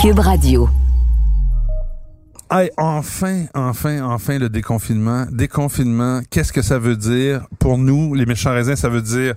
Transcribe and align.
Cube 0.00 0.18
Radio. 0.20 0.66
Hey, 2.50 2.70
enfin, 2.78 3.44
enfin, 3.52 4.02
enfin 4.02 4.38
le 4.38 4.48
déconfinement. 4.48 5.26
Déconfinement, 5.30 6.22
qu'est-ce 6.30 6.54
que 6.54 6.62
ça 6.62 6.78
veut 6.78 6.96
dire? 6.96 7.46
Pour 7.58 7.76
nous, 7.76 8.14
les 8.14 8.24
méchants 8.24 8.54
raisins, 8.54 8.76
ça 8.76 8.88
veut 8.88 9.02
dire 9.02 9.34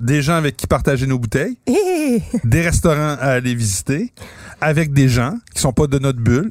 des 0.00 0.22
gens 0.22 0.32
avec 0.32 0.56
qui 0.56 0.66
partager 0.66 1.06
nos 1.06 1.18
bouteilles, 1.18 1.58
Hé! 1.66 2.22
des 2.44 2.62
restaurants 2.62 3.16
à 3.20 3.32
aller 3.32 3.54
visiter, 3.54 4.14
avec 4.62 4.94
des 4.94 5.08
gens 5.10 5.34
qui 5.54 5.60
sont 5.60 5.74
pas 5.74 5.86
de 5.86 5.98
notre 5.98 6.20
bulle, 6.20 6.50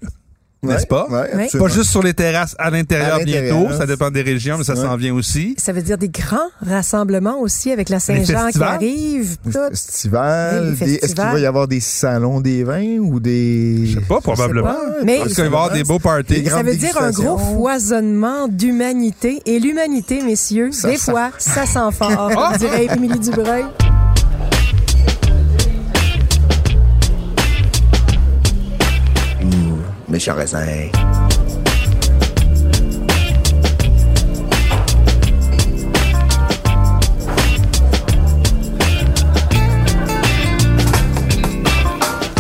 n'est-ce 0.66 0.88
pas? 0.88 1.08
Ouais. 1.10 1.48
Pas 1.58 1.68
juste 1.68 1.90
sur 1.90 2.04
les 2.04 2.14
terrasses 2.14 2.56
à 2.60 2.70
l'intérieur 2.70 3.20
bientôt, 3.24 3.68
ça 3.78 3.86
dépend 3.86 4.10
des 4.12 4.22
régions, 4.22 4.58
mais 4.58 4.64
ça 4.64 4.74
Ouais. 4.74 4.82
s'en 4.82 4.96
vient 4.98 5.14
aussi. 5.14 5.56
Ça 5.58 5.72
veut 5.74 5.82
dire 5.82 5.98
des 5.98 6.10
grands 6.10 6.50
rassemblements 6.66 7.40
aussi 7.40 7.72
avec 7.72 7.90
la 7.90 8.00
Saint-Jean 8.00 8.50
qui 8.52 8.62
arrive. 8.62 9.38
Tout. 9.44 9.50
Des 9.52 10.86
des- 10.86 10.94
Est-ce 10.96 11.08
qu'il 11.16 11.16
va 11.24 11.40
y 11.40 11.46
avoir 11.46 11.68
des 11.68 11.80
salons 11.80 12.42
des 12.42 12.64
vins 12.64 12.98
ou 13.00 13.20
des... 13.20 13.86
Je 13.86 13.94
sais 14.00 14.06
pas, 14.06 14.20
probablement. 14.22 14.68
pas. 14.68 14.80
Mais- 15.04 15.18
Parce 15.20 15.30
qu'il 15.34 15.38
va 15.38 15.44
y 15.44 15.48
avoir 15.48 15.72
des 15.72 15.84
beaux 15.84 16.00
parties. 16.00 16.42
Des 16.42 16.50
Ça 16.50 16.64
veut 16.64 16.76
dire 16.76 16.98
un 17.02 17.12
gros 17.12 17.38
foisonnement 17.38 18.48
d'humanité. 18.48 19.42
Et 19.46 19.60
l'humanité, 19.60 20.22
messieurs, 20.24 20.72
Ça 20.72 20.90
des 20.90 20.98
sent- 20.98 21.12
fois, 21.12 21.32
ça 21.38 21.66
sent 21.66 21.80
fort, 21.98 22.32
comme 22.34 22.58
dirait 22.60 22.88
Émilie 22.96 23.20
Dubreuil. 23.20 23.66
Méchant 30.16 30.36
raisin. 30.36 30.66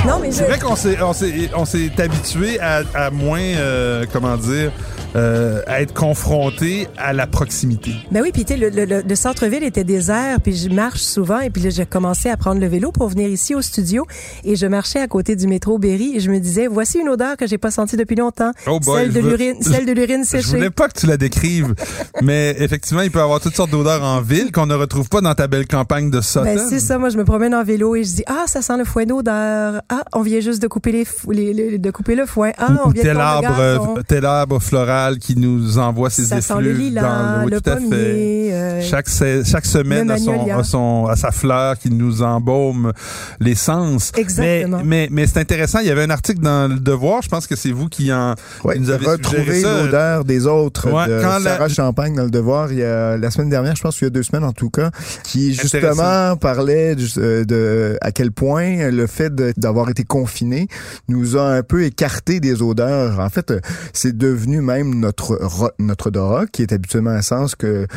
Non, 0.05 0.19
mais 0.21 0.31
je... 0.31 0.35
C'est 0.35 0.43
vrai 0.45 0.57
qu'on 0.57 0.77
s'est, 0.77 1.01
on 1.01 1.11
s'est, 1.11 1.49
on 1.53 1.65
s'est 1.65 1.91
habitué 1.97 2.61
à, 2.61 2.83
à 2.93 3.09
moins, 3.09 3.41
euh, 3.41 4.05
comment 4.09 4.37
dire, 4.37 4.71
euh, 5.15 5.61
à 5.67 5.81
être 5.81 5.93
confronté 5.93 6.87
à 6.97 7.13
la 7.13 7.27
proximité. 7.27 7.91
Ben 8.11 8.21
oui, 8.21 8.31
puis 8.33 8.43
tu 8.45 8.53
sais, 8.53 8.59
le, 8.59 8.69
le- 8.69 8.85
le- 8.85 9.01
le 9.07 9.15
centre-ville 9.15 9.63
était 9.63 9.83
désert, 9.83 10.41
puis 10.41 10.55
je 10.55 10.69
marche 10.69 11.01
souvent, 11.01 11.39
et 11.39 11.49
puis 11.49 11.61
là, 11.61 11.69
j'ai 11.69 11.85
commencé 11.85 12.29
à 12.29 12.37
prendre 12.37 12.59
le 12.59 12.67
vélo 12.67 12.91
pour 12.91 13.07
venir 13.07 13.29
ici 13.29 13.55
au 13.55 13.61
studio, 13.61 14.05
et 14.43 14.55
je 14.55 14.65
marchais 14.65 14.99
à 14.99 15.07
côté 15.07 15.35
du 15.35 15.47
métro 15.47 15.77
Berry, 15.77 16.15
et 16.15 16.19
je 16.19 16.29
me 16.29 16.39
disais, 16.39 16.67
voici 16.67 16.99
une 16.99 17.09
odeur 17.09 17.37
que 17.37 17.47
j'ai 17.47 17.57
pas 17.57 17.71
sentie 17.71 17.95
depuis 17.97 18.15
longtemps, 18.15 18.51
Oh 18.67 18.79
boy, 18.79 19.01
celle 19.03 19.13
de 19.13 19.21
je 19.21 19.25
veux- 19.25 19.29
l'urine, 19.37 19.61
celle 19.61 19.85
de 19.85 19.91
l'urine 19.91 20.23
Je 20.25 20.29
séchée. 20.29 20.47
voulais 20.49 20.69
pas 20.69 20.87
que 20.89 20.99
tu 20.99 21.05
la 21.05 21.17
décrives, 21.17 21.73
mais 22.21 22.55
effectivement, 22.59 23.01
il 23.01 23.11
peut 23.11 23.19
y 23.19 23.21
avoir 23.21 23.39
toutes 23.39 23.55
sortes 23.55 23.71
d'odeurs 23.71 24.03
en 24.03 24.21
ville 24.21 24.51
qu'on 24.51 24.65
ne 24.65 24.75
retrouve 24.75 25.07
pas 25.09 25.21
dans 25.21 25.33
ta 25.35 25.47
belle 25.47 25.67
campagne 25.67 26.09
de 26.09 26.19
Sutton. 26.21 26.43
Ben, 26.43 26.59
c'est 26.69 26.79
ça, 26.79 26.97
moi 26.97 27.09
je 27.09 27.17
me 27.17 27.23
promène 27.23 27.53
en 27.55 27.63
vélo 27.63 27.95
et 27.95 28.03
je 28.03 28.15
dis 28.15 28.23
ah 28.27 28.43
ça 28.47 28.61
sent 28.61 28.77
le 28.77 28.85
foin 28.85 29.05
d'odeur. 29.05 29.81
Ah 29.89 30.03
on 30.13 30.21
vient 30.21 30.39
juste 30.39 30.61
de 30.61 30.67
couper 30.67 30.91
les, 30.91 31.05
fou- 31.05 31.31
les- 31.31 31.53
les- 31.53 31.77
de 31.77 31.91
couper 31.91 32.15
le 32.15 32.25
foin. 32.25 32.51
Ah 32.57 32.67
on 32.85 32.89
vient 32.89 33.03
de 33.03 33.07
tel 33.07 33.13
le 33.17 33.21
arbre, 33.21 33.55
euh, 33.59 33.77
tel 34.07 34.25
arbre 34.25 34.59
floral 34.59 35.04
qui 35.13 35.35
nous 35.35 35.77
envoie 35.77 36.09
ses 36.09 36.25
Ça 36.25 36.41
sent 36.41 36.53
le 36.59 36.71
effluves 36.71 36.77
lilas, 36.87 37.01
dans 37.01 37.41
l'eau. 37.43 37.49
le 37.49 37.61
tout 37.61 37.69
à 37.69 37.77
fait. 37.77 38.53
euh, 38.53 38.81
Chaque, 38.81 39.07
se- 39.09 39.43
chaque 39.43 39.65
semaine 39.65 40.09
a 40.11 40.17
son, 40.63 41.05
a 41.07 41.15
sa 41.15 41.31
fleur 41.31 41.77
qui 41.77 41.89
nous 41.91 42.21
embaume 42.21 42.91
les 43.39 43.55
sens. 43.55 44.11
Exactement. 44.17 44.77
Mais, 44.79 44.83
mais, 44.83 45.07
mais 45.11 45.27
c'est 45.27 45.39
intéressant. 45.39 45.79
Il 45.79 45.87
y 45.87 45.91
avait 45.91 46.03
un 46.03 46.09
article 46.09 46.41
dans 46.41 46.67
le 46.71 46.79
Devoir. 46.79 47.21
Je 47.21 47.29
pense 47.29 47.47
que 47.47 47.55
c'est 47.55 47.71
vous 47.71 47.87
qui 47.87 48.11
en, 48.11 48.35
Ouais, 48.63 48.75
qui 48.75 48.81
nous 48.81 48.89
avez 48.89 49.05
ça. 49.05 49.83
l'odeur 49.83 50.25
des 50.25 50.45
autres 50.47 50.91
Ouais, 50.91 51.07
de 51.07 51.21
quand 51.21 51.39
la- 51.39 51.55
Sarah 51.55 51.69
Champagne 51.69 52.15
dans 52.15 52.23
le 52.23 52.29
Devoir 52.31 52.71
il 52.71 52.79
y 52.79 52.83
a 52.83 53.17
la 53.17 53.31
semaine 53.31 53.49
dernière, 53.49 53.75
je 53.75 53.81
pense 53.81 53.97
qu'il 53.97 54.05
y 54.05 54.07
a 54.07 54.11
deux 54.11 54.23
semaines 54.23 54.43
en 54.43 54.53
tout 54.53 54.69
cas, 54.69 54.89
qui 55.23 55.53
justement 55.53 56.35
parlait 56.37 56.95
du- 56.95 57.07
euh, 57.17 57.43
de 57.45 57.97
à 58.01 58.11
quel 58.11 58.31
point 58.31 58.89
le 58.89 59.07
fait 59.07 59.33
de- 59.33 59.53
d'avoir 59.57 59.89
été 59.89 60.03
confiné 60.03 60.67
nous 61.07 61.37
a 61.37 61.43
un 61.51 61.63
peu 61.63 61.83
écarté 61.83 62.39
des 62.39 62.61
odeurs. 62.61 63.19
En 63.19 63.29
fait, 63.29 63.51
euh, 63.51 63.59
c'est 63.93 64.17
devenu 64.17 64.61
même 64.61 64.94
notre 64.95 65.73
notre 65.79 66.07
odorat 66.07 66.47
qui 66.47 66.61
est 66.61 66.71
habituellement 66.71 67.11
un 67.11 67.21
sens 67.21 67.55
que 67.55 67.87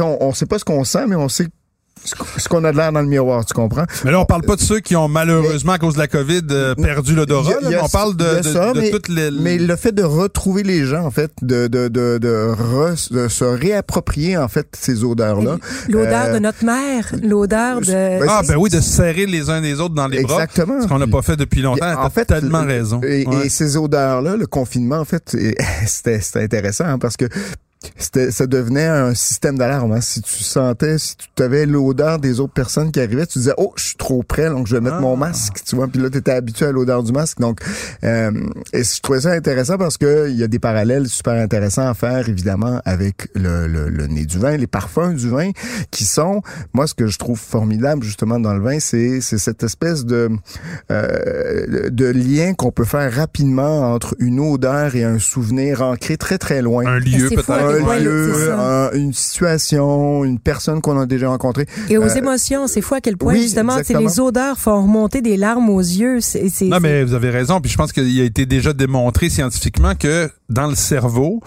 on, 0.00 0.18
on 0.20 0.32
sait 0.32 0.46
pas 0.46 0.58
ce 0.58 0.64
qu'on 0.64 0.84
sent, 0.84 1.06
mais 1.06 1.16
on 1.16 1.28
sait 1.28 1.48
ce 2.04 2.14
qu- 2.14 2.40
ce 2.40 2.48
qu'on 2.48 2.64
a 2.64 2.72
de 2.72 2.76
l'air 2.76 2.92
dans 2.92 3.00
le 3.00 3.06
miroir, 3.06 3.44
tu 3.44 3.54
comprends? 3.54 3.84
Mais 4.04 4.10
là, 4.10 4.20
on 4.20 4.24
parle 4.26 4.42
pas 4.42 4.56
de 4.56 4.60
ceux 4.60 4.80
qui 4.80 4.94
ont 4.96 5.08
malheureusement, 5.08 5.72
à 5.72 5.78
cause 5.78 5.94
de 5.94 5.98
la 5.98 6.08
COVID, 6.08 6.42
euh, 6.50 6.74
perdu 6.74 7.14
l'odorat. 7.14 7.52
On 7.82 7.88
parle 7.88 8.16
de, 8.16 8.38
de, 8.38 8.42
ça, 8.42 8.72
de 8.72 8.80
mais- 8.80 8.90
toutes 8.90 9.08
les... 9.08 9.30
Mais 9.30 9.58
le 9.58 9.76
fait 9.76 9.92
de 9.92 10.02
retrouver 10.02 10.62
les 10.62 10.84
gens, 10.84 11.04
en 11.04 11.10
fait, 11.10 11.30
de, 11.42 11.66
de, 11.66 11.88
de, 11.88 12.18
de, 12.18 12.48
re- 12.52 13.12
de 13.12 13.28
se 13.28 13.44
réapproprier, 13.44 14.36
en 14.36 14.48
fait, 14.48 14.66
ces 14.78 15.04
odeurs-là. 15.04 15.56
L'odeur 15.88 16.24
Euh, 16.26 16.34
de 16.34 16.38
notre 16.40 16.64
mère, 16.64 17.14
l'odeur 17.22 17.80
de. 17.80 17.86
ben, 17.86 18.26
Ah, 18.28 18.42
ben 18.46 18.56
oui, 18.56 18.70
de 18.70 18.80
se 18.80 18.90
serrer 18.90 19.26
les 19.26 19.48
uns 19.50 19.60
les 19.60 19.80
autres 19.80 19.94
dans 19.94 20.08
les 20.08 20.22
bras. 20.22 20.42
Exactement. 20.44 20.82
Ce 20.82 20.86
qu'on 20.86 20.98
n'a 20.98 21.06
pas 21.06 21.22
fait 21.22 21.36
depuis 21.36 21.62
longtemps. 21.62 21.86
En 21.90 22.04
T'as 22.04 22.10
fait, 22.10 22.24
tellement 22.26 22.62
le- 22.62 22.68
raison. 22.68 23.00
Et, 23.02 23.26
Ouais. 23.26 23.46
et 23.46 23.48
ces 23.48 23.76
odeurs-là, 23.76 24.36
le 24.36 24.46
confinement, 24.46 24.98
en 24.98 25.04
fait, 25.04 25.34
c'était 25.86 26.20
intéressant 26.36 26.84
hein, 26.84 26.98
parce 26.98 27.16
que 27.16 27.26
c'était 27.96 28.30
ça 28.30 28.46
devenait 28.46 28.86
un 28.86 29.14
système 29.14 29.58
d'alarme. 29.58 29.92
hein. 29.92 30.00
Si 30.00 30.20
tu 30.22 30.42
sentais, 30.42 30.98
si 30.98 31.16
tu 31.34 31.42
avais 31.42 31.66
l'odeur 31.66 32.18
des 32.18 32.40
autres 32.40 32.52
personnes 32.52 32.92
qui 32.92 33.00
arrivaient, 33.00 33.26
tu 33.26 33.38
disais 33.38 33.54
oh 33.56 33.72
je 33.76 33.88
suis 33.88 33.96
trop 33.96 34.22
près, 34.22 34.48
donc 34.48 34.66
je 34.66 34.74
vais 34.76 34.80
mettre 34.80 34.96
Ah. 34.98 35.00
mon 35.00 35.16
masque, 35.16 35.62
tu 35.66 35.76
vois. 35.76 35.88
Puis 35.88 36.00
là 36.00 36.10
tu 36.10 36.18
étais 36.18 36.32
habitué 36.32 36.66
à 36.66 36.72
l'odeur 36.72 37.02
du 37.02 37.12
masque, 37.12 37.38
donc 37.38 37.60
euh, 38.04 38.30
et 38.72 38.84
je 38.84 39.00
trouvais 39.00 39.20
ça 39.20 39.30
intéressant 39.32 39.78
parce 39.78 39.96
que 39.98 40.28
il 40.28 40.36
y 40.36 40.42
a 40.42 40.48
des 40.48 40.58
parallèles 40.58 41.08
super 41.08 41.34
intéressants 41.34 41.88
à 41.88 41.94
faire 41.94 42.28
évidemment 42.28 42.80
avec 42.84 43.28
le, 43.34 43.66
le, 43.66 43.88
le 43.88 44.06
nez 44.06 44.24
du 44.26 44.38
vin, 44.38 44.56
les 44.56 44.66
parfums 44.66 45.14
du 45.14 45.28
vin 45.28 45.50
qui 45.90 46.04
sont, 46.04 46.42
moi 46.72 46.86
ce 46.86 46.94
que 46.94 47.06
je 47.06 47.18
trouve 47.18 47.38
formidable 47.38 48.02
justement 48.04 48.38
dans 48.40 48.54
le 48.54 48.62
vin, 48.62 48.78
c'est 48.80 49.20
c'est 49.20 49.38
cette 49.38 49.62
espèce 49.62 50.04
de 50.04 50.28
euh, 50.90 51.88
de 51.90 52.06
lien 52.06 52.54
qu'on 52.54 52.70
peut 52.70 52.84
faire 52.84 53.12
rapidement 53.12 53.92
entre 53.92 54.14
une 54.18 54.40
odeur 54.40 54.94
et 54.96 55.04
un 55.04 55.18
souvenir 55.18 55.82
ancré 55.82 56.16
très 56.16 56.38
très 56.38 56.62
loin. 56.62 56.86
Un 56.86 56.98
lieu 56.98 57.28
peut-être. 57.36 57.73
Un 57.82 57.98
lieu, 57.98 58.52
un- 58.52 58.90
une 58.92 59.12
situation, 59.12 60.24
une 60.24 60.38
personne 60.38 60.80
qu'on 60.80 60.98
a 60.98 61.06
déjà 61.06 61.28
rencontrée. 61.28 61.66
Et 61.88 61.98
aux 61.98 62.02
Euh, 62.04 62.14
émotions, 62.14 62.66
c'est 62.66 62.80
fou 62.80 62.94
à 62.94 63.00
quel 63.00 63.16
point 63.16 63.32
oui, 63.34 63.42
justement, 63.42 63.78
tu 63.78 63.84
sais, 63.84 63.98
les 63.98 64.20
odeurs 64.20 64.58
font 64.58 64.82
remonter 64.82 65.20
des 65.22 65.36
larmes 65.36 65.68
aux 65.70 65.80
yeux. 65.80 66.20
C'est, 66.20 66.48
c'est- 66.48 66.66
Non, 66.66 66.78
mais 66.80 67.04
vous 67.04 67.14
avez 67.14 67.30
raison. 67.30 67.60
Puis 67.60 67.70
je 67.70 67.76
pense 67.76 67.92
qu'il 67.92 68.20
a 68.20 68.24
été 68.24 68.46
déjà 68.46 68.72
démontré 68.72 69.28
scientifiquement 69.28 69.94
que 69.94 70.28
dans 70.50 70.66
le 70.66 70.74
cerveau, 70.74 71.40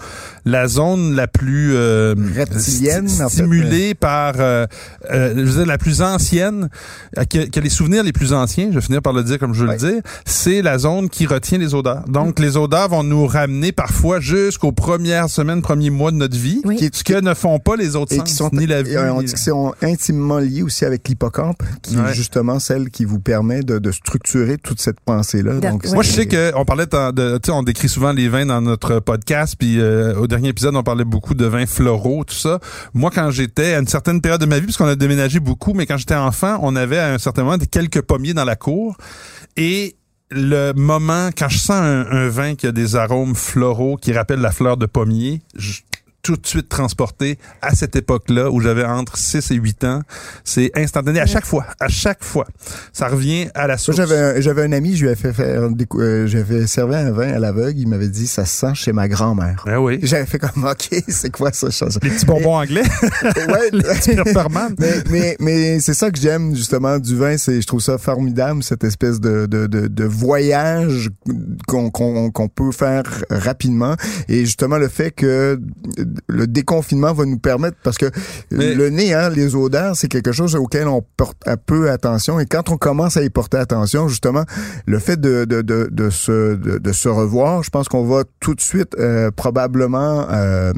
la 0.44 0.66
zone 0.66 1.14
la 1.14 1.26
plus 1.28 1.72
euh, 1.74 2.14
Reptilienne, 2.34 3.06
sti- 3.06 3.24
en 3.24 3.28
fait, 3.28 3.94
par, 3.94 4.34
euh, 4.38 4.66
euh, 5.10 5.34
je 5.36 5.42
veux 5.42 5.56
dire, 5.58 5.66
la 5.66 5.78
plus 5.78 6.02
ancienne, 6.02 6.68
qui 7.28 7.38
a, 7.38 7.46
qui 7.46 7.58
a 7.58 7.62
les 7.62 7.70
souvenirs 7.70 8.02
les 8.02 8.12
plus 8.12 8.32
anciens, 8.32 8.68
je 8.70 8.74
vais 8.74 8.80
finir 8.80 9.02
par 9.02 9.12
le 9.12 9.22
dire 9.22 9.38
comme 9.38 9.54
je 9.54 9.62
veux 9.62 9.68
Ouais. 9.68 9.78
le 9.80 9.92
dire, 9.92 10.02
c'est 10.24 10.62
la 10.62 10.78
zone 10.78 11.08
qui 11.08 11.26
retient 11.26 11.58
les 11.58 11.74
odeurs. 11.74 12.04
Donc, 12.08 12.38
les 12.38 12.56
odeurs 12.56 12.88
vont 12.88 13.02
nous 13.04 13.26
ramener 13.26 13.72
parfois 13.72 14.20
jusqu'aux 14.20 14.72
premières 14.72 15.28
semaines, 15.28 15.62
premiers 15.62 15.90
mois 15.90 16.10
de 16.10 16.16
notre 16.18 16.36
vie, 16.36 16.60
Oui. 16.64 16.76
Qui 16.76 16.84
est- 16.86 16.94
ce 16.94 17.02
que 17.04 17.20
ne 17.20 17.32
font 17.34 17.58
pas 17.58 17.76
les 17.76 17.96
autres 17.96 18.12
et 18.12 18.16
sens, 18.16 18.28
qui 18.28 18.34
sont 18.34 18.50
ni 18.52 18.66
la 18.66 18.76
euh, 18.78 19.10
on 19.12 19.20
ni- 19.20 19.26
dit 19.26 19.32
que 19.32 19.38
c'est 19.40 19.50
on- 19.52 19.72
intimement 19.82 20.38
liés 20.38 20.62
aussi 20.62 20.84
avec 20.84 21.08
l'hippocampe 21.08 21.62
qui 21.82 21.96
Ouais. 21.96 22.10
est 22.10 22.14
justement 22.14 22.58
celle 22.58 22.90
qui 22.90 23.04
vous 23.04 23.20
permet 23.20 23.62
de, 23.62 23.78
de 23.78 23.90
structurer 23.92 24.58
toute 24.58 24.80
cette 24.80 25.00
pensée 25.00 25.42
là 25.42 25.54
D'accord. 25.54 25.70
donc 25.78 25.84
Ouais. 25.84 25.94
Moi, 25.94 26.02
je 26.02 26.10
sais 26.12 26.26
que 26.26 26.52
on 26.56 26.64
parlait 26.64 26.86
de, 26.86 27.38
tu 27.38 27.46
sais, 27.46 27.52
on 27.52 27.62
décrit 27.62 27.88
souvent 27.88 28.12
les 28.12 28.28
vins 28.28 28.44
dans 28.46 28.60
notre 28.60 29.00
podcast, 29.00 29.54
puis 29.58 29.80
euh, 29.80 30.14
au 30.18 30.26
dernier 30.26 30.48
épisode, 30.50 30.76
on 30.76 30.82
parlait 30.82 31.04
beaucoup 31.04 31.34
de 31.34 31.46
vins 31.46 31.66
floraux, 31.66 32.24
tout 32.24 32.34
ça. 32.34 32.58
Moi, 32.94 33.10
quand 33.14 33.30
j'étais 33.30 33.74
à 33.74 33.78
une 33.78 33.86
certaine 33.88 34.20
période 34.20 34.40
de 34.40 34.46
ma 34.46 34.58
vie, 34.58 34.66
parce 34.66 34.76
qu'on 34.76 34.86
a 34.86 34.96
déménagé 34.96 35.40
beaucoup, 35.40 35.72
mais 35.74 35.86
quand 35.86 35.96
j'étais 35.96 36.14
enfant, 36.14 36.58
on 36.62 36.76
avait 36.76 36.98
à 36.98 37.12
un 37.14 37.18
certain 37.18 37.44
moment 37.44 37.58
des 37.58 37.66
quelques 37.66 38.02
pommiers 38.02 38.34
dans 38.34 38.44
la 38.44 38.56
cour, 38.56 38.96
et 39.56 39.94
le 40.30 40.72
moment 40.74 41.30
quand 41.36 41.48
je 41.48 41.56
sens 41.58 41.70
un, 41.80 42.04
un 42.10 42.28
vin 42.28 42.54
qui 42.54 42.66
a 42.66 42.72
des 42.72 42.96
arômes 42.96 43.34
floraux 43.34 43.96
qui 43.96 44.12
rappellent 44.12 44.40
la 44.42 44.50
fleur 44.52 44.76
de 44.76 44.84
pommier, 44.84 45.40
je 45.56 45.80
tout 46.28 46.36
de 46.36 46.46
suite 46.46 46.68
transporté 46.68 47.38
à 47.62 47.74
cette 47.74 47.96
époque-là 47.96 48.50
où 48.50 48.60
j'avais 48.60 48.84
entre 48.84 49.16
6 49.16 49.50
et 49.50 49.54
8 49.54 49.84
ans. 49.84 50.02
C'est 50.44 50.70
instantané 50.74 51.20
à 51.20 51.26
chaque 51.26 51.46
fois, 51.46 51.64
à 51.80 51.88
chaque 51.88 52.22
fois. 52.22 52.46
Ça 52.92 53.08
revient 53.08 53.48
à 53.54 53.66
la 53.66 53.78
source. 53.78 53.96
j'avais 53.96 54.18
un, 54.18 54.40
j'avais 54.42 54.62
un 54.64 54.72
ami, 54.72 54.94
je 54.94 55.06
lui 55.06 55.12
ai 55.12 55.16
fait 55.16 55.32
faire, 55.32 55.62
euh, 55.94 56.26
j'avais 56.26 56.66
servi 56.66 56.96
un 56.96 57.12
vin 57.12 57.32
à 57.32 57.38
l'aveugle, 57.38 57.78
il 57.78 57.88
m'avait 57.88 58.08
dit 58.08 58.26
ça 58.26 58.44
se 58.44 58.58
sent 58.58 58.74
chez 58.74 58.92
ma 58.92 59.08
grand-mère. 59.08 59.62
Ben 59.64 59.78
oui. 59.78 60.00
J'avais 60.02 60.26
fait 60.26 60.38
comme 60.38 60.64
ok, 60.64 61.02
c'est 61.08 61.30
quoi 61.30 61.50
ça, 61.52 61.70
ça? 61.70 61.86
Les 62.02 62.10
petits 62.10 62.26
bonbons 62.26 62.56
anglais? 62.56 62.82
Ouais, 63.48 63.70
les 63.72 63.82
petits 63.82 64.16
mais 64.78 65.02
mais, 65.10 65.36
mais 65.40 65.80
c'est 65.80 65.94
ça 65.94 66.10
que 66.10 66.18
j'aime 66.18 66.54
justement 66.54 66.98
du 66.98 67.16
vin, 67.16 67.38
c'est 67.38 67.62
je 67.62 67.66
trouve 67.66 67.80
ça 67.80 67.96
formidable 67.96 68.62
cette 68.62 68.84
espèce 68.84 69.20
de 69.20 69.46
de, 69.46 69.66
de, 69.66 69.86
de 69.86 70.04
voyage 70.04 71.10
qu'on 71.66 71.90
qu'on 71.90 72.30
qu'on 72.30 72.48
peut 72.48 72.72
faire 72.72 73.04
rapidement 73.30 73.94
et 74.28 74.40
justement 74.44 74.76
le 74.76 74.88
fait 74.88 75.10
que 75.10 75.58
le 76.26 76.46
déconfinement 76.46 77.12
va 77.12 77.24
nous 77.24 77.38
permettre 77.38 77.76
parce 77.82 77.98
que 77.98 78.06
Mais- 78.50 78.74
le 78.74 78.90
nez, 78.90 79.14
hein, 79.14 79.30
les 79.30 79.54
odeurs, 79.54 79.96
c'est 79.96 80.08
quelque 80.08 80.32
chose 80.32 80.54
auquel 80.56 80.88
on 80.88 81.04
porte 81.16 81.36
un 81.46 81.56
peu 81.56 81.90
attention. 81.90 82.40
Et 82.40 82.46
quand 82.46 82.68
on 82.70 82.76
commence 82.76 83.16
à 83.16 83.22
y 83.22 83.30
porter 83.30 83.56
attention, 83.58 84.08
justement, 84.08 84.44
le 84.86 84.98
fait 84.98 85.20
de, 85.20 85.44
de, 85.44 85.62
de, 85.62 85.88
de 85.90 86.10
se, 86.10 86.54
de, 86.56 86.78
de 86.78 86.92
se 86.92 87.08
revoir, 87.08 87.62
je 87.62 87.70
pense 87.70 87.88
qu'on 87.88 88.04
va 88.06 88.24
tout 88.40 88.54
de 88.54 88.60
suite 88.60 88.94
euh, 88.98 89.30
probablement 89.30 90.26
euh, 90.30 90.72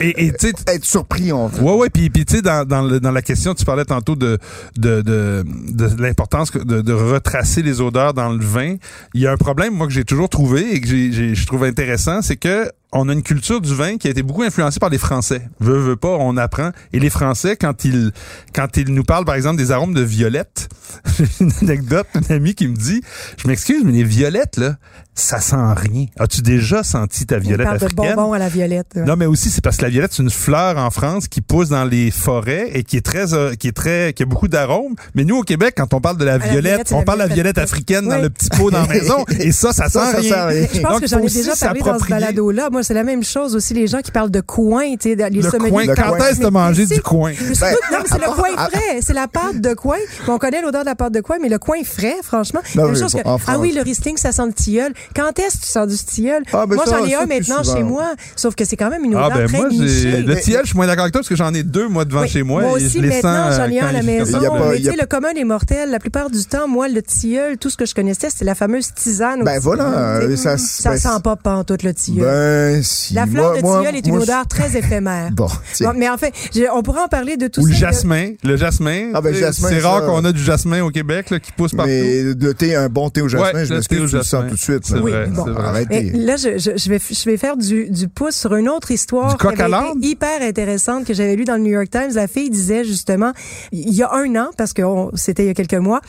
Et, 0.00 0.28
être 0.28 0.84
surpris. 0.84 1.32
En 1.32 1.48
fait. 1.48 1.60
Ouais, 1.62 1.74
ouais, 1.76 1.90
puis, 1.90 2.10
puis 2.10 2.24
tu 2.24 2.36
sais, 2.36 2.42
dans, 2.42 2.66
dans, 2.66 2.82
le- 2.82 3.00
dans 3.00 3.10
la 3.12 3.22
question, 3.22 3.54
tu 3.54 3.64
parlais 3.64 3.84
tantôt 3.84 4.16
de, 4.16 4.38
de, 4.76 5.00
de, 5.02 5.44
de 5.72 6.02
l'importance 6.02 6.50
de, 6.52 6.80
de 6.82 6.92
retracer 6.92 7.62
les 7.62 7.80
odeurs 7.80 8.14
dans 8.14 8.30
le 8.30 8.44
vin. 8.44 8.76
Il 9.14 9.20
y 9.20 9.26
a 9.26 9.32
un 9.32 9.36
problème, 9.36 9.74
moi, 9.74 9.86
que 9.86 9.92
j'ai 9.92 10.04
toujours 10.04 10.28
trouvé 10.28 10.74
et 10.74 10.80
que 10.80 10.86
j'ai, 10.88 11.12
j'ai- 11.12 11.34
je 11.34 11.46
trouve 11.46 11.64
intéressant, 11.64 12.22
c'est 12.22 12.36
que 12.36 12.70
on 12.94 13.08
a 13.08 13.12
une 13.12 13.22
culture 13.22 13.60
du 13.60 13.74
vin 13.74 13.96
qui 13.98 14.06
a 14.08 14.10
été 14.10 14.22
beaucoup 14.22 14.42
influencée 14.42 14.78
par 14.80 14.88
les 14.90 14.98
Français. 14.98 15.42
Veux, 15.60 15.78
veux 15.78 15.96
pas, 15.96 16.16
on 16.18 16.36
apprend. 16.36 16.70
Et 16.92 17.00
les 17.00 17.10
Français, 17.10 17.56
quand 17.56 17.84
ils, 17.84 18.12
quand 18.54 18.76
ils 18.76 18.88
nous 18.92 19.04
parlent, 19.04 19.24
par 19.24 19.34
exemple, 19.34 19.56
des 19.56 19.70
arômes 19.72 19.94
de 19.94 20.02
violettes, 20.02 20.68
j'ai 21.18 21.26
une 21.44 21.52
anecdote, 21.62 22.06
un 22.14 22.34
ami 22.34 22.54
qui 22.54 22.68
me 22.68 22.76
dit, 22.76 23.02
je 23.36 23.48
m'excuse, 23.48 23.82
mais 23.84 23.92
les 23.92 24.04
violettes, 24.04 24.56
là, 24.56 24.76
ça 25.16 25.38
sent 25.40 25.54
rien. 25.76 26.06
As-tu 26.18 26.42
déjà 26.42 26.82
senti 26.82 27.24
ta 27.26 27.38
violette 27.38 27.66
parle 27.66 27.78
de 27.78 27.84
africaine? 27.84 28.14
bonbons 28.16 28.32
à 28.32 28.38
la 28.38 28.48
violette. 28.48 28.88
ouais. 28.96 29.04
Non, 29.04 29.14
mais 29.16 29.26
aussi 29.26 29.48
c'est 29.48 29.62
parce 29.62 29.76
que 29.76 29.82
la 29.82 29.88
violette 29.88 30.12
c'est 30.12 30.24
une 30.24 30.30
fleur 30.30 30.76
en 30.76 30.90
France 30.90 31.28
qui 31.28 31.40
pousse 31.40 31.68
dans 31.68 31.84
les 31.84 32.10
forêts 32.10 32.70
et 32.72 32.82
qui 32.82 32.96
est 32.96 33.00
très 33.00 33.32
euh, 33.32 33.54
qui 33.54 33.68
est 33.68 33.72
très 33.72 34.12
qui 34.12 34.24
a 34.24 34.26
beaucoup 34.26 34.48
d'arômes. 34.48 34.96
Mais 35.14 35.24
nous 35.24 35.36
au 35.36 35.42
Québec 35.42 35.74
quand 35.76 35.94
on 35.94 36.00
parle 36.00 36.16
de 36.16 36.24
la 36.24 36.38
violette, 36.38 36.62
violette, 36.62 36.92
on 36.92 36.98
la 36.98 37.04
parle 37.04 37.18
de 37.18 37.22
la 37.22 37.26
violette 37.28 37.54
violette 37.54 37.58
africaine 37.58 38.08
dans 38.08 38.18
le 38.18 38.28
petit 38.28 38.48
pot 38.48 38.72
dans 38.72 38.82
la 38.82 38.88
maison 38.88 39.24
et 39.38 39.52
ça 39.52 39.72
ça 39.72 39.84
sent 39.84 40.00
Ça, 40.00 40.12
ça 40.14 40.18
rien. 40.18 40.30
sent 40.30 40.44
rien. 40.46 40.66
Je 40.74 40.80
pense 40.80 40.90
Donc, 40.92 41.00
que 41.02 41.06
j'en 41.06 41.18
ai 41.20 41.30
déjà 41.30 41.54
parlé 41.60 41.80
dans 41.80 41.98
ce 42.00 42.08
balado-là. 42.08 42.70
Moi, 42.70 42.82
c'est 42.84 42.94
la 42.94 43.02
même 43.04 43.24
chose 43.24 43.56
aussi. 43.56 43.74
Les 43.74 43.86
gens 43.88 44.00
qui 44.00 44.10
parlent 44.12 44.30
de 44.30 44.40
coin, 44.40 44.92
tu 44.92 45.10
sais, 45.10 45.14
les 45.16 45.30
Le 45.30 45.50
sommeliers 45.50 45.70
coin, 45.70 45.86
quand 45.94 46.16
est-ce 46.16 46.46
mangé 46.48 46.86
c'est- 46.86 46.94
du 46.96 47.00
coin? 47.02 47.32
Ben, 47.32 47.74
non, 47.92 47.98
mais 48.02 48.08
c'est 48.10 48.18
le 48.20 48.32
coin 48.34 48.68
frais, 48.68 48.98
c'est 49.00 49.12
la 49.14 49.26
pâte 49.26 49.60
de 49.60 49.74
coin. 49.74 49.96
On 50.28 50.38
connaît 50.38 50.62
l'odeur 50.62 50.82
de 50.82 50.86
la 50.86 50.94
pâte 50.94 51.12
de 51.12 51.20
coin, 51.20 51.36
mais 51.42 51.48
le 51.48 51.58
coin 51.58 51.78
frais, 51.84 52.16
franchement. 52.22 52.60
Non, 52.76 52.84
même 52.84 52.92
mais 52.92 52.98
chose 53.00 53.12
que, 53.14 53.18
ah 53.24 53.58
oui, 53.58 53.72
le 53.72 53.82
Riesling, 53.82 54.16
ça 54.16 54.30
sent 54.32 54.46
le 54.46 54.52
tilleul. 54.52 54.92
Quand 55.16 55.36
est-ce 55.38 55.56
que 55.56 55.62
tu 55.62 55.68
sens 55.68 55.88
du 55.88 55.96
tilleul? 55.96 56.42
Ah, 56.52 56.66
ben 56.66 56.76
moi, 56.76 56.84
j'en 56.86 57.04
ai 57.04 57.14
un 57.14 57.26
maintenant 57.26 57.62
chez 57.64 57.82
moi, 57.82 58.14
sauf 58.36 58.54
que 58.54 58.64
c'est 58.64 58.76
quand 58.76 58.90
même 58.90 59.04
une 59.04 59.14
Ah 59.16 59.26
odeur 59.26 59.38
ben 59.38 59.46
très 59.48 59.56
moi 59.58 59.68
nichée. 59.68 60.22
le 60.22 60.36
tilleul, 60.40 60.62
je 60.62 60.68
suis 60.68 60.76
moins 60.76 60.86
d'accord 60.86 61.02
avec 61.04 61.12
toi 61.12 61.20
parce 61.20 61.28
que 61.28 61.36
j'en 61.36 61.52
ai 61.54 61.62
deux 61.62 61.88
moi 61.88 62.04
devant 62.04 62.20
Oui, 62.22 62.28
chez 62.28 62.42
moi, 62.42 62.62
moi 62.62 62.70
et 62.80 62.84
aussi, 62.84 63.00
je 63.00 63.06
maintenant, 63.06 63.50
sens 63.50 63.56
j'en 63.56 63.70
ai 63.70 63.80
euh, 63.80 63.84
un 63.84 63.88
à 63.88 63.92
la 63.92 64.02
maison. 64.02 64.38
Mais 64.70 64.76
tu 64.78 64.84
sais, 64.84 64.96
le 65.00 65.06
commun 65.06 65.32
des 65.32 65.44
mortels, 65.44 65.90
la 65.90 65.98
plupart 65.98 66.30
du 66.30 66.44
temps, 66.44 66.68
moi, 66.68 66.88
le 66.88 67.02
tilleul, 67.02 67.56
tout 67.58 67.70
ce 67.70 67.76
que 67.76 67.86
je 67.86 67.94
connaissais, 67.94 68.30
c'était 68.30 68.44
la 68.44 68.54
fameuse 68.54 68.92
tisane. 68.94 69.42
Ben 69.44 69.58
voilà, 69.60 69.84
euh, 70.18 70.36
ça- 70.36 70.56
ben, 70.90 70.98
sent 70.98 71.08
pas 71.22 71.36
pantoute 71.36 71.82
le 71.82 71.94
tilleul. 71.94 72.73
Ben, 72.74 72.82
si. 72.82 73.14
la 73.14 73.26
fleur 73.26 73.44
moi, 73.52 73.56
de 73.56 73.62
moi- 73.62 73.78
tilleul 73.80 73.96
est 73.96 74.06
une 74.06 74.14
moi, 74.14 74.22
odeur 74.22 74.46
très 74.46 74.76
éphémère. 74.76 75.30
Bon, 75.32 75.48
mais 75.96 76.08
en 76.08 76.16
fait, 76.16 76.32
on 76.72 76.82
pourrait 76.82 77.02
en 77.02 77.08
parler 77.08 77.36
de 77.36 77.46
tout 77.48 77.60
Ou 77.60 77.68
ça. 77.68 77.68
le 77.68 77.72
là. 77.74 77.78
jasmin, 77.90 78.30
le 78.42 78.56
jasmin. 78.56 79.10
Ah, 79.14 79.20
ben, 79.20 79.34
jasmin, 79.34 79.68
c'est 79.68 79.80
rare 79.80 80.04
qu'on 80.06 80.24
a 80.24 80.32
du 80.32 80.42
jasmin 80.42 80.82
au 80.82 80.90
Québec 80.90 81.30
là, 81.30 81.38
qui 81.40 81.52
pousse 81.52 81.72
partout. 81.72 81.90
Mais 81.90 82.34
de 82.34 82.52
thé, 82.52 82.74
un 82.74 82.88
bon 82.88 83.10
thé 83.10 83.20
au 83.22 83.28
jasmin, 83.28 83.52
Ouais, 83.52 83.64
je 83.66 83.74
le 83.74 83.82
thé 83.82 83.96
au 83.96 84.00
m'excuse, 84.02 84.10
tu 84.10 84.16
le 84.16 84.22
sens 84.22 84.44
tout 84.48 84.54
de 84.54 84.60
suite. 84.60 84.86
C'est. 84.86 84.98
Oui, 84.98 85.10
vrai, 85.12 85.26
bon. 85.28 85.44
vrai. 85.44 85.64
Arrêtez. 85.66 86.10
Là, 86.14 86.36
je, 86.36 86.58
je, 86.58 86.70
je 86.76 86.88
vais, 86.90 86.98
je 86.98 87.24
vais 87.30 87.36
faire 87.36 87.56
du, 87.56 87.88
du 87.90 88.08
pouce 88.08 88.34
sur 88.36 88.54
une 88.56 88.68
autre 88.68 88.90
histoire 88.90 89.36
qui 89.36 89.46
avait 89.46 89.54
été 89.90 90.06
hyper 90.08 90.42
intéressante 90.42 91.04
que 91.06 91.14
j'avais 91.14 91.36
lue 91.36 91.44
dans 91.44 91.54
le 91.56 91.62
New 91.62 91.72
York 91.72 91.88
Times. 91.90 92.10
La 92.14 92.26
fille 92.28 92.50
disait 92.50 92.84
justement, 92.84 93.32
il 93.72 93.92
y 93.94 94.02
a 94.02 94.12
un 94.12 94.34
an, 94.36 94.50
parce 94.56 94.72
que 94.72 94.82
c'était 95.14 95.44
il 95.44 95.46
y 95.46 95.50
a 95.50 95.54
quelques 95.54 95.74
mois, 95.74 96.00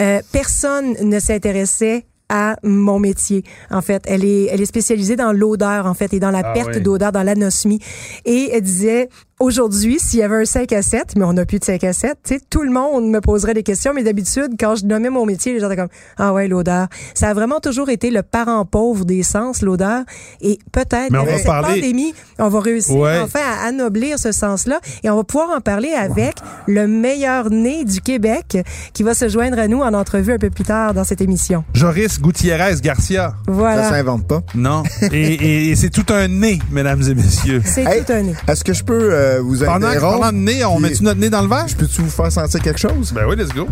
euh, 0.00 0.20
personne 0.32 0.94
ne 1.02 1.18
s'intéressait 1.18 2.04
à 2.36 2.56
mon 2.64 2.98
métier. 2.98 3.44
En 3.70 3.80
fait, 3.80 4.02
elle 4.06 4.24
est, 4.24 4.46
elle 4.50 4.60
est 4.60 4.66
spécialisée 4.66 5.14
dans 5.14 5.30
l'odeur, 5.32 5.86
en 5.86 5.94
fait, 5.94 6.12
et 6.12 6.18
dans 6.18 6.32
la 6.32 6.42
Ah 6.44 6.52
perte 6.52 6.70
oui. 6.74 6.80
d'odeur, 6.80 7.12
dans 7.12 7.22
l'anosmie. 7.22 7.78
Et 8.24 8.50
elle 8.52 8.62
disait, 8.62 9.08
aujourd'hui, 9.40 9.98
s'il 9.98 10.20
y 10.20 10.22
avait 10.22 10.42
un 10.42 10.44
5 10.44 10.72
à 10.72 10.82
7, 10.82 11.14
mais 11.16 11.24
on 11.24 11.32
n'a 11.34 11.44
plus 11.44 11.58
de 11.58 11.64
5 11.64 11.82
à 11.84 11.92
7, 11.92 12.18
tu 12.24 12.34
sais, 12.34 12.40
tout 12.48 12.62
le 12.62 12.70
monde 12.70 13.08
me 13.10 13.20
poserait 13.20 13.54
des 13.54 13.62
questions, 13.62 13.92
mais 13.94 14.02
d'habitude, 14.02 14.52
quand 14.58 14.76
je 14.76 14.84
nommais 14.86 15.10
mon 15.10 15.26
métier, 15.26 15.52
les 15.52 15.60
gens 15.60 15.66
étaient 15.66 15.76
comme, 15.80 15.88
ah 16.18 16.32
ouais, 16.32 16.48
l'odeur. 16.48 16.86
Ça 17.14 17.28
a 17.30 17.34
vraiment 17.34 17.60
toujours 17.60 17.90
été 17.90 18.10
le 18.10 18.22
parent 18.22 18.64
pauvre 18.64 19.04
des 19.04 19.22
sens, 19.22 19.62
l'odeur. 19.62 20.02
Et 20.40 20.58
peut-être, 20.72 21.10
Mais 21.10 21.18
on 21.18 21.22
avec 21.22 21.32
va 21.32 21.36
cette 21.38 21.46
parler- 21.46 21.80
pandémie, 21.80 22.14
on 22.38 22.48
va 22.48 22.60
réussir 22.60 22.96
Ouais. 22.96 23.18
enfin 23.22 23.40
à 23.62 23.66
anoblir 23.68 24.18
ce 24.18 24.32
sens-là 24.32 24.80
et 25.02 25.10
on 25.10 25.16
va 25.16 25.24
pouvoir 25.24 25.50
en 25.56 25.60
parler 25.60 25.92
avec 25.92 26.36
le 26.66 26.86
meilleur 26.86 27.50
né 27.50 27.84
du 27.84 28.00
Québec 28.00 28.58
qui 28.92 29.02
va 29.02 29.14
se 29.14 29.28
joindre 29.28 29.58
à 29.58 29.68
nous 29.68 29.80
en 29.80 29.94
entrevue 29.94 30.32
un 30.32 30.38
peu 30.38 30.50
plus 30.50 30.64
tard 30.64 30.94
dans 30.94 31.04
cette 31.04 31.20
émission. 31.20 31.64
Joris 31.74 32.20
Gutiérrez 32.20 32.76
Garcia. 32.82 33.30
Ça 33.30 33.52
Voilà. 33.52 33.88
s'invente 33.90 34.26
pas. 34.26 34.42
Non. 34.54 34.82
et 35.12 35.34
et- 35.34 35.68
et 35.70 35.76
c'est 35.76 35.90
tout 35.90 36.06
un 36.12 36.28
nez, 36.28 36.58
mesdames 36.70 37.02
et 37.02 37.14
messieurs. 37.14 37.62
C'est 37.64 37.82
Hey, 37.84 38.04
tout 38.04 38.12
un 38.12 38.22
nez. 38.22 38.34
Est-ce 38.48 38.62
que 38.64 38.72
je 38.72 38.84
peux 38.84 39.08
euh, 39.12 39.23
vous 39.42 39.64
Pendant, 39.64 39.86
interrompre? 39.88 40.20
parlant 40.20 40.32
de 40.38 40.42
nez, 40.42 40.64
on 40.64 40.78
met-tu 40.80 41.02
notre 41.02 41.20
nez 41.20 41.30
dans 41.30 41.42
le 41.42 41.48
verre? 41.48 41.68
Je 41.68 41.76
peux-tu 41.76 42.02
vous 42.02 42.10
faire 42.10 42.30
sentir 42.32 42.60
quelque 42.60 42.80
chose? 42.80 43.12
Ben 43.12 43.22
oui, 43.28 43.36
let's 43.36 43.52
go. 43.52 43.66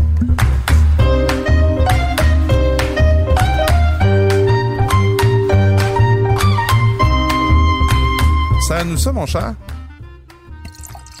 Ça 8.67 8.77
à 8.77 8.83
nous 8.83 8.97
ça, 8.97 9.11
mon 9.11 9.25
cher? 9.25 9.53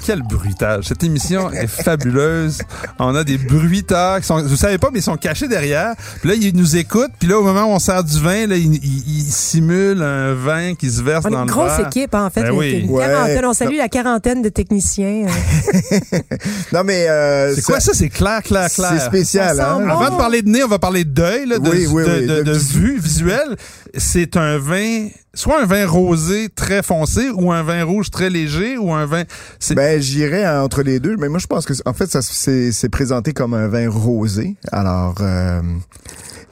Quel 0.05 0.21
bruitage. 0.21 0.85
Cette 0.85 1.03
émission 1.03 1.49
est 1.51 1.67
fabuleuse. 1.67 2.59
On 2.99 3.15
a 3.15 3.23
des 3.23 3.37
bruiteurs 3.37 4.19
qui 4.19 4.25
sont, 4.27 4.41
vous 4.43 4.55
savez 4.57 4.77
pas, 4.77 4.89
mais 4.91 4.99
ils 4.99 5.03
sont 5.03 5.15
cachés 5.15 5.47
derrière. 5.47 5.93
Puis 6.19 6.29
là, 6.29 6.35
ils 6.35 6.55
nous 6.55 6.75
écoutent. 6.75 7.11
Puis 7.19 7.29
là, 7.29 7.39
au 7.39 7.43
moment 7.43 7.63
où 7.63 7.69
on 7.69 7.79
sert 7.79 8.03
du 8.03 8.19
vin, 8.19 8.45
là, 8.47 8.57
ils, 8.57 8.75
ils- 8.75 9.03
ils 9.07 9.31
simulent 9.31 10.01
un 10.03 10.33
vin 10.33 10.75
qui 10.75 10.91
se 10.91 11.01
verse 11.01 11.23
On 11.25 11.29
est 11.29 11.31
dans 11.31 11.41
une 11.43 11.47
le 11.47 11.53
grosse 11.53 11.77
verre. 11.77 11.87
équipe, 11.87 12.13
en 12.15 12.29
fait. 12.29 12.43
Ben 12.43 12.51
oui. 12.51 12.81
une 12.83 12.89
Ouais. 12.89 13.05
quarantaine. 13.05 13.45
On 13.45 13.53
salue 13.53 13.77
la 13.77 13.87
quarantaine 13.87 14.41
de 14.41 14.49
techniciens. 14.49 15.25
euh. 15.27 16.19
Non, 16.73 16.83
mais... 16.83 17.07
euh, 17.07 17.53
C'est 17.55 17.61
quoi 17.63 17.79
ça? 17.79 17.93
C'est 17.93 18.09
clair, 18.09 18.41
clair, 18.43 18.69
clair. 18.69 18.91
C'est 18.97 19.05
spécial, 19.05 19.59
hein? 19.59 19.77
bon. 19.79 19.89
Avant 19.89 20.09
de 20.11 20.17
parler 20.17 20.41
de 20.41 20.49
nez, 20.49 20.63
on 20.63 20.67
va 20.67 20.79
parler 20.79 21.03
de 21.05 21.11
deuil, 21.11 21.45
là, 21.45 21.59
de, 21.59 21.69
Oui, 21.69 21.87
oui, 21.89 22.03
de, 22.03 22.09
oui, 22.09 22.21
de- 22.27 22.35
de 22.39 22.43
de 22.43 22.51
visu- 22.53 22.79
vue 22.79 22.99
visuelle. 22.99 23.55
C'est 23.95 24.37
un 24.37 24.57
vin, 24.57 25.07
soit 25.35 25.61
un 25.61 25.65
vin 25.65 25.85
rosé 25.85 26.49
très 26.49 26.81
foncé, 26.81 27.29
ou 27.29 27.51
un 27.51 27.61
vin 27.61 27.83
rouge 27.83 28.09
très 28.09 28.29
léger, 28.29 28.77
ou 28.77 28.91
un 28.91 29.05
vin. 29.05 29.23
C'est 29.59 29.75
Ben, 29.75 30.01
j'irais 30.01 30.47
entre 30.47 30.81
les 30.81 30.99
deux, 30.99 31.15
mais 31.17 31.29
moi, 31.29 31.37
je 31.39 31.45
pense 31.47 31.65
que, 31.65 31.73
en 31.85 31.93
fait, 31.93 32.09
ça 32.09 32.21
c'est 32.23 32.71
c'est 32.71 32.89
présenté 32.89 33.33
comme 33.33 33.53
un 33.53 33.67
vin 33.67 33.87
rosé. 33.89 34.55
Alors, 34.71 35.15
euh, 35.21 35.61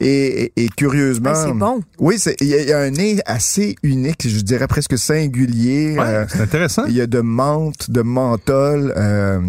et, 0.00 0.52
et, 0.56 0.64
et 0.64 0.68
curieusement, 0.68 1.30
Ouais, 1.30 1.36
c'est 1.46 1.52
bon. 1.52 1.80
Oui, 1.98 2.14
c'est 2.18 2.36
il 2.40 2.46
y, 2.48 2.54
a- 2.54 2.60
il 2.62 2.68
y 2.68 2.72
a 2.72 2.78
un 2.78 2.90
nez 2.90 3.20
assez 3.26 3.74
unique, 3.82 4.28
je 4.28 4.40
dirais 4.40 4.68
presque 4.68 4.96
singulier. 4.96 5.96
ouais, 5.98 6.04
Euh, 6.04 6.24
c'est 6.28 6.40
intéressant. 6.42 6.84
il 6.86 6.94
y 6.94 7.00
a 7.00 7.06
de 7.06 7.20
menthe, 7.20 7.90
de 7.90 8.02
menthol. 8.02 8.94
euh, 8.96 9.40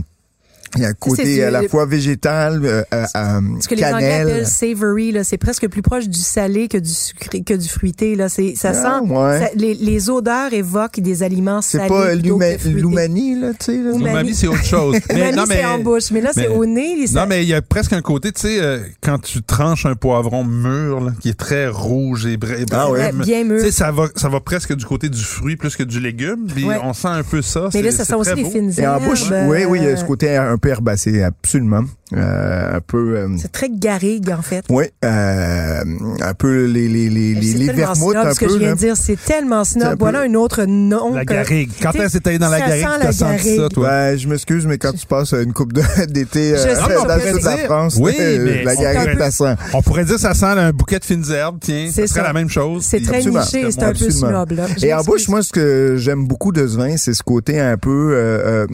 il 0.75 0.81
y 0.81 0.86
a 0.86 0.90
un 0.90 0.92
c'est 0.92 0.98
côté 0.98 1.24
du- 1.36 1.42
à 1.44 1.52
la 1.52 1.68
fois 1.68 1.86
végétal, 1.86 2.62
euh, 2.64 2.84
euh, 2.94 3.06
euh, 3.16 3.40
Ce 3.62 3.68
que 3.68 3.75
les 3.75 3.84
Anglais 3.84 4.10
cannelle. 4.10 4.28
appellent 4.30 4.48
savory, 4.48 5.12
là, 5.12 5.24
c'est 5.24 5.38
presque 5.38 5.68
plus 5.68 5.81
proche 5.81 6.08
du 6.08 6.20
salé 6.20 6.68
que 6.68 6.78
du 6.78 6.90
sucré, 6.90 7.42
que 7.44 7.54
du 7.54 7.68
fruité. 7.70 8.16
Là, 8.16 8.30
c'est, 8.30 8.56
ça 8.56 8.72
Ah, 8.75 9.00
sent. 9.02 9.10
ouais. 9.12 9.40
ça- 9.40 9.50
les, 9.56 9.74
les 9.75 10.10
odeurs 10.10 10.54
évoquent 10.54 11.00
des 11.00 11.24
aliments 11.24 11.62
C'est 11.62 11.78
salés. 11.78 11.90
pas 11.90 12.14
l'uma- 12.16 12.58
fruités. 12.58 12.70
l'umani, 12.80 13.40
là, 13.40 13.52
tu 13.60 13.66
sais. 13.66 13.75
Umami, 13.75 14.34
c'est 14.36 14.48
autre 14.48 14.64
chose. 14.66 14.96
Umami, 15.10 15.36
non, 15.36 15.44
c'est 15.48 15.66
en 15.66 15.80
bouche, 15.80 16.12
mais 16.12 16.22
là, 16.22 16.31
c'est 16.34 16.42
mais- 16.50 16.56
au 16.56 16.66
nez. 16.66 16.96
les- 16.96 17.14
Non, 17.14 17.26
mais 17.28 17.44
il 17.44 17.50
y 17.50 17.54
a 17.54 17.62
presque 17.62 17.94
un 17.94 18.02
côté, 18.02 18.31
tu 18.31 18.42
sais, 18.42 18.58
euh, 18.62 18.80
quand 19.02 19.19
tu 19.22 19.42
tranches 19.44 19.86
un 19.86 19.96
poivron 19.96 20.44
mûr, 20.44 21.00
là, 21.02 21.12
qui 21.19 21.30
est 21.30 21.38
très 21.38 21.68
rouge 21.68 22.26
et 22.26 22.38
brun. 22.38 22.54
Ah 22.71 22.90
ouais. 22.90 23.12
Bien 23.14 23.44
mûr. 23.44 23.59
Tu 23.59 23.66
sais, 23.66 23.71
ça 23.71 23.92
va, 23.92 24.07
ça 24.16 24.30
va 24.30 24.40
presque 24.40 24.76
du 24.76 24.86
côté 24.86 25.09
du 25.09 25.21
fruit 25.21 25.56
plus 25.56 25.76
que 25.76 25.83
du 25.83 26.00
légume. 26.00 26.47
Puis 26.54 26.66
Ouais. 26.66 26.78
on 26.83 26.94
sent 26.94 27.07
un 27.09 27.24
peu 27.24 27.42
ça. 27.42 27.69
Mais 27.74 27.81
là, 27.81 27.92
c'est- 27.92 27.97
ça 27.97 28.04
c'est 28.06 28.09
sent 28.12 28.16
aussi 28.16 28.30
très 28.31 28.36
les 28.38 28.44
beau. 28.44 28.50
fines 28.52 28.71
Et 28.78 28.88
en 28.88 28.94
herbes, 28.95 29.04
bouche, 29.06 29.24
euh, 29.31 29.47
oui, 29.47 29.66
oui, 29.66 29.80
il 29.81 29.86
y 29.86 29.88
a 29.88 29.97
ce 29.97 30.06
côté 30.06 30.36
un 30.36 30.57
peu 30.64 30.70
herbacé, 30.70 31.22
absolument. 31.24 31.84
Euh, 32.16 32.76
un 32.78 32.80
peu... 32.80 33.18
euh, 33.18 33.28
C'est 33.40 33.52
très 33.52 33.70
garrigue, 33.70 34.30
en 34.30 34.42
fait. 34.44 34.64
Oui, 34.70 34.86
euh, 35.04 35.84
un 36.22 36.34
peu 36.36 36.66
les 36.66 36.88
les 36.88 37.10
les 37.10 37.34
les, 37.34 37.42
C'est 37.42 37.58
les 37.58 37.66
tellement 37.68 37.82
vermouths 37.94 38.14
snob, 38.14 38.28
un 38.28 38.34
ce 38.34 38.40
que 38.40 38.46
peu 38.46 38.54
je 38.54 38.58
viens 38.60 38.74
de 38.76 38.78
dire, 38.80 38.96
c'est 38.98 39.18
tellement 39.26 39.64
snob. 39.64 39.84
un 39.88 39.92
peu- 39.92 39.98
Voilà 40.00 40.22
un 40.22 40.34
autre 40.36 40.66
nom. 40.66 41.16
La 41.16 41.26
que- 41.26 41.34
garrigue. 41.34 41.72
Quand 41.82 41.96
est-ce 41.96 42.14
que 42.18 42.24
t'es 42.24 42.30
allé 42.32 42.40
dans 42.40 42.50
la 42.50 42.60
ça 42.60 42.68
garrigue, 42.68 42.84
sent 42.86 43.00
t'as 43.02 43.12
senti 43.12 43.58
ça, 43.58 43.70
toi? 43.70 43.88
Ouais, 43.90 44.16
je 44.18 44.28
m'excuse, 44.28 44.68
mais 44.68 44.78
quand 44.78 44.94
tu 44.94 45.08
passes 45.08 45.34
une 45.34 45.54
coupe 45.54 45.74
d'été 46.08 46.54
euh, 46.56 46.76
dans 46.76 47.04
de 47.04 47.08
la 47.08 47.18
dire. 47.18 47.66
France, 47.66 47.98
Oui, 48.00 48.14
mais 48.20 48.64
la 48.64 48.76
garrigue 48.76 49.18
ça 49.18 49.32
sent. 49.32 49.56
On 49.74 49.82
pourrait 49.82 50.06
dire 50.06 50.20
ça 50.20 50.34
sent 50.36 50.46
un 50.46 50.72
bouquet 50.72 51.00
de 51.00 51.06
fines 51.06 51.26
herbes, 51.32 51.58
tiens. 51.62 51.90
C'est 51.92 52.02
ça 52.08 52.14
serait 52.14 52.22
ça. 52.22 52.28
la 52.28 52.34
même 52.34 52.50
chose. 52.50 52.84
C'est 52.84 53.02
très 53.02 53.24
niché, 53.24 53.72
c'est 53.72 53.84
un 53.84 53.92
peu 53.92 54.10
snob. 54.12 54.54
Et 54.84 54.94
en 54.94 55.02
bouche, 55.04 55.28
moi, 55.30 55.42
ce 55.42 55.52
que 55.52 55.96
j'aime 55.98 56.28
beaucoup 56.28 56.52
de 56.52 56.68
ce 56.68 56.78
vin, 56.78 56.96
c'est 56.98 57.14
ce 57.16 57.24
côté 57.24 57.60
un 57.60 57.78
peu 57.78 58.68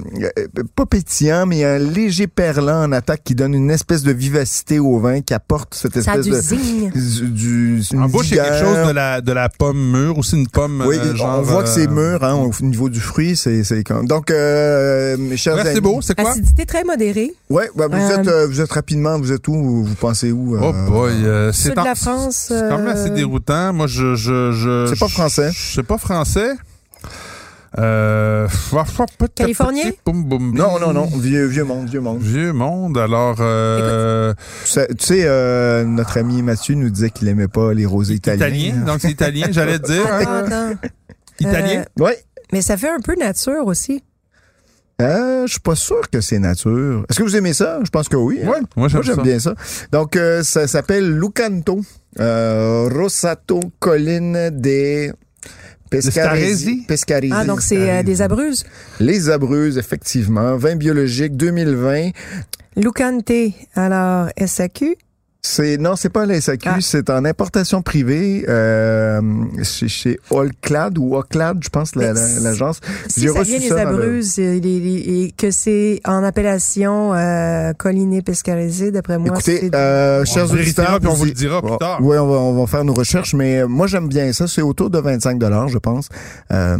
pas 0.76 0.86
pétillant, 0.86 1.46
mais 1.46 1.64
un 1.64 1.79
léger 1.80 2.28
perlant 2.28 2.84
en 2.84 2.92
attaque 2.92 3.22
qui 3.24 3.36
donne 3.36 3.54
une 3.54 3.72
espèce 3.72 4.04
de 4.04 4.12
vivacité 4.12 4.80
au 4.80 5.00
vin, 5.00 5.22
qui 5.22 5.34
apporte 5.34 5.74
cette 5.76 6.00
Ça 6.02 6.12
a 6.14 6.18
espèce 6.18 6.26
du 6.26 6.32
de 6.32 6.36
zing. 6.36 6.92
du, 7.32 7.82
En 7.98 8.08
bouche, 8.08 8.32
il 8.32 8.38
y 8.38 8.40
a 8.40 8.44
quelque 8.50 8.66
chose 8.66 8.88
de 8.88 8.92
la, 8.94 9.22
de 9.22 9.32
la 9.32 9.50
pomme 9.50 9.92
mûre, 9.92 10.18
aussi 10.18 10.36
une 10.36 10.48
pomme. 10.48 10.84
Oui, 10.88 10.98
euh, 10.98 11.14
on 11.24 11.42
voit 11.42 11.64
que 11.64 11.70
c'est 11.70 11.88
euh, 11.88 11.92
mûr 11.92 12.24
hein, 12.24 12.34
au 12.36 12.64
niveau 12.66 12.90
du 12.90 13.00
fruit, 13.00 13.36
c'est 13.36 13.64
c'est 13.64 13.84
comme 13.84 14.06
donc 14.08 14.32
euh, 14.32 15.18
mes 15.18 15.38
chers 15.38 15.56
Ouais, 15.56 15.62
amis. 15.62 15.72
c'est 15.74 15.82
beau, 15.82 16.00
c'est 16.02 16.16
quoi? 16.20 16.32
Acidité 16.32 16.66
très 16.66 16.84
modérée. 16.84 17.34
Ouais, 17.50 17.70
bah, 17.76 17.88
vous 17.90 17.98
Euh, 17.98 18.18
êtes 18.22 18.28
euh, 18.28 18.48
vous 18.48 18.62
êtes 18.62 18.72
rapidement, 18.72 19.18
vous 19.20 19.32
êtes 19.32 19.48
où 19.48 19.84
Vous, 19.84 19.96
pensez 19.96 20.32
où 20.32 20.58
Oh 20.62 20.74
boy, 20.90 21.12
euh, 21.24 21.52
Sud 21.52 21.74
de 21.76 21.80
en- 21.80 21.84
la 21.84 21.96
France, 21.96 22.46
C'est 22.50 22.70
quand 22.70 22.78
même 22.78 22.88
assez 22.88 23.10
déroutant. 23.10 23.74
Moi, 23.74 23.88
je, 23.88 24.16
je, 24.16 24.52
je. 24.52 24.86
C'est 24.90 25.00
pas 25.00 25.08
français. 25.08 25.50
C'est 25.54 25.84
pas 25.84 25.98
français. 25.98 26.52
Euh, 27.78 28.48
Californien? 29.36 29.92
Non, 30.08 30.80
non, 30.80 30.94
non. 30.94 31.06
Vieux, 31.06 31.46
vieux 31.46 31.64
monde, 31.64 31.88
vieux 31.88 32.02
monde. 32.02 32.20
Vieux 32.22 32.52
monde. 32.52 32.98
Alors, 32.98 33.38
euh, 33.40 34.34
tu 34.66 34.76
sais, 34.98 35.22
euh, 35.26 35.84
notre 35.84 36.18
ami 36.18 36.42
Mathieu 36.42 36.76
nous 36.76 36.90
disait 36.90 37.10
qu'il 37.12 37.28
aimait 37.28 37.48
pas 37.48 37.74
les 37.74 37.86
rosés 37.86 38.16
italiens. 38.16 38.48
italien. 38.48 38.86
Donc, 38.86 39.00
c'est 39.02 39.12
italien, 39.12 39.48
j'allais 39.52 39.80
te 39.80 39.92
dire. 39.92 40.06
Attends, 40.12 40.30
hein. 40.32 40.44
attends. 40.46 40.88
Italien? 41.40 41.86
Oui. 42.00 42.12
Mais 42.52 42.62
ça 42.62 42.76
fait 42.78 42.90
un 42.90 43.00
peu 43.00 43.16
nature 43.16 43.66
aussi. 43.66 44.04
Euh, 45.02 45.48
je 45.48 45.52
suis 45.52 45.62
pas 45.62 45.76
sûr 45.76 46.10
que 46.10 46.20
c'est 46.20 46.40
nature. 46.40 47.06
Est-ce 47.10 47.20
que 47.20 47.24
vous 47.24 47.38
aimez 47.38 47.54
ça? 47.54 47.80
Je 47.86 47.90
pense 47.90 48.10
que 48.10 48.18
oui. 48.18 48.40
hein. 48.44 48.48
Ouais, 48.50 48.60
moi, 48.76 48.88
j'aime 48.90 49.04
ça. 49.04 49.22
bien 49.22 49.40
ça. 49.40 49.54
Donc, 49.94 50.18
euh, 50.18 50.44
ça 50.44 50.68
s'appelle 50.68 51.10
Lucanto, 51.18 51.80
euh, 52.20 52.90
Rosato 52.94 53.62
Colline 53.80 54.50
des 54.52 55.14
Pescaresi. 55.90 56.84
Pescaresi? 56.88 57.34
Ah, 57.36 57.46
donc 57.46 57.62
c'est 57.62 57.90
euh, 57.90 58.04
des 58.04 58.22
abruses. 58.22 58.64
Les 59.00 59.30
Abreuses, 59.30 59.78
effectivement. 59.78 60.56
Vin 60.58 60.76
biologique 60.76 61.36
2020. 61.36 62.12
Lucante, 62.76 63.32
alors 63.76 64.30
SAQ. 64.38 64.96
C'est 65.42 65.78
non, 65.78 65.96
c'est 65.96 66.10
pas 66.10 66.26
la 66.26 66.42
SAQ, 66.42 66.68
Ah. 66.70 66.78
c'est 66.82 67.10
en 67.10 67.24
importation 67.24 67.82
privée 67.82 68.44
euh, 68.50 69.22
chez, 69.64 69.88
chez 69.88 70.20
Allclad 70.32 70.98
ou 70.98 71.16
Oclad, 71.16 71.60
je 71.64 71.70
pense 71.70 71.96
la- 71.96 72.14
Mais 72.14 72.20
la- 72.20 72.40
l'agence. 72.42 72.82
Si 73.08 73.22
J'ai 73.22 73.30
ça 73.30 73.40
reçu 73.40 73.52
vient 73.52 73.60
des 73.60 73.70
dans 73.70 73.92
le- 73.92 74.20
et, 74.38 75.24
et 75.24 75.32
que 75.32 75.50
c'est 75.52 76.02
en 76.06 76.26
appellation 76.26 77.14
euh, 77.14 77.72
colliné 77.72 78.22
pescarisé, 78.22 78.92
d'après 78.92 79.18
moi. 79.18 79.30
Écoutez, 79.30 79.72
euh, 79.74 80.24
On 80.24 80.26
chers 80.26 80.52
auditeurs, 80.52 81.00
puis 81.00 81.08
on 81.08 81.14
vous 81.14 81.24
le 81.26 81.32
dira 81.32 81.62
plus 81.62 81.78
tard. 81.78 82.04
Ouais, 82.04 82.18
on 82.18 82.28
va, 82.28 82.36
on 82.38 82.60
va 82.60 82.68
faire 82.68 82.84
nos 82.84 82.94
recherches, 82.94 83.34
mais 83.34 83.60
euh, 83.62 83.68
moi 83.68 83.88
j'aime 83.88 84.10
bien 84.10 84.34
ça. 84.34 84.46
C'est 84.46 84.62
autour 84.62 84.90
de 84.90 85.00
25 85.00 85.40
dollars, 85.40 85.70
je 85.70 85.78
pense. 85.78 86.10
Euh, 86.52 86.78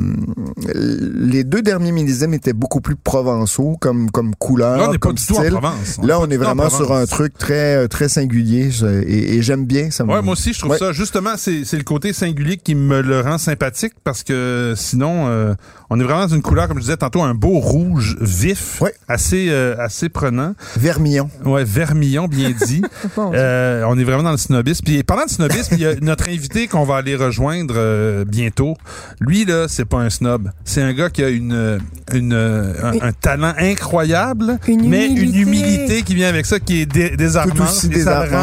les 0.68 1.46
deux 1.46 1.62
derniers 1.62 1.94
millésimes 1.94 2.34
étaient 2.34 2.52
beaucoup 2.52 2.82
plus 2.82 2.98
provençaux 2.98 3.78
comme 3.80 4.12
comme 4.12 4.36
couleur, 4.36 4.78
Là, 4.78 4.90
on 4.90 4.92
n'est 4.92 4.98
pas 4.98 5.08
comme 5.08 5.16
du 5.16 5.26
tout 5.26 5.34
en 5.38 5.40
style. 5.40 5.52
Provence. 5.52 5.98
Là, 6.04 6.16
pas 6.18 6.20
on 6.20 6.30
est 6.30 6.38
vraiment 6.38 6.70
sur 6.70 6.92
un 6.94 7.06
truc 7.06 7.38
très 7.38 7.88
très 7.88 8.10
singulier 8.10 8.49
je- 8.70 9.04
et, 9.08 9.36
et 9.36 9.42
j'aime 9.42 9.66
bien 9.66 9.92
ça. 9.92 10.04
Ouais, 10.06 10.22
moi 10.22 10.34
aussi, 10.34 10.54
je 10.54 10.60
trouve 10.60 10.72
Ouais. 10.72 10.78
ça. 10.78 10.92
Justement, 10.92 11.32
c'est 11.38 11.64
le 11.74 11.84
côté 11.84 12.14
singulier 12.14 12.58
qui 12.58 12.76
me 12.76 13.02
le 13.02 13.22
rend 13.22 13.38
sympathique 13.38 13.94
parce 14.04 14.24
que 14.24 14.74
sinon, 14.76 15.26
euh, 15.28 15.54
on 15.90 16.00
est 16.00 16.04
vraiment 16.04 16.28
dans 16.28 16.36
une 16.36 16.42
couleur, 16.42 16.68
comme 16.68 16.78
je 16.78 16.84
disais 16.84 16.98
tantôt, 16.98 17.22
un 17.22 17.34
beau 17.34 17.60
rouge 17.60 18.18
vif, 18.22 18.82
Ouais. 18.82 18.94
assez 19.08 19.48
euh, 19.50 19.76
assez 19.80 20.10
prenant. 20.10 20.54
Vermillon. 20.78 21.30
Ouais, 21.46 21.64
vermillon, 21.64 22.28
bien 22.28 22.52
dit. 22.66 22.82
Bon, 23.16 23.32
Euh, 23.34 23.84
on 23.88 23.98
est 23.98 24.04
vraiment 24.04 24.24
dans 24.24 24.32
le 24.32 24.38
snobisme. 24.38 24.84
Puis 24.86 25.04
parlant 25.04 25.26
de 25.26 25.30
snobisme, 25.30 25.74
il 25.76 25.80
y 25.82 25.86
a 25.86 25.96
notre 26.02 26.30
invité 26.30 26.68
qu'on 26.68 26.84
va 26.84 26.98
aller 26.98 27.16
rejoindre 27.16 28.24
bientôt. 28.26 28.76
Lui 29.20 29.46
là, 29.46 29.68
c'est 29.68 29.86
pas 29.86 29.98
un 30.00 30.10
snob. 30.10 30.52
C'est 30.66 30.82
un 30.82 30.94
gars 30.94 31.10
qui 31.10 31.24
a 31.24 31.30
une 31.30 31.80
une 32.14 32.34
un, 32.34 33.02
un 33.02 33.12
talent 33.12 33.54
incroyable, 33.58 34.58
Une 34.68 34.88
mais 34.90 35.08
une 35.08 35.36
humilité. 35.36 36.02
qui 36.04 36.16
vient 36.16 36.28
avec 36.30 36.46
ça 36.46 36.60
qui 36.60 36.82
est 36.82 36.86
dé- 36.86 37.16
désarmante. 37.16 37.56
Tout 37.58 37.64
aussi 37.64 37.90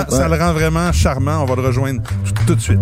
rend, 0.04 0.10
ça 0.10 0.28
le 0.28 0.36
rend 0.36 0.52
vraiment 0.52 0.92
charmant. 0.92 1.42
On 1.42 1.44
va 1.44 1.56
le 1.56 1.62
rejoindre 1.62 2.02
tout, 2.02 2.44
tout 2.46 2.54
de 2.54 2.60
suite. 2.60 2.80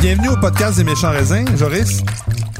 Bienvenue 0.00 0.28
au 0.28 0.36
podcast 0.36 0.76
des 0.76 0.84
méchants 0.84 1.10
raisins, 1.10 1.44
Joris. 1.56 2.02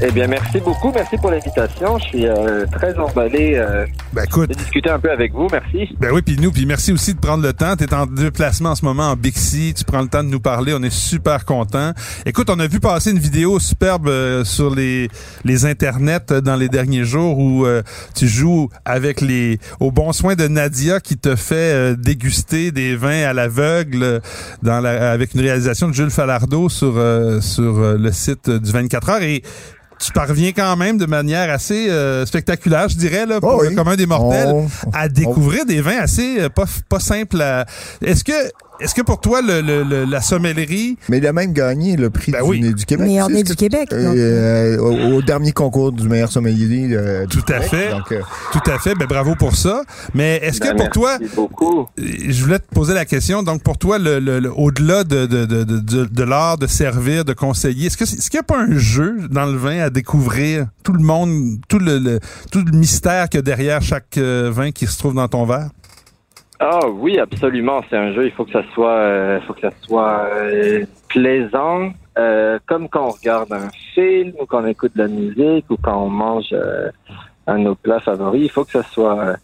Eh 0.02 0.10
bien, 0.10 0.26
merci 0.26 0.60
beaucoup. 0.60 0.92
Merci 0.94 1.16
pour 1.16 1.30
l'invitation. 1.30 1.96
Je 1.98 2.04
suis 2.04 2.26
euh, 2.26 2.66
très 2.66 2.98
emballé 2.98 3.54
euh, 3.54 3.86
Ben 4.12 4.24
écoute, 4.24 4.50
de 4.50 4.54
discuter 4.54 4.90
un 4.90 4.98
peu 4.98 5.10
avec 5.10 5.32
vous. 5.32 5.48
Merci. 5.50 5.96
Ben 5.98 6.10
oui, 6.12 6.20
puis 6.20 6.36
nous, 6.38 6.52
puis 6.52 6.66
merci 6.66 6.92
aussi 6.92 7.14
de 7.14 7.18
prendre 7.18 7.42
le 7.42 7.54
temps. 7.54 7.76
Tu 7.76 7.84
es 7.84 7.94
en 7.94 8.04
déplacement 8.04 8.70
en 8.70 8.74
ce 8.74 8.84
moment 8.84 9.10
en 9.10 9.16
Bixi, 9.16 9.72
tu 9.74 9.84
prends 9.84 10.02
le 10.02 10.08
temps 10.08 10.22
de 10.22 10.28
nous 10.28 10.40
parler, 10.40 10.74
on 10.74 10.82
est 10.82 10.92
super 10.92 11.46
contents. 11.46 11.92
Écoute, 12.26 12.50
on 12.50 12.60
a 12.60 12.66
vu 12.66 12.78
passer 12.78 13.10
une 13.10 13.18
vidéo 13.18 13.58
superbe 13.58 14.08
euh, 14.08 14.44
sur 14.44 14.74
les 14.74 15.08
les 15.44 15.64
internets 15.64 16.30
euh, 16.30 16.40
dans 16.42 16.56
les 16.56 16.68
derniers 16.68 17.04
jours 17.04 17.38
où 17.38 17.64
euh, 17.64 17.82
tu 18.14 18.28
joues 18.28 18.68
avec 18.84 19.22
les 19.22 19.58
au 19.80 19.92
bon 19.92 20.12
soin 20.12 20.34
de 20.34 20.46
Nadia 20.46 21.00
qui 21.00 21.16
te 21.16 21.36
fait 21.36 21.54
euh, 21.54 21.96
déguster 21.96 22.70
des 22.70 22.96
vins 22.96 23.22
à 23.22 23.32
l'aveugle 23.32 24.20
dans 24.62 24.80
la, 24.80 25.10
avec 25.12 25.32
une 25.34 25.40
réalisation 25.40 25.88
de 25.88 25.94
Jules 25.94 26.10
Falardeau 26.10 26.68
sur 26.68 26.98
euh, 26.98 27.40
sur 27.40 27.96
le 27.96 28.12
site 28.12 28.50
du 28.50 28.70
24 28.70 29.08
heures 29.08 29.22
et 29.22 29.42
tu 29.98 30.12
parviens 30.12 30.52
quand 30.52 30.76
même 30.76 30.98
de 30.98 31.06
manière 31.06 31.50
assez 31.50 31.88
euh, 31.90 32.26
spectaculaire, 32.26 32.88
je 32.88 32.96
dirais, 32.96 33.26
là, 33.26 33.40
pour 33.40 33.54
Oh 33.54 33.58
oui. 33.62 33.70
le 33.70 33.74
commun 33.74 33.96
des 33.96 34.06
mortels 34.06 34.54
à 34.92 35.08
découvrir 35.08 35.64
des 35.64 35.80
vins 35.80 35.98
assez 35.98 36.40
euh, 36.40 36.48
pas, 36.48 36.66
pas 36.88 37.00
simples 37.00 37.40
à... 37.40 37.64
Est-ce 38.02 38.22
que 38.24 38.32
est-ce 38.80 38.94
que 38.94 39.02
pour 39.02 39.20
toi 39.20 39.40
le, 39.42 39.60
le- 39.60 39.82
le- 39.82 40.04
la 40.04 40.20
sommellerie 40.20 40.96
Mais 41.08 41.18
il 41.18 41.26
a 41.26 41.32
même 41.32 41.52
gagné 41.52 41.96
le 41.96 42.10
prix 42.10 42.32
Ben 42.32 42.42
du 42.42 42.48
oui. 42.48 42.60
nez 42.60 42.72
du 42.72 42.84
Québec. 42.84 43.08
Ce 43.08 43.32
du 43.42 43.44
que- 43.44 43.52
Québec. 43.54 43.88
donc. 43.90 44.16
Euh, 44.16 44.78
au, 44.78 45.16
au 45.16 45.22
dernier 45.22 45.52
concours 45.52 45.92
du 45.92 46.08
meilleur 46.08 46.30
sommelier 46.30 46.88
euh, 46.92 47.26
du 47.26 47.36
Tout 47.38 47.52
à 47.52 47.60
Québec. 47.60 47.68
fait. 47.70 47.90
Donc, 47.90 48.12
euh, 48.12 48.20
tout 48.52 48.70
à 48.70 48.78
fait 48.78 48.94
ben 48.94 49.06
bravo 49.06 49.34
pour 49.36 49.56
ça 49.56 49.82
mais 50.14 50.36
est-ce 50.42 50.60
que 50.60 50.68
Ben, 50.68 50.76
pour 50.76 50.90
toi 50.90 51.16
merci 51.20 51.34
beaucoup. 51.36 51.80
euh, 51.98 52.02
je 52.28 52.42
voulais 52.44 52.58
te 52.58 52.74
poser 52.74 52.94
la 52.94 53.04
question 53.04 53.42
donc 53.42 53.62
pour 53.62 53.78
toi 53.78 53.98
le, 53.98 54.18
le- 54.20 54.40
le- 54.40 54.52
au-delà 54.52 55.04
de 55.04 55.26
de, 55.26 55.44
de, 55.46 55.64
de, 55.64 55.78
de- 55.80 56.04
de 56.04 56.22
l'art 56.22 56.58
de 56.58 56.66
servir 56.66 57.24
de 57.24 57.32
conseiller 57.32 57.86
est-ce 57.86 57.96
que 57.96 58.04
c'est- 58.06 58.16
est-ce 58.18 58.30
qu'il 58.30 58.38
n'y 58.38 58.40
a 58.40 58.44
pas 58.44 58.60
un 58.60 58.76
jeu 58.78 59.16
dans 59.30 59.46
le 59.46 59.56
vin 59.56 59.80
à 59.80 59.90
découvrir? 59.90 60.66
Tout 60.82 60.92
le 60.92 61.02
monde 61.02 61.58
tout 61.68 61.78
le, 61.78 61.98
le- 61.98 62.20
tout 62.50 62.62
le 62.64 62.76
mystère 62.76 63.28
qu'il 63.28 63.38
y 63.38 63.40
a 63.40 63.42
derrière 63.42 63.82
chaque 63.82 64.18
euh, 64.18 64.50
vin 64.52 64.70
qui 64.70 64.86
se 64.86 64.98
trouve 64.98 65.14
dans 65.14 65.28
ton 65.28 65.44
verre? 65.46 65.70
Ah 66.58 66.88
oui, 66.88 67.18
absolument. 67.18 67.82
C'est 67.88 67.96
un 67.96 68.12
jeu. 68.12 68.26
Il 68.26 68.32
faut 68.32 68.44
que 68.44 68.52
ça 68.52 68.62
soit, 68.72 68.90
euh, 68.90 69.40
faut 69.42 69.52
que 69.54 69.60
ça 69.60 69.72
soit 69.82 70.26
euh, 70.32 70.84
plaisant, 71.08 71.90
euh, 72.18 72.58
comme 72.66 72.88
quand 72.88 73.06
on 73.06 73.10
regarde 73.10 73.52
un 73.52 73.68
film 73.94 74.32
ou 74.40 74.46
quand 74.46 74.62
on 74.62 74.66
écoute 74.66 74.92
de 74.96 75.02
la 75.02 75.08
musique 75.08 75.66
ou 75.70 75.76
quand 75.76 76.02
on 76.02 76.08
mange 76.08 76.48
euh, 76.52 76.90
un 77.46 77.58
de 77.58 77.64
nos 77.64 77.74
plats 77.74 78.00
favoris. 78.00 78.44
Il 78.44 78.50
faut 78.50 78.64
que 78.64 78.72
ça 78.72 78.82
soit, 78.82 79.20
euh, 79.20 79.36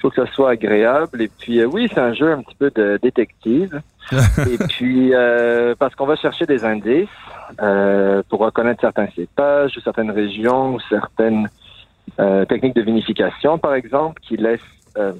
faut 0.00 0.10
que 0.10 0.24
ça 0.24 0.32
soit 0.32 0.50
agréable. 0.50 1.22
Et 1.22 1.28
puis 1.28 1.60
euh, 1.60 1.66
oui, 1.66 1.88
c'est 1.92 2.00
un 2.00 2.14
jeu 2.14 2.32
un 2.32 2.42
petit 2.42 2.56
peu 2.56 2.70
de 2.70 2.98
détective. 3.00 3.80
Et 4.12 4.58
puis 4.68 5.14
euh, 5.14 5.74
parce 5.78 5.94
qu'on 5.94 6.06
va 6.06 6.16
chercher 6.16 6.46
des 6.46 6.64
indices 6.64 7.08
euh, 7.62 8.22
pour 8.28 8.40
reconnaître 8.40 8.80
certains 8.80 9.08
cépages 9.14 9.76
ou 9.76 9.80
certaines 9.80 10.10
régions 10.10 10.74
ou 10.74 10.80
certaines 10.88 11.48
euh, 12.18 12.44
techniques 12.44 12.74
de 12.74 12.82
vinification, 12.82 13.58
par 13.58 13.74
exemple, 13.74 14.20
qui 14.20 14.36
laissent 14.36 14.60
euh, 14.96 15.12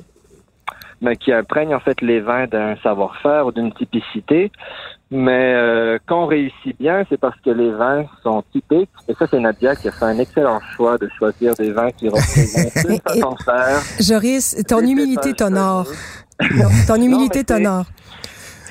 mais 1.00 1.16
qui 1.16 1.33
imprègne 1.33 1.75
en 1.75 1.80
fait 1.80 2.00
les 2.00 2.21
vins 2.21 2.47
d'un 2.47 2.76
savoir-faire 2.83 3.47
ou 3.47 3.52
d'une 3.52 3.73
typicité. 3.73 4.50
Mais 5.11 5.54
euh, 5.54 5.99
quand 6.07 6.25
on 6.25 6.26
réussit 6.26 6.78
bien, 6.78 7.04
c'est 7.09 7.19
parce 7.19 7.38
que 7.40 7.50
les 7.50 7.71
vins 7.71 8.04
sont 8.23 8.45
typiques. 8.52 8.90
Et 9.09 9.14
ça, 9.14 9.26
c'est 9.28 9.40
Nadia 9.40 9.75
qui 9.75 9.88
a 9.88 9.92
fait 9.92 10.04
un 10.04 10.19
excellent 10.19 10.61
choix 10.76 10.99
de 10.99 11.09
choisir 11.19 11.54
des 11.54 11.73
vins 11.73 11.90
qui 11.90 12.09
représentent 12.09 12.75
de 13.38 13.45
faire. 13.45 13.80
Joris, 14.00 14.62
ton 14.69 14.80
humilité 14.80 15.33
t'honore. 15.33 15.87
ton 16.87 16.97
humilité 16.97 17.45
t'honore. 17.45 17.87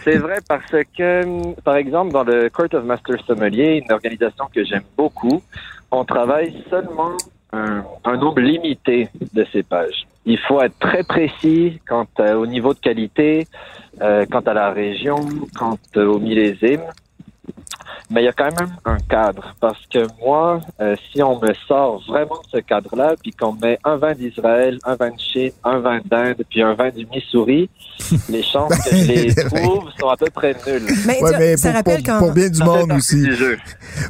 C'est 0.04 0.18
vrai 0.18 0.38
parce 0.48 0.72
que, 0.98 1.54
par 1.62 1.76
exemple, 1.76 2.14
dans 2.14 2.24
le 2.24 2.50
Court 2.50 2.74
of 2.74 2.86
Master 2.86 3.18
Sommelier, 3.28 3.84
une 3.86 3.92
organisation 3.92 4.46
que 4.54 4.64
j'aime 4.64 4.86
beaucoup, 4.96 5.42
on 5.92 6.06
travaille 6.06 6.64
seulement 6.70 7.18
un, 7.52 7.84
un 8.06 8.18
nombre 8.18 8.40
limité 8.40 9.10
de 9.34 9.46
cépages. 9.52 10.08
Il 10.26 10.38
faut 10.40 10.62
être 10.62 10.78
très 10.80 11.04
précis 11.04 11.80
quant 11.88 12.06
à- 12.18 12.38
au 12.38 12.46
niveau 12.46 12.74
de 12.74 12.80
qualité, 12.80 13.48
euh, 14.02 14.26
quant 14.30 14.42
à 14.42 14.54
la 14.54 14.72
région, 14.72 15.18
quant 15.58 15.78
euh, 15.98 16.06
au 16.06 16.20
millésime. 16.20 16.82
Mais 18.12 18.22
il 18.24 18.26
y 18.26 18.28
a 18.28 18.34
quand 18.34 18.46
même 18.60 18.76
un 18.86 18.98
cadre 19.08 19.54
parce 19.60 19.86
que 19.94 20.00
moi, 20.26 20.62
euh, 20.82 20.96
si 21.12 21.22
on 21.22 21.40
me 21.40 21.54
sort 21.68 22.02
vraiment 22.08 22.40
de 22.44 22.58
ce 22.58 22.58
cadre-là, 22.58 23.14
puis 23.22 23.32
qu'on 23.32 23.54
met 23.54 23.78
un 23.84 23.98
vin 23.98 24.14
d'Israël, 24.14 24.80
un 24.84 24.96
vin 24.96 25.12
de 25.12 25.20
Chine, 25.20 25.52
un 25.64 25.80
vin 25.80 26.00
d'Inde, 26.06 26.38
puis 26.50 26.64
un 26.64 26.74
vin 26.74 26.90
du 26.90 27.06
Missouri, 27.14 27.70
les 28.30 28.42
chances 28.42 28.74
que 28.84 28.96
je 28.96 29.06
les 29.06 29.36
trouve 29.36 29.84
sont 30.00 30.08
à 30.10 30.18
peu 30.18 30.26
près 30.34 30.56
nulles. 30.66 30.88
Mais, 31.06 31.22
ouais, 31.22 31.32
tu- 31.34 31.38
mais 31.38 31.58
ça 31.58 31.70
pour, 31.70 31.78
rappelle 31.78 32.04
pour- 32.04 32.14
quand... 32.14 32.20
pour 32.20 32.32
bien 32.32 32.50
du 32.50 32.64
monde 32.64 32.92
aussi. 32.94 33.28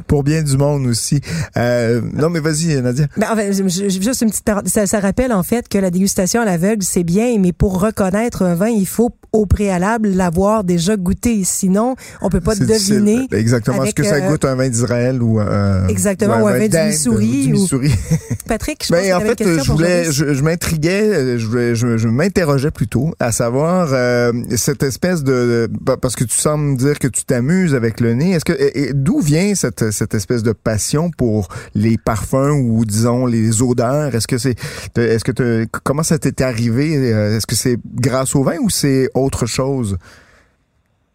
Pour 0.06 0.22
bien 0.22 0.42
du 0.42 0.56
monde 0.56 0.86
aussi. 0.86 1.20
Euh, 1.58 2.00
non, 2.14 2.30
mais 2.30 2.40
vas-y, 2.40 2.80
Nadia. 2.80 3.06
Ben, 3.16 3.52
je- 3.52 3.68
je- 3.68 3.88
juste 4.00 4.22
une 4.22 4.30
petite 4.30 4.44
parenthèse. 4.44 4.72
ça, 4.72 4.86
ça 4.86 5.00
rappelle 5.00 5.32
en 5.32 5.42
fait 5.42 5.68
que 5.68 5.76
la 5.78 5.90
dégustation 5.90 6.40
à 6.40 6.44
l'aveugle 6.46 6.82
c'est 6.82 7.04
bien, 7.04 7.36
mais 7.38 7.52
pour 7.52 7.80
reconnaître 7.80 8.42
un 8.42 8.54
vin, 8.54 8.68
il 8.68 8.86
faut 8.86 9.10
au 9.32 9.46
préalable 9.46 10.08
l'avoir 10.08 10.64
déjà 10.64 10.96
goûté. 10.96 11.42
Sinon, 11.44 11.94
on 12.20 12.28
peut 12.28 12.40
pas 12.40 12.54
deviner. 12.54 13.18
difficile. 13.18 13.26
Exactement. 13.32 13.84
Est-ce 13.84 13.94
que 13.94 14.02
ça 14.04 14.16
euh, 14.16 14.28
goûte 14.30 14.44
un 14.44 14.54
vin 14.54 14.68
d'Israël 14.68 15.22
ou 15.22 15.38
un 15.40 15.86
Exactement, 15.88 16.42
ou 16.42 16.46
un 16.48 16.52
vin 16.52 16.62
du 16.62 16.68
d'Inde, 16.70 16.88
Missouri, 16.90 17.46
du 17.46 17.48
ou- 17.54 17.60
Missouri? 17.60 17.92
Patrick, 18.48 18.84
je 18.86 18.92
Ben, 18.92 19.12
en 19.14 19.20
une 19.20 19.26
fait, 19.26 19.44
je 19.44 19.70
voulais, 19.72 20.10
je, 20.10 20.34
je 20.34 20.42
m'intriguais, 20.42 21.02
euh, 21.02 21.38
je, 21.38 21.74
je, 21.74 21.96
je 21.96 22.08
m'interrogeais 22.08 22.70
plutôt 22.70 23.12
à 23.20 23.30
savoir 23.32 23.88
euh, 23.92 24.32
cette 24.56 24.82
espèce 24.82 25.22
de, 25.22 25.68
de- 25.70 25.94
parce 25.96 26.16
que 26.16 26.24
tu 26.24 26.36
sembles 26.36 26.76
dire 26.76 26.98
que 26.98 27.08
tu 27.08 27.24
t'amuses 27.24 27.74
avec 27.74 28.00
le 28.00 28.14
nez. 28.14 28.32
Est-ce 28.32 28.44
que 28.44 28.92
d'où 28.92 29.20
vient 29.20 29.54
cette 29.54 29.90
cette 29.92 30.14
espèce 30.14 30.42
de 30.42 30.52
passion 30.52 31.10
pour 31.10 31.48
les 31.74 31.96
parfums 31.98 32.50
ou 32.60 32.84
disons 32.84 33.26
les 33.26 33.62
odeurs? 33.62 34.14
Est-ce 34.14 34.26
que 34.26 34.38
c'est, 34.38 34.56
est-ce 34.96 35.24
que 35.24 35.66
comment 35.84 36.02
ça 36.02 36.18
t'est 36.18 36.40
arrivé? 36.40 36.96
Euh, 36.96 37.36
Est-ce 37.36 37.46
que 37.46 37.54
c'est 37.56 37.76
grâce 37.94 38.34
au 38.34 38.42
vin 38.42 38.56
ou 38.62 38.70
c'est 38.70 39.08
autre 39.20 39.46
chose? 39.46 39.98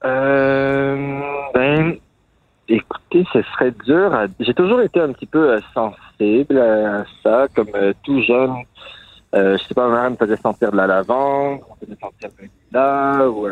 Euh, 0.04 1.20
ben, 1.54 1.98
écoutez, 2.68 3.26
ce 3.34 3.42
serait 3.42 3.72
dur. 3.86 4.12
J'ai 4.40 4.54
toujours 4.54 4.82
été 4.82 5.00
un 5.00 5.12
petit 5.14 5.26
peu 5.26 5.52
euh, 5.52 5.60
sensible 5.74 6.60
à 6.60 7.06
ça, 7.24 7.48
comme 7.56 7.70
euh, 7.76 7.94
tout 8.04 8.22
jeune. 8.22 8.56
Je 9.34 9.58
sais 9.68 9.74
pas, 9.74 9.90
ma 9.90 10.04
mère 10.04 10.12
me 10.12 10.16
faisait 10.16 10.38
sentir 10.38 10.72
de 10.72 10.78
la 10.78 10.88
lavande, 10.88 11.60
on 11.70 11.86
faisait 11.86 11.98
sentir 12.00 12.30
le 12.40 12.48
lilas, 12.72 13.28
ou 13.28 13.46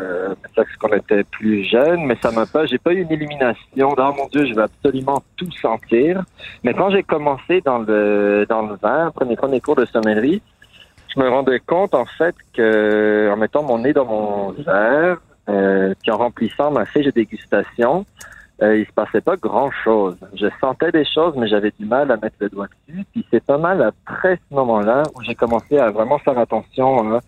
ça 0.56 0.62
c'est 0.66 0.78
quand 0.78 0.88
on 0.90 0.96
était 0.96 1.24
plus 1.24 1.62
jeune, 1.64 2.06
mais 2.06 2.16
ça 2.22 2.30
m'a 2.30 2.46
pas, 2.46 2.64
j'ai 2.64 2.78
pas 2.78 2.94
eu 2.94 3.02
une 3.02 3.10
illumination. 3.10 3.94
Oh 3.94 4.12
mon 4.16 4.26
Dieu, 4.28 4.46
je 4.46 4.54
vais 4.54 4.62
absolument 4.62 5.22
tout 5.36 5.50
sentir. 5.60 6.24
Mais 6.62 6.72
quand 6.72 6.88
j'ai 6.88 7.02
commencé 7.02 7.60
dans 7.60 7.80
le 7.80 8.46
dans 8.48 8.62
le 8.62 8.76
vin, 8.76 9.08
après 9.08 9.26
mes 9.26 9.36
premiers 9.36 9.60
cours 9.60 9.76
de 9.76 9.84
sommellerie, 9.84 10.40
je 11.14 11.20
me 11.20 11.28
rendais 11.28 11.60
compte 11.60 11.94
en 11.94 12.04
fait 12.04 12.34
que 12.52 13.30
en 13.32 13.36
mettant 13.36 13.62
mon 13.62 13.78
nez 13.78 13.92
dans 13.92 14.04
mon 14.04 14.50
verre, 14.52 15.18
euh, 15.48 15.94
puis 16.00 16.10
en 16.10 16.18
remplissant 16.18 16.70
ma 16.70 16.84
fiche 16.86 17.06
de 17.06 17.10
dégustation, 17.10 18.06
euh, 18.62 18.78
il 18.78 18.86
se 18.86 18.92
passait 18.92 19.20
pas 19.20 19.36
grand 19.36 19.70
chose. 19.70 20.16
Je 20.34 20.46
sentais 20.60 20.92
des 20.92 21.04
choses, 21.04 21.34
mais 21.36 21.48
j'avais 21.48 21.72
du 21.78 21.86
mal 21.86 22.10
à 22.10 22.16
mettre 22.16 22.36
le 22.40 22.48
doigt 22.48 22.66
dessus. 22.88 23.04
Puis 23.12 23.26
c'est 23.30 23.44
pas 23.44 23.58
mal 23.58 23.82
après 23.82 24.38
ce 24.48 24.54
moment-là 24.54 25.02
où 25.14 25.22
j'ai 25.22 25.34
commencé 25.34 25.78
à 25.78 25.90
vraiment 25.90 26.18
faire 26.18 26.38
attention 26.38 27.16
à 27.16 27.20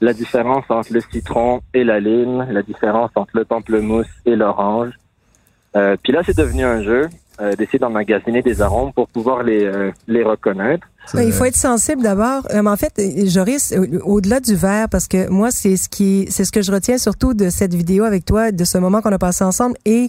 la 0.00 0.12
différence 0.12 0.64
entre 0.68 0.92
le 0.92 1.00
citron 1.00 1.60
et 1.72 1.84
la 1.84 2.00
lime, 2.00 2.46
la 2.50 2.62
différence 2.62 3.10
entre 3.14 3.36
le 3.36 3.44
pamplemousse 3.44 4.06
et 4.26 4.36
l'orange. 4.36 4.92
Euh, 5.76 5.96
puis 6.02 6.12
là, 6.12 6.22
c'est 6.24 6.36
devenu 6.36 6.64
un 6.64 6.82
jeu 6.82 7.08
euh, 7.40 7.54
d'essayer 7.54 7.78
d'emmagasiner 7.78 8.42
des 8.42 8.62
arômes 8.62 8.92
pour 8.92 9.08
pouvoir 9.08 9.42
les, 9.42 9.64
euh, 9.64 9.90
les 10.06 10.22
reconnaître. 10.22 10.86
Ouais, 11.14 11.26
il 11.26 11.32
faut 11.32 11.44
être 11.44 11.56
sensible 11.56 12.02
d'abord. 12.02 12.46
Euh, 12.52 12.64
en 12.66 12.76
fait, 12.76 12.92
euh, 12.98 13.26
Joris, 13.26 13.72
au- 13.76 14.14
au-delà 14.16 14.40
du 14.40 14.54
verre, 14.54 14.88
parce 14.88 15.06
que 15.08 15.28
moi, 15.28 15.50
c'est 15.50 15.76
ce 15.76 15.88
qui, 15.88 16.26
c'est 16.30 16.44
ce 16.44 16.52
que 16.52 16.62
je 16.62 16.72
retiens 16.72 16.98
surtout 16.98 17.32
de 17.34 17.48
cette 17.48 17.74
vidéo 17.74 18.04
avec 18.04 18.24
toi, 18.24 18.50
de 18.52 18.64
ce 18.64 18.78
moment 18.78 19.00
qu'on 19.02 19.12
a 19.12 19.18
passé 19.18 19.44
ensemble. 19.44 19.76
Et 19.84 20.08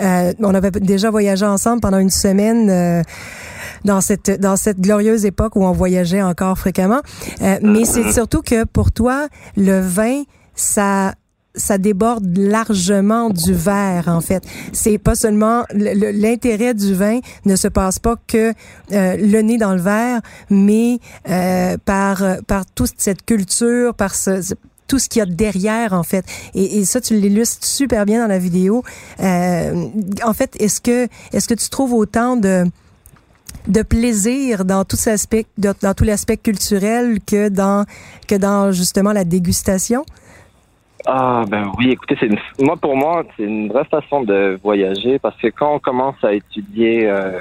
euh, 0.00 0.32
on 0.40 0.54
avait 0.54 0.70
déjà 0.72 1.10
voyagé 1.10 1.46
ensemble 1.46 1.80
pendant 1.80 1.98
une 1.98 2.10
semaine. 2.10 2.68
euh, 2.70 3.02
dans 3.84 4.00
cette 4.00 4.30
dans 4.40 4.54
cette 4.56 4.80
glorieuse 4.80 5.24
époque 5.24 5.56
où 5.56 5.64
on 5.64 5.72
voyageait 5.72 6.22
encore 6.22 6.56
fréquemment, 6.58 7.00
Euh, 7.42 7.58
mais 7.62 7.84
c'est 7.84 8.12
surtout 8.12 8.40
que 8.42 8.64
pour 8.64 8.92
toi 8.92 9.26
le 9.56 9.80
vin 9.80 10.22
ça 10.54 11.14
ça 11.54 11.76
déborde 11.78 12.36
largement 12.38 13.28
du 13.30 13.52
verre 13.52 14.08
en 14.08 14.20
fait. 14.20 14.42
C'est 14.72 14.98
pas 14.98 15.14
seulement 15.14 15.64
le- 15.74 15.94
le- 15.94 16.10
l'intérêt 16.10 16.74
du 16.74 16.94
vin 16.94 17.20
ne 17.44 17.56
se 17.56 17.68
passe 17.68 17.98
pas 17.98 18.16
que 18.26 18.52
euh, 18.92 19.16
le 19.16 19.40
nez 19.42 19.58
dans 19.58 19.74
le 19.74 19.80
verre, 19.80 20.20
mais 20.50 20.98
euh, 21.28 21.76
par 21.84 22.24
par 22.46 22.64
toute 22.66 22.94
cette 22.96 23.24
culture, 23.26 23.94
par 23.94 24.14
ce, 24.14 24.54
tout 24.88 24.98
ce 24.98 25.08
qu'il 25.08 25.20
y 25.20 25.22
a 25.22 25.26
derrière 25.26 25.92
en 25.92 26.02
fait. 26.02 26.24
Et, 26.54 26.78
et 26.78 26.84
ça 26.84 27.00
tu 27.00 27.14
l'illustres 27.14 27.64
super 27.66 28.06
bien 28.06 28.22
dans 28.22 28.28
la 28.28 28.38
vidéo. 28.38 28.82
Euh, 29.20 29.88
en 30.24 30.32
fait, 30.34 30.56
est-ce 30.58 30.80
que 30.80 31.06
est-ce 31.32 31.48
que 31.48 31.54
tu 31.54 31.68
trouves 31.68 31.92
autant 31.94 32.36
de 32.36 32.64
de 33.68 33.82
plaisir 33.82 34.64
dans 34.64 34.84
tout 34.84 34.96
aspect 35.06 35.46
dans 35.58 35.94
tout 35.94 36.04
l'aspect 36.04 36.36
culturel 36.36 37.18
que 37.24 37.48
dans 37.48 37.84
que 38.26 38.34
dans 38.34 38.72
justement 38.72 39.12
la 39.12 39.24
dégustation? 39.24 40.04
Ah 41.06 41.44
ben 41.48 41.72
oui, 41.78 41.90
écoutez, 41.90 42.16
c'est 42.20 42.26
une, 42.26 42.38
moi 42.60 42.76
pour 42.76 42.96
moi 42.96 43.24
c'est 43.36 43.42
une 43.42 43.68
vraie 43.68 43.84
façon 43.84 44.22
de 44.22 44.58
voyager 44.62 45.18
parce 45.18 45.36
que 45.36 45.48
quand 45.48 45.74
on 45.74 45.78
commence 45.80 46.22
à 46.22 46.32
étudier 46.32 47.10
euh, 47.10 47.40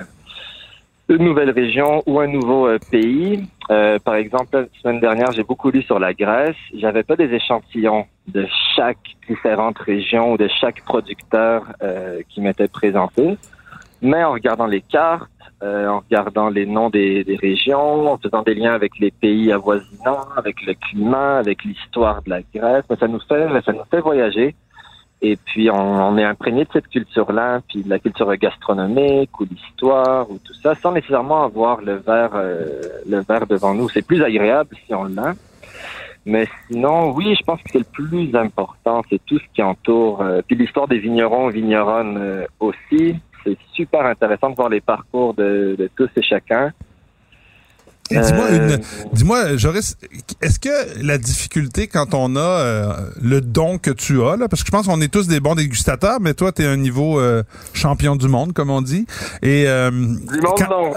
une 1.09 1.25
nouvelle 1.25 1.51
région 1.51 2.01
ou 2.07 2.19
un 2.19 2.27
nouveau 2.27 2.67
euh, 2.67 2.79
pays, 2.89 3.43
euh, 3.69 3.99
par 3.99 4.15
exemple 4.15 4.57
la 4.57 4.81
semaine 4.81 4.99
dernière 4.99 5.31
j'ai 5.31 5.43
beaucoup 5.43 5.69
lu 5.69 5.83
sur 5.83 5.99
la 5.99 6.13
Grèce, 6.13 6.55
j'avais 6.73 7.03
pas 7.03 7.15
des 7.15 7.31
échantillons 7.33 8.05
de 8.27 8.47
chaque 8.75 9.15
différente 9.27 9.77
région 9.77 10.33
ou 10.33 10.37
de 10.37 10.49
chaque 10.59 10.81
producteur 10.83 11.63
euh, 11.83 12.21
qui 12.29 12.41
m'était 12.41 12.67
présenté, 12.67 13.37
mais 14.01 14.23
en 14.23 14.31
regardant 14.31 14.65
les 14.65 14.81
cartes, 14.81 15.30
euh, 15.63 15.87
en 15.87 15.99
regardant 15.99 16.49
les 16.49 16.65
noms 16.65 16.89
des, 16.89 17.23
des 17.23 17.35
régions, 17.35 18.11
en 18.11 18.17
faisant 18.17 18.41
des 18.41 18.55
liens 18.55 18.73
avec 18.73 18.97
les 18.99 19.11
pays 19.11 19.51
avoisinants, 19.51 20.25
avec 20.35 20.65
le 20.65 20.73
climat, 20.73 21.37
avec 21.37 21.63
l'histoire 21.63 22.21
de 22.23 22.29
la 22.31 22.41
Grèce. 22.53 22.83
Ça 22.99 23.07
nous 23.07 23.19
fait, 23.19 23.47
ça 23.65 23.71
nous 23.71 23.85
fait 23.89 24.01
voyager. 24.01 24.55
Et 25.23 25.35
puis 25.35 25.69
on, 25.69 25.75
on 25.75 26.17
est 26.17 26.23
imprégné 26.23 26.63
de 26.63 26.69
cette 26.73 26.87
culture-là, 26.87 27.61
puis 27.69 27.83
de 27.83 27.89
la 27.89 27.99
culture 27.99 28.35
gastronomique 28.37 29.39
ou 29.39 29.45
l'histoire 29.45 30.29
ou 30.31 30.39
tout 30.43 30.53
ça, 30.55 30.73
sans 30.73 30.91
nécessairement 30.93 31.43
avoir 31.43 31.79
le 31.81 31.97
verre, 31.97 32.31
euh, 32.33 32.81
le 33.07 33.19
verre 33.19 33.45
devant 33.45 33.75
nous. 33.75 33.87
C'est 33.89 34.05
plus 34.05 34.23
agréable 34.23 34.75
si 34.85 34.95
on 34.95 35.03
l'a. 35.03 35.35
Mais 36.25 36.47
sinon, 36.67 37.11
oui, 37.11 37.35
je 37.39 37.43
pense 37.43 37.61
que 37.63 37.69
c'est 37.71 37.79
le 37.79 37.83
plus 37.83 38.35
important, 38.35 39.01
c'est 39.09 39.23
tout 39.25 39.39
ce 39.39 39.45
qui 39.53 39.61
entoure. 39.63 40.21
euh, 40.21 40.41
puis 40.45 40.55
l'histoire 40.55 40.87
des 40.87 40.99
vignerons, 40.99 41.49
vigneronnes 41.49 42.17
euh, 42.17 42.45
aussi. 42.59 43.15
C'est 43.43 43.57
super 43.73 44.05
intéressant 44.05 44.49
de 44.51 44.55
voir 44.55 44.69
les 44.69 44.81
parcours 44.81 45.33
de, 45.33 45.75
de 45.77 45.89
tous 45.95 46.09
et 46.15 46.21
chacun. 46.21 46.71
Et 48.13 48.19
Dis-moi, 48.19 48.45
Euh, 48.51 48.75
une, 48.77 48.81
dis-moi, 49.13 49.55
Joris, 49.55 49.95
est-ce 50.41 50.59
que 50.59 51.01
la 51.01 51.17
difficulté 51.17 51.87
quand 51.87 52.13
on 52.13 52.35
a 52.35 52.39
euh, 52.41 52.93
le 53.21 53.39
don 53.39 53.77
que 53.77 53.89
tu 53.89 54.21
as, 54.21 54.35
là, 54.35 54.49
parce 54.49 54.63
que 54.63 54.67
je 54.67 54.71
pense 54.71 54.85
qu'on 54.87 54.99
est 54.99 55.07
tous 55.07 55.27
des 55.29 55.39
bons 55.39 55.55
dégustateurs, 55.55 56.19
mais 56.19 56.33
toi, 56.33 56.51
tu 56.51 56.61
es 56.61 56.65
un 56.65 56.75
niveau 56.75 57.21
euh, 57.21 57.41
champion 57.73 58.17
du 58.17 58.27
monde, 58.27 58.51
comme 58.51 58.69
on 58.69 58.81
dit. 58.81 59.05
Et 59.41 59.63
euh, 59.67 59.91
Du 59.91 60.41
monde, 60.41 60.55
quand- 60.57 60.69
non. 60.69 60.91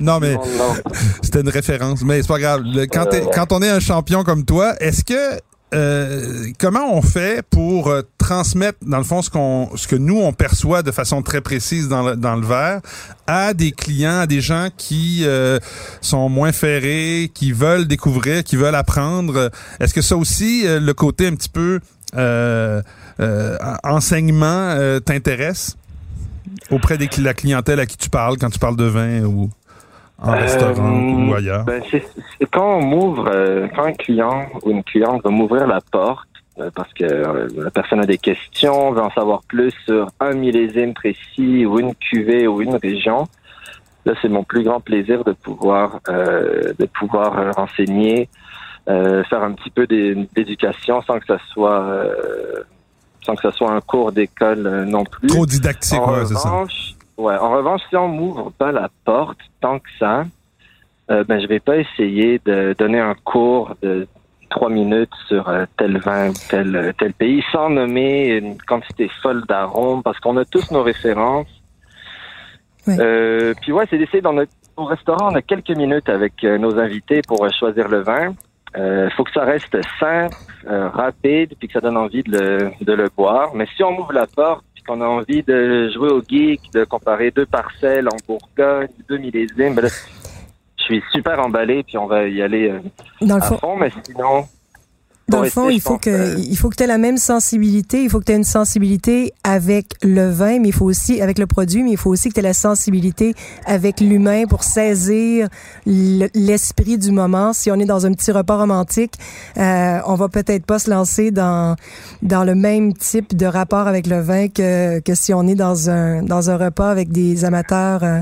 non, 0.02 0.18
Du 0.18 0.26
mais 0.26 0.36
c'était 1.22 1.40
une 1.40 1.48
référence, 1.48 2.02
mais 2.04 2.20
c'est 2.20 2.28
pas 2.28 2.38
grave. 2.38 2.60
Le- 2.64 2.84
quand, 2.86 3.06
Euh, 3.14 3.24
quand 3.34 3.50
on 3.52 3.62
est 3.62 3.70
un 3.70 3.80
champion 3.80 4.22
comme 4.22 4.44
toi, 4.44 4.74
est-ce 4.78 5.04
que 5.04 5.40
euh, 5.74 6.48
comment 6.58 6.94
on 6.94 7.00
fait 7.00 7.42
pour 7.48 7.88
euh, 7.88 8.02
transmettre 8.18 8.78
dans 8.82 8.98
le 8.98 9.04
fond 9.04 9.22
ce 9.22 9.30
qu'on 9.30 9.70
ce 9.74 9.88
que 9.88 9.96
nous 9.96 10.20
on 10.20 10.34
perçoit 10.34 10.82
de 10.82 10.90
façon 10.90 11.22
très 11.22 11.40
précise 11.40 11.88
dans 11.88 12.02
le, 12.02 12.16
dans 12.16 12.36
le 12.36 12.46
verre 12.46 12.80
à 13.26 13.54
des 13.54 13.72
clients, 13.72 14.20
à 14.20 14.26
des 14.26 14.42
gens 14.42 14.68
qui 14.76 15.22
euh, 15.24 15.58
sont 16.02 16.28
moins 16.28 16.52
ferrés, 16.52 17.30
qui 17.32 17.52
veulent 17.52 17.86
découvrir, 17.86 18.44
qui 18.44 18.56
veulent 18.56 18.74
apprendre? 18.74 19.50
Est-ce 19.80 19.94
que 19.94 20.02
ça 20.02 20.16
aussi 20.16 20.64
le 20.66 20.92
côté 20.92 21.26
un 21.26 21.34
petit 21.34 21.48
peu 21.48 21.80
enseignement 23.84 24.76
t'intéresse 25.04 25.76
auprès 26.70 26.98
de 26.98 27.08
la 27.22 27.32
clientèle 27.32 27.80
à 27.80 27.86
qui 27.86 27.96
tu 27.96 28.10
parles 28.10 28.36
quand 28.36 28.50
tu 28.50 28.58
parles 28.58 28.76
de 28.76 28.84
vin 28.84 29.22
ou 29.24 29.50
Euh, 30.28 30.32
restaurant 30.32 31.28
ou 31.28 31.34
ailleurs? 31.34 31.64
Ben, 31.64 31.82
c'est, 31.90 32.04
c'est 32.38 32.50
quand 32.50 32.78
on 32.78 32.82
m'ouvre, 32.82 33.28
euh, 33.32 33.66
quand 33.74 33.84
un 33.84 33.92
client 33.92 34.46
ou 34.62 34.70
une 34.70 34.84
cliente 34.84 35.22
va 35.24 35.30
m'ouvrir 35.30 35.66
la 35.66 35.80
porte, 35.80 36.28
euh, 36.58 36.70
parce 36.74 36.92
que 36.94 37.04
euh, 37.04 37.48
la 37.56 37.70
personne 37.70 38.00
a 38.00 38.06
des 38.06 38.18
questions, 38.18 38.92
veut 38.92 39.00
en 39.02 39.10
savoir 39.10 39.40
plus 39.48 39.72
sur 39.86 40.08
un 40.20 40.34
millésime 40.34 40.94
précis 40.94 41.66
ou 41.66 41.80
une 41.80 41.94
cuvée 41.94 42.46
ou 42.46 42.60
une 42.62 42.76
région, 42.76 43.26
là 44.04 44.12
c'est 44.20 44.28
mon 44.28 44.44
plus 44.44 44.62
grand 44.62 44.80
plaisir 44.80 45.24
de 45.24 45.32
pouvoir 45.32 45.98
euh, 46.08 46.72
de 46.78 46.86
pouvoir 46.86 47.38
euh, 47.38 47.50
renseigner, 47.52 48.28
euh, 48.88 49.24
faire 49.24 49.42
un 49.42 49.52
petit 49.52 49.70
peu 49.70 49.86
d'é- 49.86 50.28
d'éducation 50.34 51.00
sans 51.02 51.18
que 51.20 51.26
ça 51.26 51.38
soit 51.52 51.80
euh, 51.82 52.62
sans 53.24 53.34
que 53.34 53.42
ça 53.42 53.52
soit 53.52 53.70
un 53.70 53.80
cours 53.80 54.12
d'école 54.12 54.66
euh, 54.66 54.84
non 54.84 55.04
plus. 55.04 55.28
Trop 55.28 55.46
didactique, 55.46 56.00
En 56.00 56.12
ouais, 56.12 56.26
c'est 56.26 56.34
ça. 56.34 56.64
Ouais, 57.18 57.36
en 57.36 57.50
revanche, 57.50 57.80
si 57.88 57.96
on 57.96 58.08
m'ouvre 58.08 58.52
pas 58.52 58.72
la 58.72 58.90
porte 59.04 59.38
tant 59.60 59.78
que 59.78 59.88
ça, 59.98 60.24
euh, 61.10 61.24
ben 61.24 61.40
je 61.40 61.46
vais 61.46 61.60
pas 61.60 61.76
essayer 61.76 62.40
de 62.44 62.74
donner 62.78 63.00
un 63.00 63.14
cours 63.14 63.74
de 63.82 64.06
trois 64.52 64.70
minutes 64.70 65.12
sur 65.28 65.48
euh, 65.48 65.64
tel 65.76 65.98
vin 65.98 66.30
ou 66.30 66.34
tel 66.48 66.76
euh, 66.76 66.92
tel 66.96 67.12
pays 67.14 67.42
sans 67.50 67.70
nommer 67.70 68.26
une 68.36 68.58
quantité 68.58 69.10
folle 69.22 69.42
d'arômes 69.48 70.02
parce 70.02 70.20
qu'on 70.20 70.36
a 70.36 70.44
tous 70.44 70.70
nos 70.70 70.82
références. 70.82 71.48
Euh, 72.88 73.54
puis 73.60 73.72
ouais, 73.72 73.84
c'est 73.88 73.98
d'essayer 73.98 74.20
dans 74.20 74.32
notre 74.32 74.52
au 74.76 74.84
restaurant, 74.84 75.30
on 75.30 75.34
a 75.34 75.42
quelques 75.42 75.76
minutes 75.76 76.08
avec 76.08 76.42
nos 76.42 76.78
invités 76.78 77.20
pour 77.28 77.46
choisir 77.52 77.88
le 77.88 78.00
vin. 78.00 78.34
Il 78.76 79.10
faut 79.16 79.24
que 79.24 79.32
ça 79.32 79.44
reste 79.44 79.76
simple, 80.00 80.36
euh, 80.66 80.88
rapide, 80.88 81.54
puis 81.58 81.68
que 81.68 81.74
ça 81.74 81.80
donne 81.80 81.96
envie 81.96 82.22
de 82.22 82.30
le, 82.30 82.70
de 82.80 82.92
le 82.92 83.08
boire. 83.14 83.54
Mais 83.54 83.66
si 83.76 83.82
on 83.82 83.98
ouvre 83.98 84.12
la 84.12 84.26
porte, 84.26 84.64
puis 84.74 84.82
qu'on 84.84 85.00
a 85.00 85.06
envie 85.06 85.42
de 85.42 85.90
jouer 85.92 86.10
au 86.10 86.22
geek, 86.22 86.60
de 86.72 86.84
comparer 86.84 87.30
deux 87.30 87.46
parcelles 87.46 88.08
en 88.08 88.16
Bourgogne, 88.26 88.88
deux 89.08 89.18
millésimes, 89.18 89.74
ben 89.74 89.82
là, 89.82 89.88
je 90.78 90.82
suis 90.82 91.02
super 91.12 91.38
emballé, 91.38 91.82
puis 91.82 91.98
on 91.98 92.06
va 92.06 92.28
y 92.28 92.42
aller 92.42 92.70
euh, 92.70 92.80
Dans 93.20 93.36
le 93.36 93.42
à 93.42 93.46
fond, 93.46 93.58
fond. 93.58 93.76
Mais 93.76 93.90
sinon, 94.04 94.44
dans 95.28 95.42
le 95.42 95.50
fond, 95.50 95.68
il 95.68 95.80
faut 95.80 95.98
que 95.98 96.38
il 96.38 96.56
faut 96.56 96.68
que 96.68 96.76
tu 96.76 96.82
aies 96.82 96.86
la 96.88 96.98
même 96.98 97.16
sensibilité, 97.16 98.02
il 98.02 98.10
faut 98.10 98.20
que 98.20 98.24
tu 98.24 98.32
aies 98.32 98.36
une 98.36 98.44
sensibilité 98.44 99.32
avec 99.44 99.86
le 100.02 100.28
vin, 100.30 100.58
mais 100.58 100.68
il 100.68 100.72
faut 100.72 100.84
aussi 100.84 101.20
avec 101.20 101.38
le 101.38 101.46
produit, 101.46 101.82
mais 101.82 101.92
il 101.92 101.96
faut 101.96 102.10
aussi 102.10 102.28
que 102.28 102.34
tu 102.34 102.40
aies 102.40 102.42
la 102.42 102.54
sensibilité 102.54 103.34
avec 103.64 104.00
l'humain 104.00 104.44
pour 104.46 104.64
saisir 104.64 105.48
l'esprit 105.86 106.98
du 106.98 107.12
moment. 107.12 107.52
Si 107.52 107.70
on 107.70 107.76
est 107.76 107.84
dans 107.84 108.04
un 108.04 108.12
petit 108.12 108.32
repas 108.32 108.56
romantique, 108.56 109.14
euh, 109.58 110.00
on 110.06 110.14
va 110.14 110.28
peut-être 110.28 110.66
pas 110.66 110.78
se 110.78 110.90
lancer 110.90 111.30
dans 111.30 111.76
dans 112.22 112.44
le 112.44 112.54
même 112.54 112.92
type 112.92 113.36
de 113.36 113.46
rapport 113.46 113.86
avec 113.86 114.06
le 114.06 114.20
vin 114.20 114.48
que 114.48 115.00
que 115.00 115.14
si 115.14 115.32
on 115.32 115.46
est 115.46 115.54
dans 115.54 115.88
un 115.88 116.22
dans 116.22 116.50
un 116.50 116.56
repas 116.56 116.90
avec 116.90 117.10
des 117.10 117.44
amateurs 117.44 118.02
euh, 118.02 118.20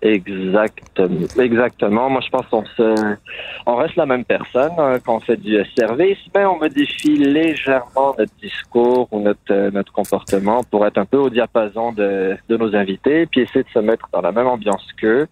Exactement. 0.00 1.26
Exactement. 1.38 2.10
Moi, 2.10 2.20
je 2.24 2.30
pense 2.30 2.46
qu'on 2.46 2.64
se, 2.64 3.16
on 3.66 3.76
reste 3.76 3.96
la 3.96 4.06
même 4.06 4.24
personne 4.24 4.72
hein, 4.78 4.98
quand 5.04 5.16
on 5.16 5.20
fait 5.20 5.36
du 5.36 5.56
service, 5.76 6.18
mais 6.34 6.44
on 6.44 6.58
modifie 6.58 7.16
légèrement 7.16 8.14
notre 8.16 8.32
discours 8.40 9.08
ou 9.10 9.20
notre 9.20 9.40
euh, 9.50 9.70
notre 9.72 9.92
comportement 9.92 10.62
pour 10.70 10.86
être 10.86 10.98
un 10.98 11.04
peu 11.04 11.16
au 11.16 11.30
diapason 11.30 11.92
de, 11.92 12.36
de 12.48 12.56
nos 12.56 12.74
invités, 12.76 13.26
puis 13.26 13.40
essayer 13.40 13.64
de 13.64 13.70
se 13.70 13.80
mettre 13.80 14.08
dans 14.12 14.20
la 14.20 14.30
même 14.30 14.46
ambiance 14.46 14.86
qu'eux. 15.00 15.26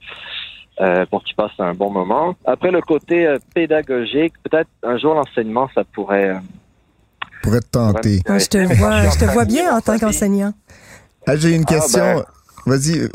Euh, 0.78 1.06
pour 1.06 1.24
qu'ils 1.24 1.34
passent 1.34 1.58
un 1.58 1.72
bon 1.72 1.90
moment. 1.90 2.34
Après 2.44 2.70
le 2.70 2.82
côté 2.82 3.26
euh, 3.26 3.38
pédagogique, 3.54 4.34
peut-être 4.42 4.68
un 4.82 4.98
jour 4.98 5.14
l'enseignement, 5.14 5.70
ça 5.74 5.84
pourrait 5.84 6.28
euh, 6.28 6.38
pourrait 7.42 7.60
te 7.60 7.70
tenter. 7.70 8.20
je 8.26 8.46
te 8.46 8.58
vois, 8.74 9.08
je 9.08 9.18
te 9.18 9.24
vois 9.24 9.44
bien 9.46 9.74
en 9.74 9.80
tant 9.80 9.98
qu'enseignant. 9.98 10.52
Ah, 11.26 11.34
J'ai 11.36 11.54
une 11.54 11.64
ah, 11.66 11.72
question. 11.72 12.16
Ben, 12.16 12.24
Vas-y, 12.66 12.98
euh, 12.98 13.08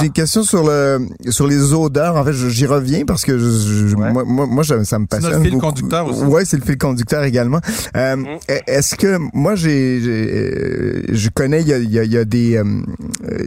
j'ai 0.00 0.06
une 0.06 0.12
question 0.12 0.42
sur 0.42 0.66
le 0.66 1.06
sur 1.28 1.46
les 1.46 1.72
odeurs. 1.72 2.16
En 2.16 2.24
fait, 2.24 2.32
j'y 2.32 2.66
reviens 2.66 3.04
parce 3.04 3.24
que 3.24 3.38
je, 3.38 3.94
moi, 3.94 4.24
moi, 4.24 4.64
ça 4.64 4.98
me 4.98 5.06
passionne. 5.06 5.32
C'est 5.32 5.38
le 5.38 5.44
fil 5.44 5.58
conducteur 5.58 6.08
aussi. 6.08 6.24
Ouais, 6.24 6.44
c'est 6.44 6.56
le 6.56 6.64
fil 6.64 6.76
conducteur 6.76 7.22
également. 7.22 7.60
Euh, 7.96 8.16
mm. 8.16 8.26
Est-ce 8.66 8.96
que 8.96 9.18
moi, 9.32 9.54
j'ai, 9.54 10.00
euh, 10.02 11.02
je 11.08 11.28
connais, 11.28 11.62
il 11.62 11.68
y 11.68 11.72
a, 11.72 11.78
il 11.78 12.12
y 12.12 12.18
a, 12.18 12.24
des 12.24 12.60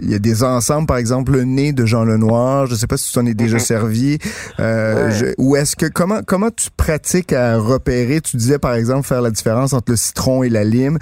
il 0.02 0.10
y 0.10 0.16
a 0.16 0.20
des 0.20 0.44
ensembles, 0.44 0.88
par 0.88 0.98
exemple, 0.98 1.34
le 1.34 1.44
nez 1.44 1.74
de 1.74 1.86
Jean 1.86 2.06
Lenoir. 2.06 2.66
Je 2.68 2.76
sais 2.76 2.88
pas 2.88 2.96
si 2.98 3.12
tu 3.12 3.20
en 3.20 3.26
es 3.26 3.34
déjà 3.34 3.58
mm-hmm. 3.58 3.60
servi. 3.60 4.18
Euh, 4.62 5.34
ou 5.38 5.58
est-ce 5.58 5.76
que 5.76 5.88
comment 5.88 6.22
comment 6.26 6.52
tu 6.52 6.70
pratiques 6.76 7.34
à 7.34 7.58
repérer? 7.58 8.22
Tu 8.22 8.38
disais 8.38 8.60
par 8.60 8.76
exemple 8.76 9.06
faire 9.06 9.22
la 9.22 9.32
différence 9.32 9.74
entre 9.74 9.92
le 9.92 9.98
citron 9.98 10.44
et 10.44 10.50
la 10.50 10.64
lime. 10.64 11.00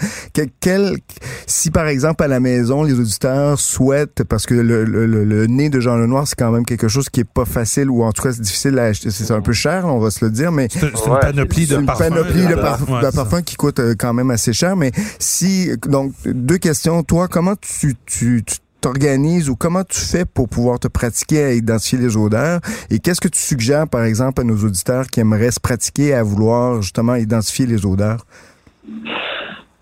quel, 0.60 0.98
si 1.46 1.70
par 1.70 1.88
exemple 1.88 2.24
à 2.24 2.28
la 2.28 2.40
maison 2.40 2.84
les 2.84 2.94
auditeurs 2.94 3.60
souhaitent 3.60 4.24
parce 4.24 4.47
que 4.48 4.56
le, 4.56 4.86
le, 4.86 5.46
nez 5.46 5.70
de 5.70 5.80
Jean 5.80 5.98
Lenoir, 5.98 6.28
c'est 6.28 6.38
quand 6.38 6.52
même 6.52 6.66
quelque 6.66 6.88
chose 6.88 7.10
qui 7.10 7.20
est 7.20 7.30
pas 7.30 7.46
facile 7.46 7.90
ou 7.90 8.04
en 8.04 8.12
tout 8.12 8.24
cas 8.24 8.32
c'est 8.32 8.42
difficile 8.42 8.80
à 8.80 8.86
acheter. 8.86 9.12
C'est 9.12 9.32
un 9.32 9.42
peu 9.42 9.54
cher, 9.54 9.86
on 9.86 10.00
va 10.00 10.10
se 10.10 10.24
le 10.24 10.32
dire, 10.32 10.52
mais 10.52 10.68
c'est 10.72 10.88
une 10.88 11.20
panoplie 11.20 11.68
de 11.68 11.78
parfums. 11.78 12.04
Une 12.04 12.10
panoplie 12.10 12.48
de, 12.48 13.16
parfums 13.16 13.44
qui 13.44 13.56
coûte 13.56 13.80
euh, 13.80 13.94
quand 14.00 14.14
même 14.14 14.32
assez 14.32 14.54
cher. 14.54 14.76
Mais 14.76 14.92
si 15.20 15.70
donc 15.86 16.14
deux 16.26 16.58
questions, 16.58 17.04
toi, 17.04 17.28
comment 17.28 17.56
tu 17.56 17.96
tu, 18.06 18.44
t'organises 18.80 19.50
ou 19.50 19.56
comment 19.56 19.84
tu 19.84 20.00
fais 20.00 20.24
pour 20.24 20.48
pouvoir 20.48 20.80
te 20.80 20.88
pratiquer 20.88 21.44
à 21.44 21.52
identifier 21.52 22.00
les 22.00 22.16
odeurs? 22.16 22.62
Et 22.90 23.00
qu'est-ce 23.00 23.22
que 23.22 23.28
tu 23.28 23.40
suggères 23.40 23.88
par 23.88 24.04
exemple 24.04 24.42
à 24.42 24.44
nos 24.46 24.58
auditeurs 24.58 25.08
qui 25.08 25.20
aimeraient 25.20 25.52
se 25.52 25.60
pratiquer 25.60 26.14
à 26.14 26.24
vouloir 26.24 26.82
justement 26.82 27.16
identifier 27.16 27.66
les 27.66 27.86
odeurs? 27.86 28.26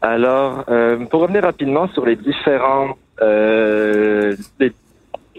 Alors, 0.01 0.65
euh, 0.69 1.05
pour 1.05 1.21
revenir 1.21 1.43
rapidement 1.43 1.87
sur 1.89 2.05
les 2.05 2.15
différents 2.15 2.95
euh, 3.21 4.35
les 4.59 4.73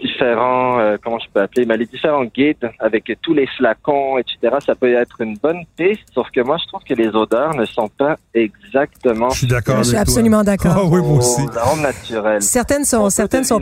différents, 0.01 0.79
euh, 0.79 0.97
comment 1.03 1.19
je 1.19 1.25
peux 1.33 1.41
appeler, 1.41 1.65
mais 1.65 1.77
les 1.77 1.85
différents 1.85 2.25
guides 2.25 2.69
avec 2.79 3.11
tous 3.21 3.33
les 3.33 3.47
flacons, 3.57 4.17
etc. 4.17 4.55
Ça 4.65 4.75
peut 4.75 4.93
être 4.93 5.21
une 5.21 5.37
bonne 5.37 5.63
piste, 5.75 6.03
sauf 6.13 6.27
que 6.31 6.41
moi 6.41 6.57
je 6.61 6.67
trouve 6.67 6.81
que 6.87 6.93
les 6.93 7.07
odeurs 7.07 7.55
ne 7.55 7.65
sont 7.65 7.89
pas 7.97 8.17
exactement. 8.33 9.29
Je 9.31 9.39
suis 9.39 9.47
d'accord. 9.47 9.77
Je 9.77 9.83
suis 9.83 9.97
absolument 9.97 10.43
d'accord. 10.43 10.83
Oh, 10.83 10.89
oui, 10.91 11.01
moi 11.01 11.17
aussi. 11.17 11.45
naturels. 11.81 12.41
Certaines 12.41 12.85
sont, 12.85 13.09
certaines 13.09 13.43
sont, 13.43 13.59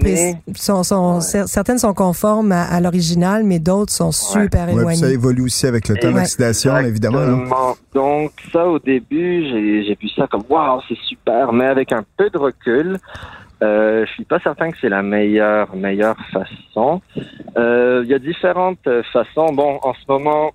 sont, 0.56 0.84
sont 0.84 1.22
certaines 1.22 1.80
sont 1.80 1.94
conformes 1.94 2.52
à, 2.52 2.80
l'original, 2.82 3.44
mais 3.44 3.60
d'autres 3.60 3.94
sont 3.94 4.12
super 4.12 4.70
éloignées. 4.70 4.96
ça 4.96 5.12
évolue 5.12 5.44
aussi 5.44 5.66
avec 5.68 5.88
le 5.88 5.98
temps 5.98 6.12
d'oxydation, 6.12 6.78
évidemment. 6.78 7.44
Donc 7.94 8.32
ça, 8.52 8.68
au 8.68 8.80
début, 8.80 9.46
j'ai 9.86 9.98
vu 10.00 10.10
ça 10.10 10.28
comme 10.28 10.44
waouh, 10.50 10.82
c'est 10.88 10.98
super, 11.08 11.54
mais 11.54 11.66
avec 11.66 11.94
un 11.94 12.04
peu 12.18 12.30
de 12.30 12.38
recul. 12.38 13.00
Euh, 13.64 14.06
je 14.06 14.12
suis 14.12 14.26
pas 14.26 14.40
certain 14.40 14.72
que 14.72 14.78
c'est 14.80 14.90
la 14.90 15.02
meilleure 15.02 15.76
meilleure 15.76 16.18
façon. 16.32 17.02
Euh, 17.58 18.02
il 18.04 18.10
y 18.10 18.14
a 18.14 18.20
différentes 18.20 18.88
façons. 19.14 19.54
Bon, 19.54 19.80
en 19.82 19.94
ce 19.94 20.04
moment, 20.08 20.52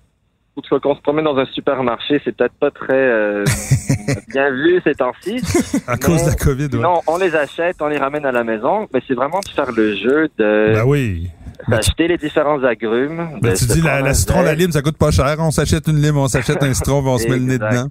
qu'on 0.55 0.95
se 0.95 1.01
promène 1.01 1.25
dans 1.25 1.37
un 1.37 1.45
supermarché, 1.45 2.21
c'est 2.23 2.35
peut-être 2.35 2.53
pas 2.53 2.71
très 2.71 2.93
euh, 2.93 3.43
bien 4.29 4.51
vu 4.51 4.81
ces 4.83 4.93
temps-ci. 4.93 5.41
À 5.87 5.97
cause 5.97 6.23
de 6.23 6.29
la 6.29 6.35
COVID, 6.35 6.75
ouais. 6.75 6.81
Non, 6.81 7.01
on 7.07 7.17
les 7.17 7.35
achète, 7.35 7.77
on 7.81 7.87
les 7.87 7.97
ramène 7.97 8.25
à 8.25 8.31
la 8.31 8.43
maison, 8.43 8.87
mais 8.93 9.01
c'est 9.07 9.13
vraiment 9.13 9.39
de 9.39 9.49
faire 9.49 9.71
le 9.71 9.95
jeu 9.95 10.29
de. 10.37 10.73
Ben 10.75 10.83
oui 10.85 11.29
Acheter 11.71 12.07
les 12.07 12.17
différents 12.17 12.63
agrumes. 12.63 13.29
Ben, 13.41 13.53
tu 13.53 13.65
dis 13.65 13.81
la, 13.81 14.01
la 14.01 14.13
citron, 14.13 14.41
la 14.41 14.55
lime, 14.55 14.71
ça 14.71 14.81
coûte 14.81 14.97
pas 14.97 15.11
cher. 15.11 15.35
On 15.39 15.51
s'achète 15.51 15.87
une 15.87 16.01
lime, 16.01 16.17
on 16.17 16.27
s'achète 16.27 16.61
un 16.63 16.73
citron, 16.73 17.03
on 17.05 17.17
se 17.17 17.27
met 17.27 17.37
le 17.37 17.45
nez 17.45 17.57
dedans. 17.57 17.87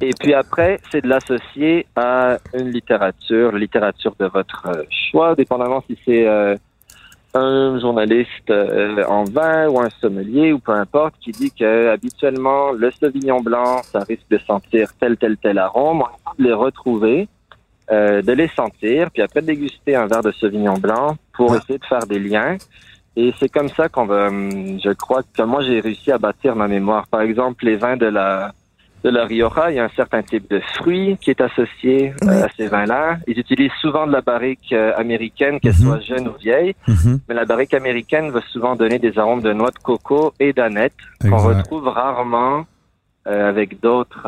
Et 0.00 0.10
puis 0.18 0.34
après, 0.34 0.80
c'est 0.90 1.02
de 1.02 1.08
l'associer 1.08 1.86
à 1.96 2.38
une 2.54 2.70
littérature, 2.70 3.52
littérature 3.52 4.14
de 4.18 4.26
votre 4.26 4.86
choix, 5.10 5.34
dépendamment 5.34 5.82
si 5.88 5.98
c'est 6.04 6.26
euh, 6.26 6.56
un 7.34 7.78
journaliste 7.78 8.50
euh, 8.50 9.04
en 9.06 9.24
vin 9.24 9.68
ou 9.68 9.80
un 9.80 9.90
sommelier 10.00 10.52
ou 10.52 10.58
peu 10.58 10.72
importe 10.72 11.14
qui 11.20 11.30
dit 11.32 11.50
que 11.50 11.88
habituellement 11.90 12.72
le 12.72 12.90
Sauvignon 12.90 13.40
blanc, 13.40 13.82
ça 13.82 14.00
risque 14.00 14.28
de 14.30 14.38
sentir 14.38 14.90
tel 14.98 15.16
tel 15.16 15.36
tel 15.36 15.58
arôme. 15.58 16.02
On 16.02 16.42
de 16.42 16.48
les 16.48 16.54
retrouver. 16.54 17.28
De 17.90 18.32
les 18.32 18.48
sentir, 18.48 19.10
puis 19.10 19.22
après 19.22 19.40
de 19.40 19.46
déguster 19.46 19.96
un 19.96 20.06
verre 20.06 20.22
de 20.22 20.32
Sauvignon 20.32 20.74
blanc 20.74 21.16
pour 21.32 21.56
essayer 21.56 21.78
de 21.78 21.84
faire 21.84 22.06
des 22.06 22.18
liens. 22.18 22.56
Et 23.16 23.34
c'est 23.40 23.48
comme 23.48 23.68
ça 23.68 23.88
qu'on 23.88 24.06
va, 24.06 24.28
hum, 24.28 24.78
je 24.80 24.90
crois 24.90 25.22
que 25.22 25.42
moi 25.42 25.62
j'ai 25.62 25.80
réussi 25.80 26.12
à 26.12 26.18
bâtir 26.18 26.54
ma 26.54 26.68
mémoire. 26.68 27.08
Par 27.08 27.22
exemple, 27.22 27.64
les 27.64 27.76
vins 27.76 27.96
de 27.96 28.06
la 28.06 28.52
de 29.04 29.10
la 29.10 29.24
Rioja, 29.24 29.70
il 29.70 29.76
y 29.76 29.78
a 29.78 29.84
un 29.84 29.90
certain 29.96 30.22
type 30.22 30.50
de 30.50 30.60
fruit 30.74 31.16
qui 31.20 31.30
est 31.30 31.40
associé 31.40 32.12
euh, 32.24 32.44
à 32.44 32.48
ces 32.56 32.66
vins-là. 32.66 33.18
Ils 33.26 33.38
utilisent 33.38 33.78
souvent 33.80 34.06
de 34.06 34.12
la 34.12 34.20
barrique 34.20 34.72
euh, 34.72 34.92
américaine, 34.96 35.60
qu'elle 35.60 35.72
mhm. 35.72 35.86
soit 35.86 36.00
jeune 36.00 36.28
ou 36.28 36.32
vieille, 36.38 36.74
mhm. 36.86 37.20
mais 37.28 37.34
la 37.34 37.44
barrique 37.44 37.74
américaine 37.74 38.30
va 38.30 38.40
souvent 38.52 38.74
donner 38.76 38.98
des 38.98 39.18
arômes 39.18 39.42
de 39.42 39.52
noix 39.52 39.70
de 39.70 39.78
coco 39.78 40.32
et 40.40 40.52
d'aneth 40.52 40.94
qu'on 41.22 41.38
retrouve 41.38 41.86
rarement 41.88 42.60
euh, 42.60 42.62
avec 43.28 43.80
d'autres 43.80 44.26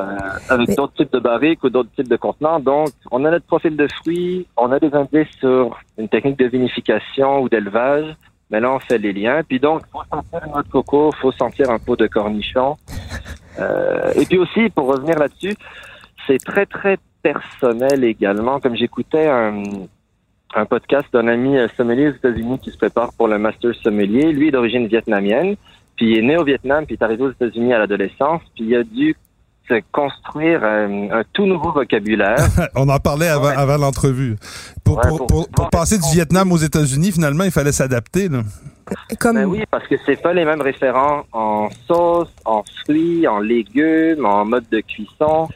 avec 0.49 0.77
d'autres 0.77 0.95
types 0.95 1.13
de 1.13 1.19
barriques 1.19 1.65
ou 1.65 1.71
d'autres 1.71 1.91
types 1.97 2.09
de 2.09 2.17
contenants. 2.17 2.61
Donc, 2.61 2.91
on 3.11 3.25
a 3.25 3.31
notre 3.31 3.47
profil 3.47 3.77
de 3.77 3.89
fruits, 3.89 4.47
on 4.57 4.71
a 4.73 4.79
des 4.79 4.93
indices 4.95 5.35
sur 5.39 5.79
une 5.99 6.09
technique 6.09 6.39
de 6.39 6.47
vinification 6.47 7.41
ou 7.41 7.49
d'élevage 7.49 8.15
mais 8.51 8.59
là, 8.61 8.73
on 8.73 8.79
fait 8.81 8.99
les 8.99 9.13
liens. 9.13 9.43
Puis 9.49 9.61
donc, 9.61 9.83
faut 9.93 10.03
sentir 10.11 10.41
une 10.45 10.53
noix 10.53 10.63
de 10.63 10.69
coco, 10.69 11.13
faut 11.21 11.33
sentir 11.33 11.71
un 11.71 11.79
pot 11.79 11.97
de 11.97 12.07
cornichon. 12.07 12.77
Euh, 13.59 14.13
et 14.15 14.27
puis 14.27 14.39
aussi, 14.39 14.69
pour 14.71 14.87
revenir 14.87 15.19
là-dessus, 15.19 15.55
c'est 16.27 16.39
très, 16.39 16.67
très 16.67 16.99
personnel 17.23 18.05
également. 18.05 18.59
Comme 18.59 18.75
j'écoutais 18.75 19.29
un, 19.29 19.63
un 20.55 20.65
podcast 20.67 21.07
d'un 21.13 21.29
ami 21.29 21.57
euh, 21.57 21.69
sommelier 21.77 22.09
aux 22.09 22.15
États-Unis 22.15 22.59
qui 22.59 22.71
se 22.71 22.77
prépare 22.77 23.13
pour 23.17 23.29
le 23.29 23.39
Master 23.39 23.73
Sommelier. 23.77 24.33
Lui 24.33 24.49
est 24.49 24.53
d'origine 24.53 24.87
vietnamienne, 24.89 25.57
puis 26.01 26.13
il 26.13 26.19
est 26.19 26.23
né 26.23 26.39
au 26.39 26.45
Vietnam, 26.45 26.87
puis 26.87 26.95
il 26.95 26.99
est 26.99 27.05
arrivé 27.05 27.25
aux 27.25 27.31
États-Unis 27.31 27.75
à 27.75 27.79
l'adolescence, 27.79 28.41
puis 28.55 28.65
il 28.65 28.75
a 28.75 28.83
dû 28.83 29.15
construire 29.93 30.65
un, 30.65 31.23
tout 31.35 31.45
nouveau 31.45 31.73
vocabulaire. 31.73 32.39
On 32.75 32.89
en 32.89 32.99
parlait 32.99 33.29
avant, 33.29 33.51
avant 33.51 33.77
l'entrevue. 33.77 34.37
Pour, 34.83 34.99
pour, 35.03 35.47
pour, 35.49 35.69
passer 35.71 35.99
du 35.99 36.09
Vietnam 36.11 36.51
aux 36.53 36.57
États-Unis, 36.57 37.13
finalement, 37.13 37.45
il 37.45 37.51
fallait 37.51 37.71
s'adapter. 37.71 38.29
Comme... 39.19 39.37
Ben 39.37 39.45
oui, 39.45 39.63
parce 39.71 39.87
que 39.87 39.97
c'est 40.07 40.21
pas 40.21 40.33
les 40.33 40.47
mêmes 40.47 40.63
référents 40.63 41.25
en 41.33 41.69
sauce, 41.87 42.33
en 42.47 42.65
fruits, 42.83 43.29
en 43.29 43.39
légumes, 43.39 44.25
en 44.25 44.47
mode 44.47 44.69
de 44.71 44.81
cuisson. 44.81 45.49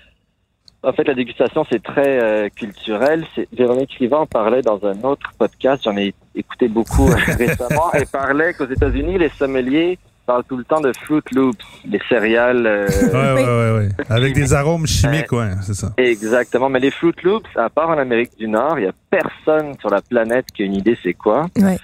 En 0.83 0.93
fait, 0.93 1.05
la 1.09 1.15
dégustation, 1.15 1.65
c'est 1.73 1.83
très 1.83 2.23
euh, 2.23 2.49
culturel. 2.55 3.25
Véronique 3.57 3.95
Rivant 3.99 4.27
parlait 4.27 4.61
dans 4.61 4.85
un 4.85 5.03
autre 5.05 5.33
podcast, 5.39 5.85
j'en 5.85 5.97
ai 5.97 6.15
écouté 6.35 6.69
beaucoup 6.69 7.09
euh, 7.09 7.17
récemment, 7.39 7.91
elle 7.95 8.07
parlait 8.07 8.53
qu'aux 8.53 8.69
États-Unis, 8.69 9.17
les 9.17 9.31
sommeliers 9.31 9.99
parle 10.27 10.45
tout 10.45 10.57
le 10.57 10.65
temps 10.65 10.81
de 10.81 10.93
Fruit 11.05 11.23
Loops, 11.33 11.65
les 11.87 12.01
céréales. 12.09 12.67
Euh... 12.67 12.89
Ouais, 13.15 13.33
ouais, 13.33 13.87
ouais, 13.87 13.89
Avec 14.09 14.35
des 14.35 14.53
arômes 14.55 14.87
chimiques, 14.87 15.31
ouais, 15.33 15.51
c'est 15.63 15.75
ça. 15.75 15.93
Exactement. 15.97 16.69
Mais 16.69 16.81
les 16.81 16.91
Fruit 16.91 17.15
Loops, 17.23 17.49
à 17.57 17.71
part 17.71 17.91
en 17.91 17.99
Amérique 17.99 18.37
du 18.39 18.49
Nord, 18.49 18.79
il 18.79 18.83
n'y 18.83 18.89
a 18.89 18.93
personne 19.11 19.75
sur 19.79 19.91
la 19.91 20.01
planète 20.01 20.47
qui 20.55 20.63
a 20.63 20.67
une 20.67 20.75
idée 20.75 20.99
c'est 21.03 21.15
quoi. 21.15 21.47
Ouais. 21.57 21.79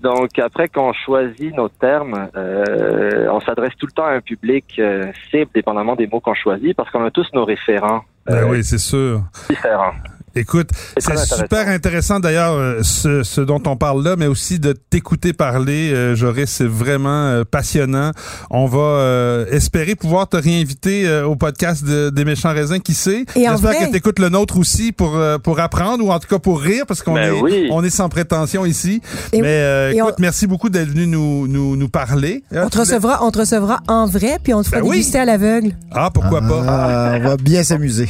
Donc 0.00 0.38
après, 0.38 0.68
quand 0.68 0.88
on 0.88 0.92
choisit 0.92 1.54
nos 1.54 1.68
termes, 1.68 2.28
euh, 2.36 3.26
on 3.32 3.40
s'adresse 3.40 3.72
tout 3.78 3.86
le 3.86 3.92
temps 3.92 4.04
à 4.04 4.12
un 4.12 4.20
public 4.20 4.76
euh, 4.78 5.10
cible, 5.30 5.50
dépendamment 5.54 5.96
des 5.96 6.06
mots 6.06 6.20
qu'on 6.20 6.34
choisit, 6.34 6.76
parce 6.76 6.90
qu'on 6.90 7.04
a 7.04 7.10
tous 7.10 7.26
nos 7.34 7.44
référents. 7.44 8.02
Ben 8.26 8.48
oui, 8.48 8.62
c'est 8.62 8.78
sûr. 8.78 9.22
Différents. 9.48 9.94
Écoute, 10.34 10.70
C'est 10.98 11.16
super 11.18 11.68
intéressant 11.68 12.20
d'ailleurs 12.20 12.52
euh, 12.54 12.80
ce, 12.82 13.22
ce 13.22 13.40
dont 13.40 13.62
on 13.66 13.76
parle 13.76 14.04
là, 14.04 14.16
mais 14.16 14.26
aussi 14.26 14.58
de 14.58 14.72
t'écouter 14.72 15.32
parler, 15.32 15.92
euh, 15.92 16.14
Joris, 16.14 16.50
c'est 16.50 16.66
vraiment 16.68 17.08
euh, 17.26 17.44
passionnant. 17.44 18.12
On 18.50 18.66
va 18.66 18.78
euh, 18.78 19.46
espérer 19.50 19.94
pouvoir 19.94 20.28
te 20.28 20.36
réinviter 20.36 21.06
euh, 21.08 21.26
au 21.26 21.36
podcast 21.36 21.84
de- 21.84 22.10
des 22.10 22.24
méchants 22.24 22.52
raisins, 22.52 22.78
qui 22.80 22.94
sait? 22.94 23.24
Et 23.36 23.48
en 23.48 23.56
J'espère 23.56 23.86
que 23.88 23.92
t'écoutes 23.92 24.18
le 24.18 24.28
nôtre 24.28 24.58
aussi 24.58 24.92
pour 24.92 25.16
euh, 25.16 25.38
pour 25.38 25.58
apprendre 25.60 26.04
ou 26.04 26.10
en 26.12 26.18
tout 26.18 26.28
cas 26.28 26.38
pour 26.38 26.60
rire 26.60 26.84
parce 26.86 27.02
qu'on 27.02 27.14
Ben 27.14 27.34
est 27.34 27.40
oui. 27.40 27.68
on 27.72 27.82
est 27.82 27.90
sans 27.90 28.08
prétention 28.08 28.64
ici. 28.64 29.00
Et- 29.32 29.40
mais 29.42 29.48
euh, 29.48 29.92
et 29.92 30.02
on- 30.02 30.06
écoute, 30.06 30.18
merci 30.20 30.46
beaucoup 30.46 30.68
d'être 30.68 30.88
venu 30.88 31.06
nous 31.06 31.46
nous 31.48 31.76
nous 31.76 31.88
parler. 31.88 32.44
Ah, 32.54 32.62
On 32.64 32.68
te 32.68 32.72
tu 32.74 32.78
recevra, 32.80 33.24
on 33.24 33.30
te 33.30 33.38
recevra 33.38 33.80
en 33.88 34.06
vrai, 34.06 34.38
puis 34.42 34.54
on 34.54 34.62
te 34.62 34.68
fera 34.68 34.80
Ben 34.80 34.86
oui. 34.86 34.96
déguster 34.98 35.18
à 35.18 35.24
l'aveugle. 35.24 35.72
Ah 35.92 36.10
pourquoi 36.12 36.40
pas? 36.42 36.62
Ah, 36.66 37.12
on 37.16 37.20
va 37.20 37.36
bien 37.36 37.62
s'amuser. 37.64 38.06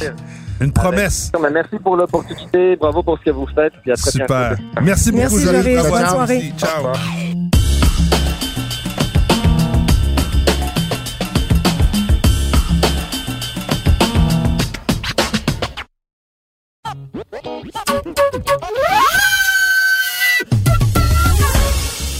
Une 0.61 0.71
promesse. 0.73 1.31
Merci 1.53 1.77
pour 1.81 1.95
l'opportunité. 1.95 2.75
Bravo 2.75 3.01
pour 3.03 3.17
ce 3.19 3.23
que 3.25 3.31
vous 3.31 3.47
faites. 3.55 3.73
Puis 3.81 3.91
à 3.91 3.95
très 3.95 4.11
Super. 4.11 4.27
bientôt. 4.55 4.63
Merci 4.81 5.11
beaucoup, 5.11 5.21
Merci, 5.37 5.45
Joris. 5.45 5.83
Bonne 5.89 6.05
soirée. 6.05 6.37
aussi. 6.37 6.53
Ciao. 6.57 6.85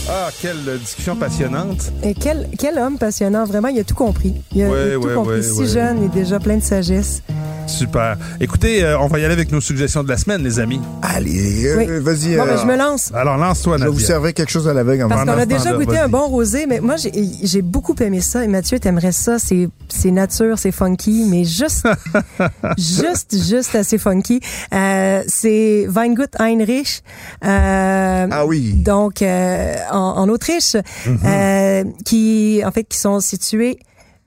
Ah, 0.08 0.30
quelle 0.42 0.78
discussion 0.80 1.14
passionnante. 1.14 1.92
Et 2.02 2.14
quel, 2.14 2.48
quel 2.58 2.78
homme 2.78 2.98
passionnant, 2.98 3.44
vraiment, 3.44 3.68
il 3.68 3.78
a 3.78 3.84
tout 3.84 3.94
compris. 3.94 4.34
Il 4.52 4.62
a, 4.64 4.68
Ouais, 4.68 4.86
il 4.88 4.92
a 4.92 4.94
tout 4.96 5.06
ouais, 5.06 5.14
compris. 5.14 5.34
ouais, 5.36 5.42
si 5.42 5.60
ouais. 5.60 5.66
jeune 5.66 6.02
et 6.04 6.08
déjà 6.08 6.40
plein 6.40 6.56
de 6.56 6.62
sagesse. 6.62 7.22
Super. 7.70 8.16
Écoutez, 8.40 8.82
euh, 8.84 8.98
on 8.98 9.06
va 9.06 9.18
y 9.18 9.24
aller 9.24 9.32
avec 9.32 9.52
nos 9.52 9.60
suggestions 9.60 10.02
de 10.02 10.08
la 10.08 10.16
semaine, 10.16 10.42
les 10.42 10.58
amis. 10.60 10.80
Allez, 11.02 11.66
euh, 11.66 11.76
Oui. 11.78 11.86
vas-y. 12.00 12.36
Bon, 12.36 12.42
euh, 12.42 12.46
ben, 12.46 12.58
je 12.60 12.66
me 12.66 12.76
lance. 12.76 13.10
Alors, 13.14 13.36
lance-toi, 13.36 13.78
je 13.78 13.84
vais 13.84 13.90
vous 13.90 13.98
servir 14.00 14.34
quelque 14.34 14.50
chose 14.50 14.68
à 14.68 14.74
l'aveugle 14.74 15.04
en 15.04 15.08
Parce 15.08 15.22
qu'on 15.24 15.28
a 15.38 15.46
déjà 15.46 15.72
goûté 15.72 15.98
un 15.98 16.08
bon 16.08 16.26
rosé, 16.28 16.66
mais 16.66 16.80
moi, 16.80 16.96
j'ai 16.98 17.62
beaucoup 17.62 17.94
aimé 18.00 18.20
ça. 18.20 18.44
Et 18.44 18.48
Mathieu, 18.48 18.78
t'aimerais 18.78 19.12
ça. 19.12 19.36
C'est 19.38 20.10
nature, 20.10 20.58
c'est 20.58 20.72
funky, 20.72 21.26
mais 21.30 21.44
juste, 21.44 21.86
juste, 22.78 23.36
juste 23.48 23.74
assez 23.74 23.98
funky. 23.98 24.40
Euh, 24.74 25.22
c'est 25.26 25.86
Weingut 25.88 26.26
Heinrich. 26.38 27.02
Euh, 27.44 28.26
Ah 28.30 28.46
oui. 28.46 28.74
donc 28.74 29.22
euh, 29.22 29.74
en, 29.90 29.98
en 29.98 30.28
Autriche, 30.28 30.76
Mhm. 31.06 31.18
euh, 31.24 31.84
qui 32.04 32.62
en 32.64 32.70
fait 32.72 32.84
qui 32.84 32.98
sont 32.98 33.20
situés 33.20 33.78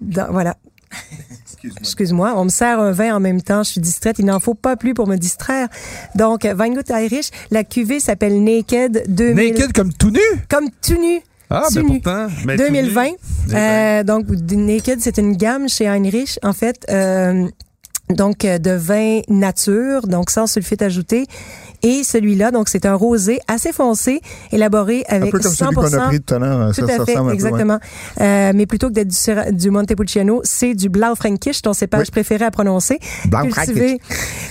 dans 0.01 0.31
voilà. 0.31 0.55
Excuse-moi, 1.79 2.33
on 2.37 2.45
me 2.45 2.49
sert 2.49 2.79
un 2.79 2.91
vin 2.91 3.15
en 3.15 3.19
même 3.19 3.41
temps, 3.41 3.63
je 3.63 3.71
suis 3.71 3.81
distraite, 3.81 4.17
il 4.19 4.25
n'en 4.25 4.39
faut 4.39 4.53
pas 4.53 4.75
plus 4.75 4.93
pour 4.93 5.07
me 5.07 5.15
distraire. 5.15 5.67
Donc 6.15 6.43
Weingut 6.43 6.83
Irish, 6.89 7.29
la 7.51 7.63
cuvée 7.63 7.99
s'appelle 7.99 8.43
Naked 8.43 9.03
2000 9.07 9.53
Naked 9.53 9.73
comme 9.73 9.93
tout 9.93 10.11
nu? 10.11 10.19
comme 10.49 10.69
tout 10.85 10.99
nu. 10.99 11.21
Ah, 11.49 11.63
Tout 11.67 11.75
ben 11.75 11.85
pourtant. 11.85 12.27
mais 12.45 12.55
tout 12.57 12.63
nu. 12.63 12.69
2020. 12.81 13.03
ben. 13.49 13.55
Euh, 13.55 14.03
donc, 14.03 14.25
Naked, 14.29 14.99
c'est 15.01 15.17
une 15.19 15.35
gamme 15.37 15.69
chez 15.69 15.85
Heinrich, 15.87 16.39
en 16.41 16.53
fait. 16.53 16.83
euh, 16.89 17.47
donc, 18.09 18.39
de 18.39 18.71
vin 18.71 19.21
nature, 19.29 20.07
donc 20.07 20.29
sans 20.31 20.47
sulfite 20.47 20.81
ajouté. 20.81 21.27
Et 21.83 22.03
celui-là, 22.03 22.51
donc, 22.51 22.69
c'est 22.69 22.85
un 22.85 22.95
rosé 22.95 23.39
assez 23.47 23.71
foncé, 23.73 24.21
élaboré 24.51 25.03
Un 25.09 25.17
avec 25.17 25.31
peu 25.31 25.39
comme 25.39 25.51
100%. 25.51 25.55
celui 25.55 25.75
qu'on 25.75 25.93
a 25.93 26.07
pris 26.07 26.21
tout 26.21 26.33
à 26.35 26.39
l'heure. 26.39 26.69
Tout 26.69 26.73
ça, 26.75 26.83
à 26.83 26.87
fait, 26.87 26.97
ressemble 26.97 27.11
un 27.11 27.21
peu, 27.21 27.27
ouais. 27.27 27.33
exactement. 27.33 27.79
Euh, 28.21 28.51
mais 28.55 28.65
plutôt 28.65 28.87
que 28.87 28.93
d'être 28.93 29.09
du, 29.09 29.55
du 29.57 29.69
Montepulciano, 29.69 30.41
c'est 30.43 30.73
du 30.73 30.89
Blaufränkisch, 30.89 31.61
ton 31.61 31.73
cépage 31.73 32.07
Oui. 32.07 32.11
préféré 32.11 32.45
à 32.45 32.51
prononcer. 32.51 32.99
Cultivé, 33.29 33.99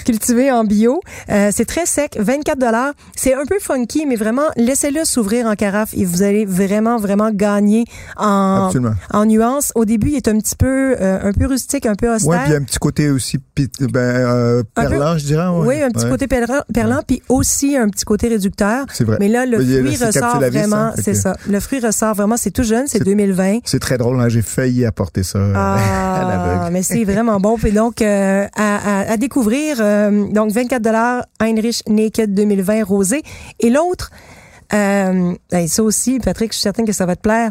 cultivé 0.05 0.53
en 0.53 0.65
bio. 0.65 1.01
Euh, 1.31 1.51
c'est 1.53 1.65
très 1.65 1.87
sec, 1.87 2.17
24 2.21 2.59
dollars. 2.59 2.93
C'est 3.17 3.35
un 3.35 3.45
peu 3.47 3.57
funky, 3.61 4.05
mais 4.07 4.17
vraiment, 4.17 4.43
laissez-le 4.57 5.05
s'ouvrir 5.05 5.47
en 5.47 5.55
carafe 5.55 5.95
et 5.97 6.05
vous 6.05 6.23
allez 6.23 6.45
vraiment, 6.45 6.99
vraiment 6.99 7.31
gagner 7.33 7.85
en, 8.17 8.67
Absolument. 8.67 8.95
en 9.13 9.25
nuances. 9.27 9.73
Au 9.75 9.85
début, 9.85 10.09
il 10.11 10.17
est 10.17 10.29
un 10.29 10.39
petit 10.39 10.57
peu, 10.57 10.97
euh, 11.01 11.19
un 11.23 11.33
peu 11.33 11.47
rustique, 11.47 11.87
un 11.87 11.95
peu 11.95 12.13
austère. 12.15 12.41
puis 12.43 12.51
il 12.51 12.53
y 12.53 12.57
a 12.57 12.59
un 12.59 12.63
petit 12.65 12.79
côté 12.79 13.11
aussi 13.11 13.39
ben, 13.81 14.01
euh, 14.01 14.63
Un 14.77 14.83
peu- 14.85 14.89
perlant, 14.91 15.19
je 15.19 15.25
dirais. 15.25 15.47
ouais. 15.49 15.67
oui, 15.67 15.83
un 15.83 15.91
petit 15.91 16.05
Ouais. 16.05 16.11
côté 16.11 16.27
perlant, 16.27 16.61
perlant 16.73 17.01
puis 17.07 17.22
aussi 17.29 17.77
un 17.77 17.89
petit 17.89 18.05
côté 18.05 18.29
réducteur. 18.29 18.87
C'est 18.93 19.05
vrai. 19.05 19.17
Mais 19.21 19.29
là, 19.29 19.47
le 19.47 19.59
fruit 19.59 19.97
ressort 19.97 20.39
vraiment, 20.41 20.77
hein, 20.77 20.93
c'est 20.97 21.13
que- 21.13 21.17
ça. 21.19 21.35
Le 21.49 21.61
fruit 21.61 21.81
ressort 21.81 22.15
vraiment, 22.15 22.37
c'est 22.37 22.51
tout 22.51 22.63
jeune, 22.63 22.87
c'est 22.87 22.99
C'est- 22.99 23.05
2020. 23.05 23.59
C'est 23.65 23.79
très 23.81 23.99
drôle, 23.99 24.21
hein, 24.21 24.29
j'ai 24.29 24.43
failli 24.43 24.85
apporter 24.85 25.23
ça 25.23 25.39
euh, 25.39 25.53
à 25.57 25.77
Ah, 25.79 26.29
l'aveugle. 26.29 26.73
mais 26.73 26.83
c'est 26.83 27.05
vraiment 27.05 27.39
bon. 27.41 27.57
Puis 27.57 27.73
donc, 27.73 28.03
euh, 28.03 28.47
à, 28.57 29.01
à- 29.01 29.13
à 29.13 29.17
découvrir, 29.17 29.77
euh, 29.81 30.27
donc 30.33 30.53
24 30.53 30.83
dollars 30.83 31.25
Heinrich 31.41 31.83
Naked 31.89 32.35
2020 32.35 32.85
rosé. 32.85 33.23
Et 33.61 33.71
l'autre, 33.71 34.11
euh, 34.75 35.33
ben, 35.51 35.69
ça 35.69 35.83
aussi, 35.83 36.19
Patrick, 36.19 36.51
je 36.53 36.57
suis 36.57 36.63
certaine 36.63 36.87
que 36.87 36.93
ça 36.93 37.07
va 37.07 37.17
te 37.17 37.21
plaire. 37.21 37.51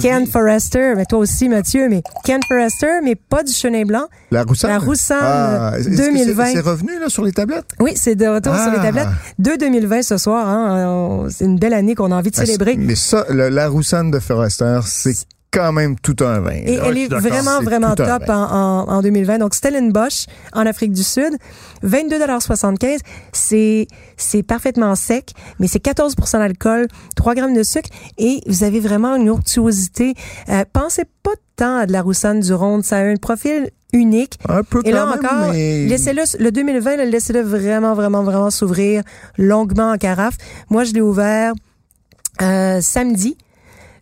Ken 0.00 0.26
Forrester, 0.26 0.94
mais 0.96 1.06
toi 1.06 1.20
aussi, 1.20 1.48
Mathieu, 1.48 1.88
mais 1.88 2.02
Ken 2.24 2.40
Forrester, 2.46 3.00
mais 3.02 3.14
pas 3.14 3.42
du 3.42 3.52
chenin 3.52 3.84
blanc. 3.84 4.06
La 4.30 4.42
Roussanne? 4.42 4.70
La 4.70 4.78
Roussanne 4.78 5.18
Ah, 5.22 5.72
est-ce 5.78 5.88
que 5.88 5.96
c'est- 5.96 6.10
2020. 6.10 6.46
C'est 6.52 6.60
revenu 6.60 6.98
là, 7.00 7.08
sur 7.08 7.24
les 7.24 7.32
tablettes? 7.32 7.64
Oui, 7.80 7.92
c'est 7.96 8.14
de 8.14 8.26
retour 8.26 8.54
sur 8.54 8.70
les 8.70 8.78
Ah. 8.78 8.82
tablettes. 8.82 9.08
De 9.38 9.56
2020 9.58 10.02
ce 10.02 10.18
soir, 10.18 10.46
hein, 10.46 11.26
c'est 11.30 11.44
une 11.46 11.58
belle 11.58 11.74
année 11.74 11.94
qu'on 11.94 12.12
a 12.12 12.16
envie 12.16 12.30
de 12.30 12.36
Ah, 12.38 12.44
célébrer. 12.44 12.76
Mais 12.78 12.94
ça, 12.96 13.24
le- 13.30 13.48
la 13.48 13.68
Roussanne 13.68 14.10
de 14.10 14.18
Forrester, 14.18 14.80
c'est 14.84 15.14
quand 15.50 15.72
même 15.72 15.96
tout 15.98 16.16
un 16.20 16.40
vin. 16.40 16.52
Et 16.52 16.74
elle 16.74 16.98
est 16.98 17.08
vraiment, 17.08 17.60
vraiment 17.62 17.94
top 17.94 18.28
en, 18.28 18.32
en, 18.32 18.88
en 18.88 19.02
2020. 19.02 19.38
Donc, 19.38 19.54
Stellenbosch, 19.54 20.26
en 20.52 20.66
Afrique 20.66 20.92
du 20.92 21.02
Sud, 21.02 21.36
22,75 21.84 22.98
C'est, 23.32 23.86
c'est 24.16 24.42
parfaitement 24.42 24.94
sec, 24.94 25.32
mais 25.58 25.66
c'est 25.68 25.82
14% 25.82 26.38
d'alcool, 26.38 26.86
3 27.16 27.34
grammes 27.34 27.54
de 27.54 27.62
sucre, 27.62 27.88
et 28.18 28.40
vous 28.46 28.64
avez 28.64 28.80
vraiment 28.80 29.16
une 29.16 29.30
onctuosité. 29.30 30.14
Euh, 30.48 30.64
pensez 30.72 31.04
pas 31.22 31.32
tant 31.56 31.78
à 31.78 31.86
de 31.86 31.92
la 31.92 32.02
Roussanne 32.02 32.40
du 32.40 32.52
Ronde. 32.52 32.84
Ça 32.84 32.98
a 32.98 33.00
un 33.00 33.16
profil 33.16 33.70
unique. 33.92 34.38
Un 34.48 34.62
peu 34.62 34.80
Et 34.84 34.90
quand 34.90 34.96
là 34.96 35.06
même, 35.06 35.18
encore, 35.18 35.52
mais... 35.52 35.86
laissez-le, 35.86 36.22
le 36.38 36.52
2020, 36.52 36.96
là, 36.96 37.04
laissez-le 37.04 37.40
vraiment, 37.40 37.94
vraiment, 37.94 38.22
vraiment 38.22 38.50
s'ouvrir 38.50 39.02
longuement 39.38 39.92
en 39.92 39.96
carafe. 39.96 40.36
Moi, 40.70 40.84
je 40.84 40.92
l'ai 40.92 41.00
ouvert 41.00 41.52
euh, 42.42 42.80
samedi. 42.80 43.36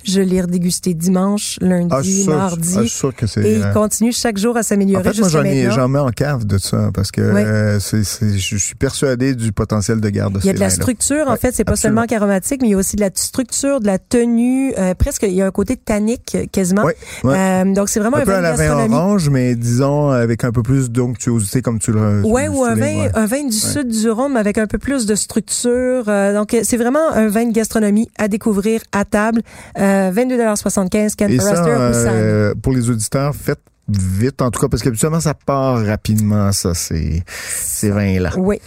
Je 0.07 0.21
l'ai 0.21 0.41
redégusté 0.41 0.95
dimanche, 0.95 1.59
lundi, 1.61 1.89
Ah, 1.91 2.03
sûr, 2.03 2.35
mardi. 2.37 2.75
ah, 2.79 2.87
sûr 2.87 3.15
que 3.15 3.27
c'est... 3.27 3.43
et 3.43 3.57
il 3.57 3.63
euh, 3.63 3.73
continue 3.73 4.13
chaque 4.13 4.39
jour 4.39 4.57
à 4.57 4.61
En 4.61 4.63
s'améliorer 4.63 5.13
fait, 5.13 5.21
moi, 5.21 5.29
j'en 5.29 5.43
ai, 5.43 5.65
maintenant. 5.65 5.75
j'en 5.75 5.89
mets 5.89 5.99
en 5.99 6.11
cave 6.11 6.45
de 6.47 6.59
ça, 6.59 6.91
parce 6.95 7.11
que 7.11 7.21
Oui. 7.21 7.41
euh, 7.43 7.81
c'est, 7.81 8.05
c'est- 8.05 8.39
je 8.39 8.57
suis 8.57 8.75
persuadé 8.77 9.35
du 9.35 9.53
potentiel 9.53 10.01
de 10.01 10.09
garde 10.09 10.35
de 10.35 10.39
Il 10.41 10.47
y 10.47 10.51
a 10.51 10.53
de 10.53 10.61
la 10.61 10.71
structure, 10.71 11.29
en 11.29 11.37
fait, 11.37 11.55
c'est 11.55 11.65
pas 11.65 11.73
absolument. 11.73 12.03
seulement 12.09 12.17
aromatique, 12.25 12.61
mais 12.63 12.69
il 12.69 12.73
y 12.73 12.75
a 12.75 12.79
aussi 12.79 12.97
de 12.97 13.01
la 13.01 13.11
structure, 13.15 13.81
de 13.81 13.87
la 13.87 13.99
tenue, 13.99 14.73
euh, 14.79 14.95
presque, 14.95 15.25
il 15.25 15.35
y 15.35 15.43
a 15.43 15.47
un 15.47 15.51
côté 15.51 15.77
tannique 15.77 16.37
quasiment. 16.53 16.85
Euh, 17.25 17.65
donc 17.75 17.89
c'est 17.89 17.99
vraiment 18.01 18.19
un, 18.19 18.21
Un 18.21 18.25
peu 18.25 18.31
vin 18.31 18.39
à 18.39 18.41
la 18.43 18.53
vin 18.53 18.71
orange, 18.95 19.29
mais 19.29 19.55
disons 19.57 20.11
avec 20.11 20.45
un 20.45 20.53
peu 20.53 20.63
plus 20.63 20.91
d'onctuosité, 20.91 21.63
comme 21.63 21.79
tu 21.79 21.91
le 21.93 22.23
Ouais, 22.23 22.49
ou 22.49 22.65
un 22.65 22.75
vin, 22.75 22.81
ouais. 22.83 23.11
un 23.15 23.27
vin 23.27 23.45
du 23.45 23.53
sud 23.57 23.89
du 23.89 24.09
Rhum 24.11 24.37
avec 24.37 24.59
un 24.59 24.67
peu 24.67 24.79
plus 24.79 25.07
de 25.07 25.15
structure. 25.15 26.05
Donc, 26.07 26.57
c'est 26.63 26.77
vraiment 26.77 27.11
un 27.13 27.29
vin 27.29 27.47
de 27.47 27.53
gastronomie 27.53 28.09
à 28.19 28.29
découvrir 28.29 28.81
à 28.93 29.05
table. 29.05 29.43
Euh, 29.79 29.96
22,75 30.11 31.15
Ken 31.15 31.31
Et 31.31 31.39
ça, 31.39 31.57
Forrester 31.57 32.11
euh, 32.13 32.55
pour 32.61 32.73
les 32.73 32.91
auditeurs, 32.91 33.35
faites 33.35 33.61
vite, 33.89 34.43
en 34.43 34.51
tout 34.51 34.61
cas, 34.61 34.69
parce 34.69 34.83
qu'habituellement, 34.83 35.21
ça 35.21 35.35
part 35.35 35.85
rapidement, 35.85 36.53
ça, 36.53 36.75
ces, 36.75 37.23
ces 37.49 37.91
vins-là. 37.91 38.33
Oui. 38.37 38.61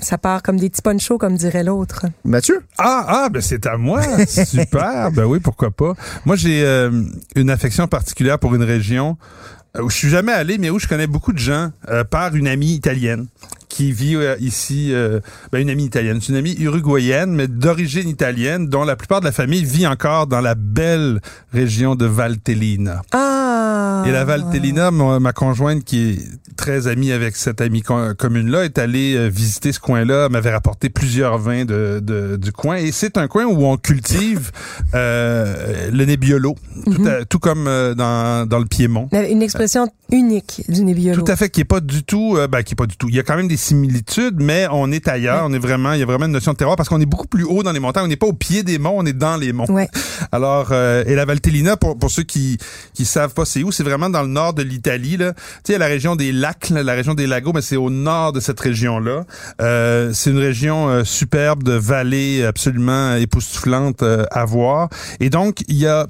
Ça 0.00 0.16
part 0.16 0.42
comme 0.42 0.56
des 0.56 0.70
petits 0.70 0.80
ponchos, 0.80 1.18
comme 1.18 1.36
dirait 1.36 1.62
l'autre. 1.62 2.06
Mathieu? 2.24 2.62
Ah, 2.78 3.04
ah, 3.06 3.28
ben 3.30 3.42
c'est 3.42 3.66
à 3.66 3.76
moi. 3.76 4.00
Super. 4.26 5.10
ben 5.12 5.24
oui, 5.24 5.40
pourquoi 5.40 5.70
pas. 5.70 5.92
Moi, 6.24 6.36
j'ai 6.36 6.64
euh, 6.64 7.02
une 7.36 7.50
affection 7.50 7.86
particulière 7.86 8.38
pour 8.38 8.54
une 8.54 8.62
région 8.62 9.18
euh, 9.18 9.59
où 9.78 9.88
je 9.88 9.96
suis 9.96 10.08
jamais 10.08 10.32
allé, 10.32 10.58
mais 10.58 10.70
où 10.70 10.78
je 10.78 10.88
connais 10.88 11.06
beaucoup 11.06 11.32
de 11.32 11.38
gens 11.38 11.70
euh, 11.88 12.04
par 12.04 12.34
une 12.34 12.48
amie 12.48 12.72
italienne 12.72 13.26
qui 13.68 13.92
vit 13.92 14.16
euh, 14.16 14.36
ici, 14.40 14.92
euh, 14.92 15.20
ben, 15.52 15.60
une 15.60 15.70
amie 15.70 15.84
italienne. 15.84 16.20
C'est 16.20 16.32
une 16.32 16.38
amie 16.38 16.56
uruguayenne, 16.58 17.32
mais 17.32 17.46
d'origine 17.46 18.08
italienne, 18.08 18.66
dont 18.66 18.84
la 18.84 18.96
plupart 18.96 19.20
de 19.20 19.26
la 19.26 19.32
famille 19.32 19.64
vit 19.64 19.86
encore 19.86 20.26
dans 20.26 20.40
la 20.40 20.56
belle 20.56 21.20
région 21.52 21.94
de 21.94 22.04
Valtellina. 22.04 23.02
Ah! 23.12 24.02
Et 24.06 24.10
la 24.10 24.24
Valtellina, 24.24 24.90
ma, 24.90 25.20
ma 25.20 25.32
conjointe 25.32 25.84
qui 25.84 26.10
est 26.10 26.18
très 26.60 26.88
amie 26.88 27.10
avec 27.10 27.36
cette 27.36 27.62
amie 27.62 27.80
co- 27.80 28.14
commune-là, 28.18 28.64
est 28.66 28.76
allée 28.78 29.14
euh, 29.16 29.28
visiter 29.28 29.72
ce 29.72 29.80
coin-là, 29.80 30.28
m'avait 30.28 30.50
rapporté 30.52 30.90
plusieurs 30.90 31.38
vins 31.38 31.64
de, 31.64 32.00
de- 32.02 32.36
du 32.36 32.52
coin. 32.52 32.76
Et 32.76 32.92
c'est 32.92 33.16
un 33.16 33.28
coin 33.28 33.46
où 33.46 33.64
on 33.64 33.78
cultive 33.78 34.50
euh, 34.94 35.90
le 35.90 36.04
Nebbiolo, 36.04 36.54
tout, 36.84 37.06
à- 37.06 37.24
tout 37.24 37.38
comme 37.38 37.66
euh, 37.66 37.94
dans, 37.94 38.46
dans 38.46 38.58
le 38.58 38.66
Piémont. 38.66 39.08
Une 39.12 39.40
expression 39.42 39.88
unique 40.12 40.62
du 40.68 40.82
Nebbiolo. 40.84 41.22
Tout 41.22 41.32
à 41.32 41.36
fait, 41.36 41.48
qui 41.48 41.60
est 41.62 41.64
pas 41.64 41.80
du 41.80 42.02
tout, 42.04 42.36
euh, 42.36 42.46
ben, 42.46 42.62
qui 42.62 42.74
est 42.74 42.76
pas 42.76 42.86
du 42.86 42.96
tout. 42.96 43.08
Il 43.08 43.14
y 43.14 43.18
a 43.18 43.22
quand 43.22 43.36
même 43.36 43.48
des 43.48 43.56
similitudes, 43.56 44.36
mais 44.38 44.66
on 44.70 44.92
est 44.92 45.08
ailleurs. 45.08 45.44
On 45.46 45.52
est 45.54 45.58
vraiment, 45.58 45.92
il 45.94 46.00
y 46.00 46.02
a 46.02 46.06
vraiment 46.06 46.26
une 46.26 46.32
notion 46.32 46.52
de 46.52 46.56
terroir 46.58 46.76
parce 46.76 46.88
qu'on 46.90 47.00
est 47.00 47.06
beaucoup 47.06 47.26
plus 47.28 47.44
haut 47.44 47.62
dans 47.62 47.72
les 47.72 47.80
montagnes. 47.80 48.04
On 48.04 48.08
n'est 48.08 48.16
pas 48.16 48.26
au 48.26 48.32
pied 48.34 48.62
des 48.62 48.78
monts, 48.78 48.94
on 48.96 49.06
est 49.06 49.12
dans 49.14 49.36
les 49.38 49.52
monts. 49.54 49.70
Ouais. 49.70 49.88
Alors, 50.30 50.68
euh, 50.72 51.04
et 51.06 51.14
la 51.14 51.24
Valtellina, 51.24 51.76
pour, 51.78 51.98
pour 51.98 52.10
ceux 52.10 52.22
qui 52.24 52.58
qui 52.92 53.04
savent 53.06 53.32
pas 53.32 53.44
c'est 53.46 53.62
où, 53.62 53.72
c'est 53.72 53.82
vraiment 53.84 54.10
dans 54.10 54.22
le 54.22 54.28
nord 54.28 54.52
de 54.52 54.62
l'Italie. 54.62 55.16
Là, 55.16 55.32
tu 55.64 55.72
sais, 55.72 55.78
la 55.78 55.86
région 55.86 56.16
des 56.16 56.32
lacs 56.32 56.49
la 56.70 56.92
région 56.94 57.14
des 57.14 57.26
Lagos, 57.26 57.52
mais 57.52 57.62
c'est 57.62 57.76
au 57.76 57.90
nord 57.90 58.32
de 58.32 58.40
cette 58.40 58.60
région-là. 58.60 59.24
Euh, 59.60 60.10
c'est 60.12 60.30
une 60.30 60.38
région 60.38 60.88
euh, 60.88 61.04
superbe 61.04 61.62
de 61.62 61.72
vallées 61.72 62.44
absolument 62.44 63.14
époustouflantes 63.14 64.02
euh, 64.02 64.24
à 64.30 64.44
voir. 64.44 64.88
Et 65.20 65.30
donc, 65.30 65.62
il 65.68 65.76
y 65.76 65.86
a 65.86 66.06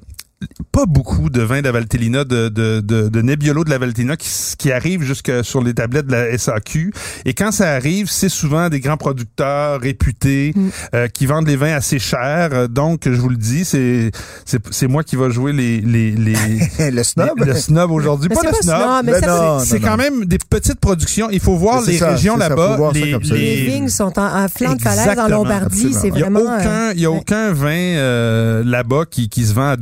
pas 0.72 0.86
beaucoup 0.86 1.28
de 1.30 1.42
vins 1.42 1.60
de 1.60 1.64
la 1.66 1.72
Valtellina, 1.72 2.24
de, 2.24 2.48
de, 2.48 2.80
de, 2.80 3.08
de 3.08 3.22
Nebbiolo 3.22 3.64
de 3.64 3.70
la 3.70 3.78
Valtellina 3.78 4.16
qui, 4.16 4.28
qui 4.58 4.72
arrivent 4.72 5.02
jusque 5.02 5.30
sur 5.44 5.62
les 5.62 5.74
tablettes 5.74 6.06
de 6.06 6.12
la 6.12 6.36
SAQ. 6.38 6.92
Et 7.26 7.34
quand 7.34 7.52
ça 7.52 7.72
arrive, 7.72 8.08
c'est 8.10 8.28
souvent 8.30 8.68
des 8.68 8.80
grands 8.80 8.96
producteurs 8.96 9.80
réputés 9.80 10.52
Mm. 10.54 10.68
euh, 10.94 11.08
qui 11.08 11.26
vendent 11.26 11.46
les 11.46 11.56
vins 11.56 11.74
assez 11.74 11.98
chers. 11.98 12.68
Donc, 12.68 13.02
je 13.04 13.10
vous 13.20 13.28
le 13.28 13.36
dis, 13.36 13.64
c'est 13.64 14.10
c'est 14.44 14.60
c'est 14.70 14.86
moi 14.86 15.04
qui 15.04 15.16
va 15.16 15.28
jouer 15.30 15.52
les 15.52 15.80
les 15.80 16.12
les, 16.12 16.34
le 16.90 17.02
snob. 17.02 17.38
les- 17.38 17.44
le 17.46 17.54
snob 17.54 17.90
aujourd'hui. 17.90 18.28
Pas 18.28 18.40
le 18.42 18.50
pas 18.50 19.10
snob. 19.10 19.60
C'est 19.64 19.80
quand 19.80 19.96
même 19.96 20.24
des 20.24 20.38
petites 20.38 20.80
productions. 20.80 21.28
Il 21.30 21.40
faut 21.40 21.56
voir 21.56 21.82
les 21.82 21.98
ça, 21.98 22.10
régions 22.12 22.36
là-bas. 22.36 22.78
Les. 22.94 23.16
Les 23.18 23.18
les- 23.56 23.66
vignes 23.66 23.88
sont 23.88 24.18
en, 24.18 24.44
en 24.44 24.48
flanc 24.48 24.74
de 24.74 24.82
falaise 24.82 25.18
en 25.18 25.28
Lombardie. 25.28 25.92
C'est 25.94 26.08
il 26.08 26.18
y 26.18 26.22
a 26.22 26.30
vraiment. 26.30 26.40
aucun, 26.40 26.92
il 26.92 27.00
y 27.00 27.06
a 27.06 27.10
aucun 27.10 27.52
vin 27.52 27.68
euh, 27.70 28.62
là-bas 28.64 29.04
qui, 29.10 29.28
qui 29.28 29.44
se 29.44 29.52
vend 29.54 29.68
à 29.68 29.76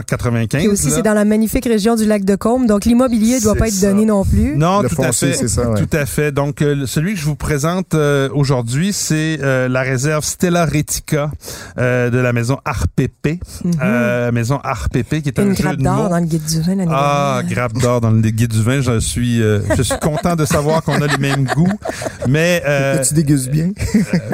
12,95 0.00 0.48
Puis 0.58 0.68
aussi, 0.68 0.90
c'est 0.90 1.02
dans 1.02 1.14
la 1.14 1.24
magnifique 1.24 1.64
région 1.64 1.94
du 1.96 2.04
lac 2.06 2.24
de 2.24 2.34
Combe, 2.36 2.66
donc 2.66 2.84
l'immobilier 2.84 3.40
doit 3.40 3.52
C'est 3.52 3.58
pas 3.58 3.68
être 3.68 3.74
ça. 3.74 3.88
donné 3.90 4.04
non 4.06 4.24
plus. 4.24 4.56
Non, 4.56 4.82
Le 4.82 4.88
tout 4.88 5.02
à 5.02 5.12
fait. 5.12 5.32
c'est 5.34 5.48
ça, 5.48 5.68
ouais. 5.70 5.80
Tout 5.80 5.96
à 5.96 6.06
fait. 6.06 6.32
Donc, 6.32 6.62
euh, 6.62 6.86
celui 6.86 7.14
que 7.14 7.20
je 7.20 7.24
vous 7.24 7.36
présente 7.36 7.94
euh, 7.94 8.28
aujourd'hui, 8.32 8.92
c'est 8.92 9.38
euh, 9.42 9.68
la 9.68 9.82
réserve 9.82 10.24
Stella 10.24 10.64
Retica 10.66 11.30
euh, 11.78 12.10
de 12.10 12.18
la 12.18 12.32
maison 12.32 12.58
RPP. 12.66 13.40
Euh, 13.82 14.32
maison 14.32 14.56
RPP, 14.64 15.22
qui 15.22 15.28
est 15.28 15.38
un. 15.38 15.42
Une 15.44 15.56
jeu 15.56 15.62
grappe 15.64 15.76
de 15.78 15.82
d'or 15.84 16.08
dans 16.08 16.18
le 16.18 16.24
guide 16.26 16.44
du 16.44 16.60
vin 16.62 16.76
Ah, 16.90 17.42
grappe 17.48 17.74
d'or 17.74 18.00
dans 18.00 18.10
le 18.10 18.20
guide 18.20 18.52
du 18.52 18.62
vin. 18.62 18.80
Je 18.80 18.98
suis, 19.00 19.42
euh, 19.42 19.60
je 19.76 19.82
suis 19.82 19.98
content 20.00 20.36
de 20.36 20.44
savoir 20.44 20.82
qu'on 20.82 21.00
a 21.00 21.06
les 21.06 21.18
mêmes 21.18 21.44
goûts. 21.44 21.68
Mais, 22.28 22.62
euh, 22.66 22.98
Que 22.98 23.08
tu 23.08 23.14
dégustes 23.14 23.50
bien. 23.50 23.70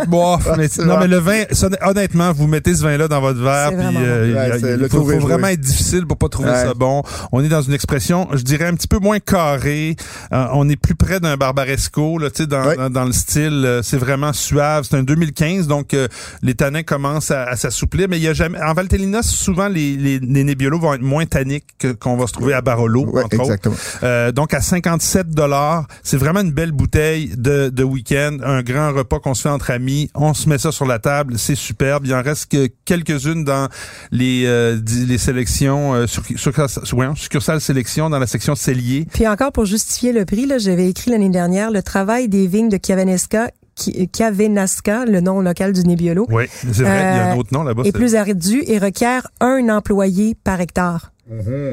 bon, 0.07 0.37
mais- 0.57 0.68
non, 0.85 0.99
mais 0.99 1.07
le 1.09 1.18
vin, 1.18 1.42
ça, 1.53 1.68
honnêtement, 1.83 2.33
vous 2.33 2.47
mettez 2.47 2.75
ce 2.75 2.83
vin-là 2.83 3.09
dans 3.09 3.21
votre 3.21 3.40
verre, 3.42 3.68
puis 3.68 3.77
vraiment 3.77 4.01
euh, 4.03 4.27
il 4.29 4.35
Ouais, 4.83 4.88
faut, 4.88 5.05
joué. 5.05 5.18
Vraiment 5.49 5.55
être 5.55 5.61
difficile 5.61 6.07
pour 6.07 6.17
pas 6.19 6.29
trouver 6.29 6.51
Ouais. 6.51 6.65
ça 6.65 6.75
bon. 6.75 7.03
On 7.33 7.43
est 7.43 7.49
dans 7.49 7.63
une 7.63 7.73
expression, 7.75 8.29
je 8.33 8.43
dirais 8.43 8.67
un 8.67 8.75
petit 8.75 8.89
peu 8.89 8.99
moins 8.99 9.19
carré. 9.21 9.97
Euh, 10.33 10.47
on 10.53 10.69
est 10.69 10.77
plus 10.77 10.95
près 10.95 11.21
d'un 11.21 11.37
barbaresco, 11.37 12.19
là, 12.19 12.31
tu 12.31 12.43
sais, 12.43 12.47
dans, 12.47 12.65
Ouais. 12.65 12.77
dans, 12.77 12.91
dans 12.91 13.05
le 13.05 13.13
style. 13.13 13.63
euh, 13.65 13.83
c'est 13.83 13.97
vraiment 13.97 14.33
suave. 14.33 14.87
C'est 14.89 14.97
un 14.97 15.03
2015, 15.03 15.67
donc 15.67 15.95
euh, 15.95 16.09
les 16.43 16.55
tanins 16.55 16.83
commencent 16.83 17.31
à, 17.31 17.45
à 17.45 17.57
s'assouplir. 17.57 18.09
Mais 18.09 18.19
il 18.19 18.23
y 18.23 18.29
a 18.29 18.33
jamais, 18.35 18.61
en 18.61 18.73
Valtellina, 18.75 19.23
souvent 19.23 19.69
les, 19.69 19.97
les, 19.97 20.19
les 20.19 20.45
Nebbiolo 20.45 20.79
vont 20.79 20.95
être 20.95 21.03
moins 21.03 21.27
tanniques 21.27 21.67
que- 21.79 21.93
qu'on 21.93 22.17
va 22.17 22.27
se 22.27 22.33
trouver 22.33 22.55
à 22.55 22.61
Barolo, 22.61 23.05
Ouais, 23.07 23.23
entre 23.25 23.35
autres. 23.37 23.45
exactement. 23.45 23.77
Euh, 24.03 24.33
donc 24.33 24.55
à 24.55 24.61
57 24.61 25.31
dollars, 25.31 25.87
c'est 26.03 26.17
vraiment 26.17 26.41
une 26.41 26.53
belle 26.53 26.73
bouteille 26.73 27.35
de, 27.37 27.69
de 27.69 27.85
week-end, 27.85 28.39
un 28.45 28.63
grand 28.63 28.93
repas 28.93 29.19
qu'on 29.21 29.35
se 29.35 29.43
fait 29.43 29.49
entre 29.49 29.71
amis. 29.71 30.11
On 30.15 30.35
se 30.35 30.49
met 30.49 30.59
ça 30.59 30.73
sur 30.73 30.87
la 30.87 30.99
table, 30.99 31.39
c'est 31.39 31.55
superbe. 31.55 32.07
Il 32.07 32.15
en 32.15 32.23
reste 32.23 32.51
que 32.51 32.69
quelques-unes 32.85 33.45
dans 33.45 33.69
les 34.11 34.45
euh, 34.47 34.79
di- 34.81 35.07
les 35.38 35.46
sélections 35.46 35.94
euh, 35.94 36.07
sur, 36.07 36.22
sur, 36.37 36.53
voyons, 36.92 37.14
succursales 37.14 37.61
sélection 37.61 38.11
dans 38.11 38.18
la 38.18 38.27
section 38.27 38.55
cellier. 38.55 39.07
Puis 39.12 39.27
encore 39.27 39.53
pour 39.53 39.64
justifier 39.64 40.12
le 40.12 40.24
prix, 40.24 40.46
là, 40.46 40.59
j'avais 40.59 40.88
écrit 40.88 41.11
l'année 41.11 41.29
dernière 41.29 41.70
le 41.70 41.83
travail 41.83 42.29
des 42.29 42.46
vignes 42.46 42.68
de 42.68 42.79
Chiavenesca, 42.85 43.51
qui- 43.74 44.09
Chiavenasca, 44.14 45.05
le 45.05 45.20
nom 45.20 45.40
local 45.40 45.72
du 45.72 45.83
Nebbiolo, 45.85 46.27
Oui, 46.31 46.44
c'est 46.51 46.83
vrai. 46.83 46.98
il 47.01 47.16
y 47.16 47.20
a 47.20 47.31
un 47.31 47.35
Euh, 47.37 47.38
autre 47.38 47.51
nom 47.53 47.62
là-bas. 47.62 47.83
est 47.85 47.92
plus 47.92 48.14
ardu 48.16 48.62
et 48.66 48.79
requiert 48.79 49.29
un 49.40 49.68
employé 49.68 50.35
par 50.42 50.61
hectare. 50.61 51.12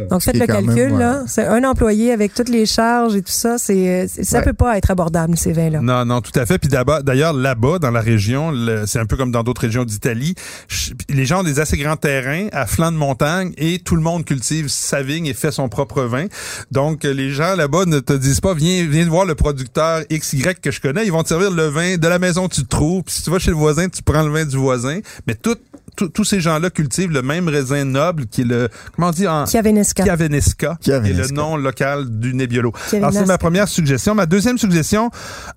Donc 0.10 0.22
Ce 0.22 0.32
faites 0.32 0.40
le 0.40 0.48
calcul 0.48 0.74
même, 0.76 0.92
ouais. 0.94 1.00
là, 1.00 1.24
c'est 1.28 1.46
un 1.46 1.64
employé 1.64 2.12
avec 2.12 2.34
toutes 2.34 2.50
les 2.50 2.66
charges 2.66 3.16
et 3.16 3.22
tout 3.22 3.32
ça, 3.32 3.58
c'est 3.58 4.08
ça 4.08 4.40
Ouais. 4.40 4.44
peut 4.44 4.54
pas 4.54 4.78
être 4.78 4.92
abordable 4.92 5.38
ces 5.38 5.54
vins 5.54 5.70
là. 5.70 5.80
Non, 5.82 6.04
non, 6.06 6.20
tout 6.22 6.38
à 6.38 6.46
fait. 6.46 6.58
Puis 6.58 6.68
d'abord, 6.70 7.04
d'ailleurs, 7.04 7.32
là-bas, 7.34 7.80
dans 7.80 7.92
la 7.92 8.02
région, 8.02 8.52
le- 8.52 8.86
c'est 8.86 9.00
un 9.00 9.06
peu 9.06 9.16
comme 9.16 9.32
dans 9.32 9.44
d'autres 9.44 9.62
régions 9.62 9.86
d'Italie, 9.86 10.36
les 11.10 11.26
gens 11.26 11.40
ont 11.40 11.44
des 11.44 11.60
assez 11.62 11.78
grands 11.78 11.96
terrains 11.96 12.48
à 12.52 12.66
flanc 12.66 12.92
de 12.92 12.98
montagne 12.98 13.54
et 13.58 13.80
tout 13.80 13.96
le 13.96 14.02
monde 14.02 14.26
cultive 14.26 14.68
sa 14.68 15.02
vigne 15.02 15.26
et 15.26 15.34
fait 15.34 15.52
son 15.52 15.70
propre 15.70 16.02
vin. 16.04 16.26
Donc, 16.72 17.06
euh, 17.06 17.14
les 17.14 17.30
gens 17.32 17.56
là-bas 17.56 17.86
ne 17.86 18.00
te 18.00 18.14
disent 18.14 18.42
pas, 18.42 18.54
viens, 18.54 18.86
viens 18.86 19.08
voir 19.08 19.26
le 19.26 19.36
producteur 19.36 20.02
XY 20.12 20.44
que 20.62 20.72
je 20.72 20.82
connais. 20.82 21.06
Ils 21.06 21.12
vont 21.12 21.24
te 21.24 21.30
servir 21.30 21.52
le 21.52 21.68
vin 21.68 21.96
de 21.98 22.08
la 22.08 22.20
maison 22.20 22.46
où 22.46 22.50
tu 22.50 22.64
te 22.64 22.68
trouves. 22.68 23.04
Puis 23.04 23.16
si 23.16 23.22
tu 23.24 23.30
vas 23.32 23.40
chez 23.40 23.52
le 23.52 23.58
voisin, 23.58 23.88
tu 23.88 24.04
prends 24.04 24.24
le 24.24 24.32
vin 24.32 24.44
du 24.46 24.58
voisin. 24.58 25.00
Mais 25.28 25.36
tout, 25.36 25.56
tout- 25.96 26.10
tous 26.10 26.24
ces 26.26 26.42
gens-là 26.42 26.70
cultivent 26.70 27.12
le 27.12 27.22
même 27.22 27.48
raisin 27.48 27.86
noble 27.86 28.26
qui 28.26 28.42
est 28.42 28.46
le, 28.46 28.68
comment 28.96 29.08
on 29.08 29.12
dit 29.12 29.28
en, 29.28 29.45
Chiavenesca. 29.46 30.04
Chiavenesca, 30.04 30.78
qui 30.82 30.92
est 30.92 31.00
le 31.00 31.04
Chiavenesca. 31.06 31.34
nom 31.34 31.58
local 31.58 32.06
du 32.10 32.34
Nebbiolo. 32.34 32.70
Alors, 32.70 32.82
c'est 32.90 33.00
Chiavenesca. 33.00 33.26
ma 33.26 33.38
première 33.38 33.68
suggestion. 33.68 34.16
Ma 34.16 34.26
deuxième 34.26 34.58
suggestion, 34.58 35.10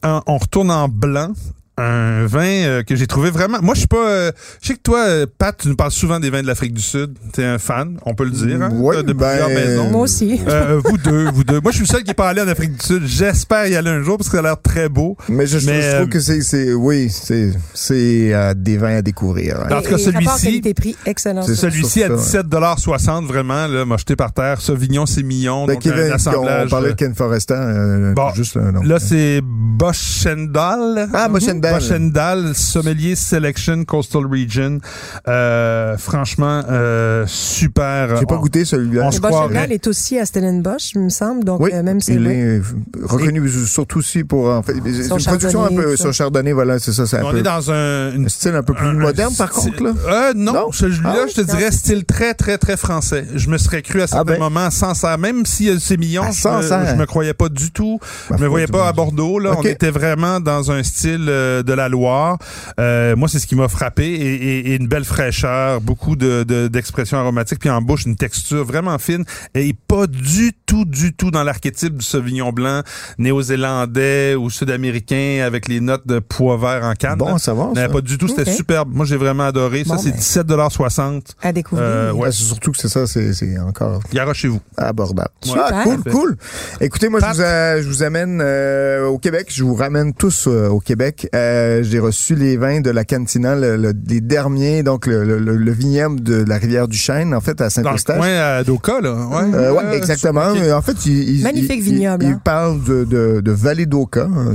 on 0.02 0.38
retourne 0.38 0.70
en 0.70 0.88
blanc. 0.88 1.32
Un 1.78 2.26
vin 2.26 2.40
euh, 2.44 2.82
que 2.82 2.96
j'ai 2.96 3.06
trouvé 3.06 3.30
vraiment. 3.30 3.58
Moi, 3.62 3.74
je 3.74 3.80
suis 3.80 3.88
pas. 3.88 4.08
euh, 4.08 4.32
je 4.60 4.68
sais 4.68 4.74
que 4.74 4.80
toi, 4.82 5.00
euh, 5.06 5.26
Pat, 5.38 5.56
tu 5.56 5.68
nous 5.68 5.76
parles 5.76 5.90
souvent 5.92 6.18
des 6.20 6.28
vins 6.30 6.42
de 6.42 6.46
l'Afrique 6.46 6.74
du 6.74 6.82
Sud. 6.82 7.14
T'es 7.32 7.44
un 7.44 7.58
fan, 7.58 7.98
on 8.04 8.14
peut 8.14 8.24
le 8.24 8.30
dire. 8.30 8.60
Hein, 8.62 8.70
Ouais, 8.74 9.02
de 9.02 9.12
ben, 9.12 9.28
plusieurs 9.28 9.48
maisons. 9.48 9.90
Moi 9.90 10.00
aussi. 10.02 10.40
Euh, 10.48 10.80
vous 10.84 10.98
deux, 10.98 11.30
vous 11.30 11.44
deux. 11.44 11.60
Moi, 11.60 11.70
je 11.72 11.76
suis 11.76 11.86
le 11.86 11.90
seul 11.92 12.02
qui 12.02 12.10
est 12.10 12.14
pas 12.14 12.28
allé 12.28 12.40
en 12.42 12.48
Afrique 12.48 12.72
du 12.76 12.84
Sud. 12.84 13.02
J'espère 13.06 13.66
y 13.66 13.76
aller 13.76 13.90
un 13.90 14.02
jour 14.02 14.16
parce 14.16 14.28
que 14.28 14.36
ça 14.36 14.40
a 14.40 14.42
l'air 14.42 14.60
très 14.60 14.88
beau. 14.88 15.16
Mais 15.28 15.46
je, 15.46 15.58
je- 15.58 15.66
Mais, 15.66 15.82
je 15.82 15.88
trouve 15.96 16.00
euh, 16.02 16.06
que 16.06 16.20
c'est, 16.20 16.40
c'est, 16.42 16.72
oui, 16.74 17.08
c'est, 17.10 17.52
c'est 17.74 18.34
euh, 18.34 18.54
des 18.54 18.76
vins 18.76 18.96
à 18.96 19.02
découvrir. 19.02 19.58
hein. 19.60 19.68
En 19.76 19.82
tout 19.82 19.90
cas, 19.90 19.98
celui-ci- 19.98 20.96
excellent. 21.06 21.42
C'est 21.42 21.54
ça. 21.54 21.62
Celui-ci 21.70 22.02
à 22.02 22.06
sur 22.08 22.20
ça, 22.20 22.42
17,60 22.42 23.26
vraiment, 23.26 23.66
là, 23.66 23.84
m'a 23.84 23.96
jeté 23.96 24.16
par 24.16 24.32
terre. 24.32 24.60
Sauvignon, 24.60 25.06
Sémillon, 25.06 25.66
Ben, 25.66 25.74
donc 25.74 25.82
Kevin, 25.82 26.10
un 26.10 26.14
assemblage. 26.14 26.66
on 26.66 26.70
parlait 26.70 26.90
de 26.90 26.94
Ken 26.94 27.14
euh, 27.50 28.12
Bon, 28.14 28.34
juste 28.34 28.56
un 28.56 28.72
nom. 28.72 28.82
Là, 28.82 28.98
c'est 28.98 29.40
Boschendal. 29.44 31.08
Ah, 31.14 31.28
Boschendal. 31.28 31.67
Boschendal, 31.74 32.54
Sommelier 32.54 33.14
Selection 33.16 33.84
Coastal 33.84 34.26
Region. 34.26 34.78
Euh, 35.26 35.96
franchement, 35.98 36.62
euh, 36.70 37.24
super. 37.26 38.16
J'ai 38.18 38.26
pas 38.26 38.36
goûté 38.36 38.64
celui-là. 38.64 39.02
on 39.06 39.10
Et 39.10 39.12
se 39.12 39.20
Boschendal 39.20 39.72
est 39.72 39.86
aussi 39.86 40.18
à 40.18 40.24
Stellenbosch, 40.26 40.92
il 40.94 41.00
me 41.02 41.08
semble, 41.08 41.44
donc 41.44 41.60
Oui, 41.60 41.70
euh, 41.72 41.82
même 41.82 41.98
il 42.08 42.26
est 42.26 42.60
reconnu 43.02 43.48
surtout 43.66 43.98
aussi 43.98 44.24
pour 44.24 44.48
en 44.50 44.62
fait 44.62 44.74
c'est 44.84 45.04
Son 45.04 45.18
une 45.18 45.24
production 45.24 45.64
un 45.64 45.68
peu 45.68 45.96
sur 45.96 46.12
chardonnay 46.12 46.52
voilà 46.52 46.78
c'est 46.78 46.92
ça 46.92 47.04
On 47.24 47.30
peu 47.32 47.38
est 47.38 47.42
dans 47.42 47.70
un, 47.70 48.12
une 48.14 48.26
un 48.26 48.28
style 48.28 48.54
un 48.54 48.62
peu 48.62 48.74
plus 48.74 48.86
un- 48.86 48.92
moderne 48.94 49.32
un 49.32 49.36
par 49.36 49.52
style- 49.52 49.72
contre 49.72 49.84
là. 49.84 49.92
Euh, 50.08 50.32
non, 50.34 50.52
Non? 50.52 50.72
celui-là, 50.72 51.14
Ah, 51.22 51.26
je 51.28 51.34
te 51.34 51.40
non. 51.40 51.46
dirais 51.56 51.70
style 51.72 52.04
très, 52.04 52.34
très, 52.34 52.58
très 52.58 52.76
français. 52.76 53.26
Je 53.34 53.48
me 53.48 53.58
serais 53.58 53.82
cru 53.82 54.02
à 54.02 54.06
certains 54.06 54.24
ben. 54.32 54.38
moments 54.38 54.70
sans 54.70 54.94
ça. 54.94 55.16
Même 55.16 55.44
si 55.46 55.70
c'est 55.80 55.96
millions, 55.96 56.22
À 56.22 56.30
je, 56.30 56.48
me, 56.48 56.86
je 56.86 56.94
me 56.94 57.06
croyais 57.06 57.34
pas 57.34 57.48
du 57.48 57.70
tout. 57.70 57.98
Ma 58.30 58.36
je 58.36 58.42
me 58.42 58.48
voyais 58.48 58.66
pas 58.66 58.88
à. 58.88 58.92
Bordeaux. 58.92 59.38
Là, 59.38 59.52
on 59.56 59.62
était 59.62 59.90
vraiment 59.90 60.40
dans 60.40 60.70
un 60.72 60.82
style 60.82 61.26
euh, 61.28 61.57
de 61.62 61.72
la 61.72 61.88
Loire. 61.88 62.38
Euh, 62.80 63.16
moi, 63.16 63.28
c'est 63.28 63.38
ce 63.38 63.46
qui 63.46 63.54
m'a 63.56 63.68
frappé 63.68 64.04
et, 64.06 64.34
et- 64.34 64.72
et 64.72 64.76
une 64.76 64.88
belle 64.88 65.04
fraîcheur, 65.04 65.80
beaucoup 65.80 66.16
de 66.16 66.44
de- 66.44 66.68
d'expressions 66.68 67.18
aromatiques, 67.18 67.58
puis 67.60 67.70
en 67.70 67.80
bouche 67.82 68.04
une 68.06 68.16
texture 68.16 68.64
vraiment 68.64 68.98
fine 68.98 69.24
et 69.54 69.74
pas 69.86 70.06
du 70.06 70.52
tout, 70.66 70.84
du 70.84 71.12
tout 71.14 71.30
dans 71.30 71.42
l'archétype 71.42 71.96
du 71.96 72.04
Sauvignon 72.04 72.52
blanc 72.52 72.82
néo-zélandais 73.18 74.34
ou 74.34 74.50
sud-américain 74.50 75.42
avec 75.46 75.68
les 75.68 75.80
notes 75.80 76.06
de 76.06 76.18
pois 76.18 76.56
vert 76.56 76.84
en 76.84 76.94
canne. 76.94 77.18
Bon 77.18 77.38
savoir 77.38 77.70
Mais 77.74 77.82
ça. 77.82 77.88
pas 77.88 78.00
du 78.00 78.18
tout, 78.18 78.28
c'était 78.28 78.50
superbe. 78.52 78.90
Moi, 78.94 79.06
j'ai 79.06 79.16
vraiment 79.16 79.44
adoré. 79.44 79.84
Ça, 79.84 79.96
c'est 79.98 80.10
ben. 80.10 80.16
17,60 80.18 81.34
à 81.42 81.52
découvrir. 81.52 81.86
Euh, 81.86 82.12
ouais. 82.12 82.30
C'est 82.32 82.42
surtout 82.44 82.72
que 82.72 82.78
c'est 82.78 82.88
ça 82.88 83.06
c'est 83.06 83.32
c'est 83.32 83.58
encore 83.58 84.00
Garochez-vous. 84.12 84.60
abordable. 84.76 85.30
Ouais. 85.46 85.52
Ah, 85.56 85.82
Super. 85.84 85.84
cool, 85.84 86.12
cool. 86.12 86.36
Écoutez, 86.80 87.08
moi, 87.08 87.20
je 87.20 87.26
vous, 87.34 87.40
a- 87.42 87.80
je 87.82 87.88
vous 87.88 88.02
amène 88.02 88.40
euh, 88.42 89.06
au 89.06 89.18
Québec. 89.18 89.48
Je 89.50 89.64
vous 89.64 89.74
ramène 89.74 90.12
tous 90.14 90.46
euh, 90.46 90.68
au 90.68 90.80
Québec. 90.80 91.28
Euh, 91.34 91.47
J'ai 91.82 91.98
reçu 91.98 92.34
les 92.34 92.56
vins 92.56 92.80
de 92.80 92.90
la 92.90 93.04
Cantina, 93.04 93.54
le- 93.56 93.76
le- 93.76 93.92
les 94.08 94.20
derniers, 94.20 94.82
donc 94.82 95.06
le, 95.06 95.24
le, 95.24 95.38
le- 95.38 95.56
le 95.56 95.72
vignoble 95.72 96.20
de 96.22 96.44
la 96.46 96.56
rivière 96.58 96.88
du 96.88 96.96
Chêne, 96.96 97.34
en 97.34 97.40
fait, 97.40 97.60
à 97.60 97.68
Dans 97.68 97.90
le 97.92 97.98
Saint-Eustache. 97.98 98.16
coin 98.18 98.28
à 98.28 98.64
Doka, 98.64 99.00
là. 99.00 99.12
Ouais, 99.14 99.54
Euh, 99.54 99.72
ouais, 99.72 99.96
exactement. 99.96 100.52
En 100.74 100.82
fait, 100.82 101.06
il, 101.06 101.36
il, 101.38 101.42
Magnifique 101.42 101.72
il- 101.78 101.82
vignoble, 101.82 102.24
Il, 102.24 102.28
hein. 102.30 102.34
il 102.36 102.40
parle 102.42 102.82
de, 102.84 103.04
de, 103.04 103.40
de 103.40 103.52
vallée 103.52 103.86
d'Oka. 103.86 104.24
hein. 104.24 104.54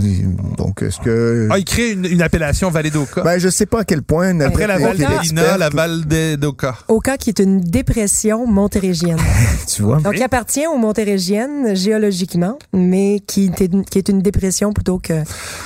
Donc, 0.58 0.82
est-ce 0.82 0.99
que... 0.99 1.47
Ah, 1.51 1.58
il 1.60 1.65
crée 1.65 1.91
une, 1.91 2.06
une 2.06 2.21
appellation 2.21 2.69
Vallée 2.69 2.91
d'Oka. 2.91 3.21
Ben, 3.23 3.38
je 3.39 3.49
sais 3.49 3.65
pas 3.65 3.82
à 3.82 3.84
quel 3.84 4.01
point... 4.03 4.39
Après 4.41 4.67
la 4.67 4.77
Val 4.77 4.95
Val 4.97 5.06
Oka. 5.08 5.21
d'Elina, 5.21 5.58
la 5.58 5.69
Val 5.69 6.01
d'Oka. 6.38 6.75
Oka, 6.88 7.17
qui 7.17 7.29
est 7.29 7.39
une 7.39 7.60
dépression 7.62 8.45
montérégienne. 8.47 9.17
Tu 9.67 9.82
vois? 9.82 9.97
Donc, 9.99 10.13
il 10.15 10.23
appartient 10.23 10.65
aux 10.67 10.77
montérégiennes 10.77 11.75
géologiquement, 11.75 12.58
mais 12.73 13.21
qui 13.25 13.45
est 13.60 13.65
une, 13.73 13.86
qui 13.86 13.97
est 13.97 14.10
une 14.10 14.21
dépression 14.21 14.73
plutôt 14.73 14.99
que. 14.99 15.13
Ben, 15.13 15.23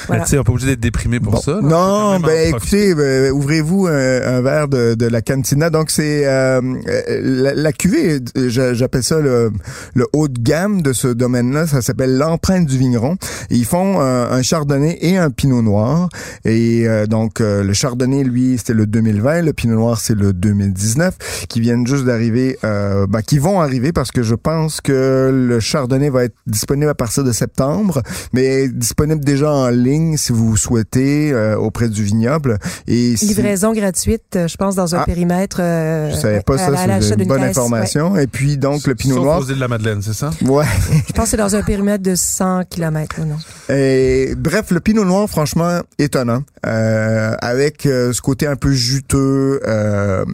Voilà. 0.07 0.23
tu 0.23 0.29
sais, 0.31 0.35
on 0.37 0.41
n'est 0.41 0.43
pas 0.45 0.51
obligé 0.51 0.67
d'être 0.67 0.79
déprimé 0.79 1.16
pour 1.19 1.33
Bon. 1.33 1.41
ça. 1.41 1.59
Non, 1.61 2.19
ben 2.19 2.49
écoutez, 2.55 2.93
ben, 2.95 3.31
ouvrez-vous 3.31 3.87
un, 3.87 4.21
un 4.21 4.41
verre 4.41 4.67
de, 4.67 4.95
de 4.95 5.05
la 5.07 5.21
cantina. 5.21 5.69
Donc 5.69 5.89
c'est 5.91 6.25
euh, 6.25 6.61
euh, 6.87 7.01
la, 7.23 7.53
la 7.53 7.71
cuvée, 7.73 8.19
j'a- 8.35 8.73
j'appelle 8.73 9.03
ça 9.03 9.19
le, 9.19 9.51
le 9.93 10.05
haut 10.13 10.27
de 10.27 10.39
gamme 10.39 10.81
de 10.81 10.93
ce 10.93 11.07
domaine-là. 11.07 11.67
Ça 11.67 11.81
s'appelle 11.81 12.17
l'empreinte 12.17 12.65
du 12.65 12.77
vigneron. 12.77 13.17
Ils 13.49 13.65
font 13.65 13.99
euh, 14.01 14.29
un 14.31 14.41
chardonnay 14.41 14.97
et 15.01 15.17
un 15.17 15.29
pinot 15.29 15.61
noir. 15.61 16.09
Et 16.45 16.87
euh, 16.87 17.05
donc 17.05 17.41
euh, 17.41 17.63
le 17.63 17.73
chardonnay, 17.73 18.23
lui, 18.23 18.57
c'était 18.57 18.73
le 18.73 18.85
2020. 18.85 19.41
Le 19.43 19.53
pinot 19.53 19.75
noir, 19.75 19.99
c'est 19.99 20.15
le 20.15 20.33
2019, 20.33 21.45
qui 21.49 21.61
viennent 21.61 21.85
juste 21.87 22.05
d'arriver, 22.05 22.57
euh, 22.63 23.07
ben, 23.07 23.21
qui 23.21 23.37
vont 23.39 23.61
arriver 23.61 23.91
parce 23.91 24.11
que 24.11 24.23
je 24.23 24.35
pense 24.35 24.81
que 24.81 25.31
le 25.33 25.59
chardonnay 25.59 26.09
va 26.09 26.23
être 26.25 26.35
disponible 26.45 26.89
à 26.89 26.95
partir 26.95 27.23
de 27.23 27.31
septembre, 27.31 28.01
mais 28.33 28.67
disponible 28.67 29.23
déjà 29.23 29.51
en 29.51 29.69
ligne 29.69 30.17
si 30.17 30.31
vous 30.31 30.57
souhaitez 30.57 30.96
euh, 30.99 31.55
auprès 31.57 31.89
du 31.89 32.03
vignoble. 32.03 32.57
Et 32.87 33.15
si- 33.17 33.27
Livraison 33.27 33.73
gratuite, 33.73 34.23
euh, 34.35 34.47
je 34.47 34.57
pense, 34.57 34.75
dans 34.75 34.95
un 34.95 34.99
Ah. 34.99 35.05
périmètre. 35.05 35.57
euh, 35.59 36.11
je 36.11 36.15
savais 36.15 36.41
pas 36.41 36.55
à- 36.55 36.57
ça, 36.57 37.01
c'est 37.01 37.15
une 37.21 37.27
bonne 37.27 37.39
caisse, 37.41 37.57
information. 37.57 38.17
Et 38.17 38.27
puis 38.27 38.57
donc 38.57 38.85
le 38.87 38.95
pinot 38.95 39.15
Sauf 39.15 39.23
noir. 39.23 39.39
aux 39.39 39.45
îles 39.45 39.55
de 39.55 39.59
la 39.59 39.67
Madeleine, 39.67 40.01
c'est 40.01 40.13
ça? 40.13 40.31
Ouais. 40.45 40.65
Je 41.07 41.13
pense 41.13 41.25
que 41.25 41.29
c'est 41.31 41.37
dans 41.37 41.55
un 41.55 41.61
périmètre 41.61 42.03
de 42.03 42.15
100 42.15 42.63
km. 42.69 43.17
Non? 43.21 43.37
Et, 43.75 44.33
bref, 44.37 44.71
le 44.71 44.79
pinot 44.79 45.05
noir, 45.05 45.27
franchement, 45.29 45.79
étonnant. 45.99 46.43
Euh, 46.65 47.33
avec 47.39 47.85
euh, 47.85 48.11
ce 48.13 48.21
côté 48.21 48.47
un 48.47 48.55
peu 48.55 48.71
juteux, 48.73 49.61
euh, 49.65 50.25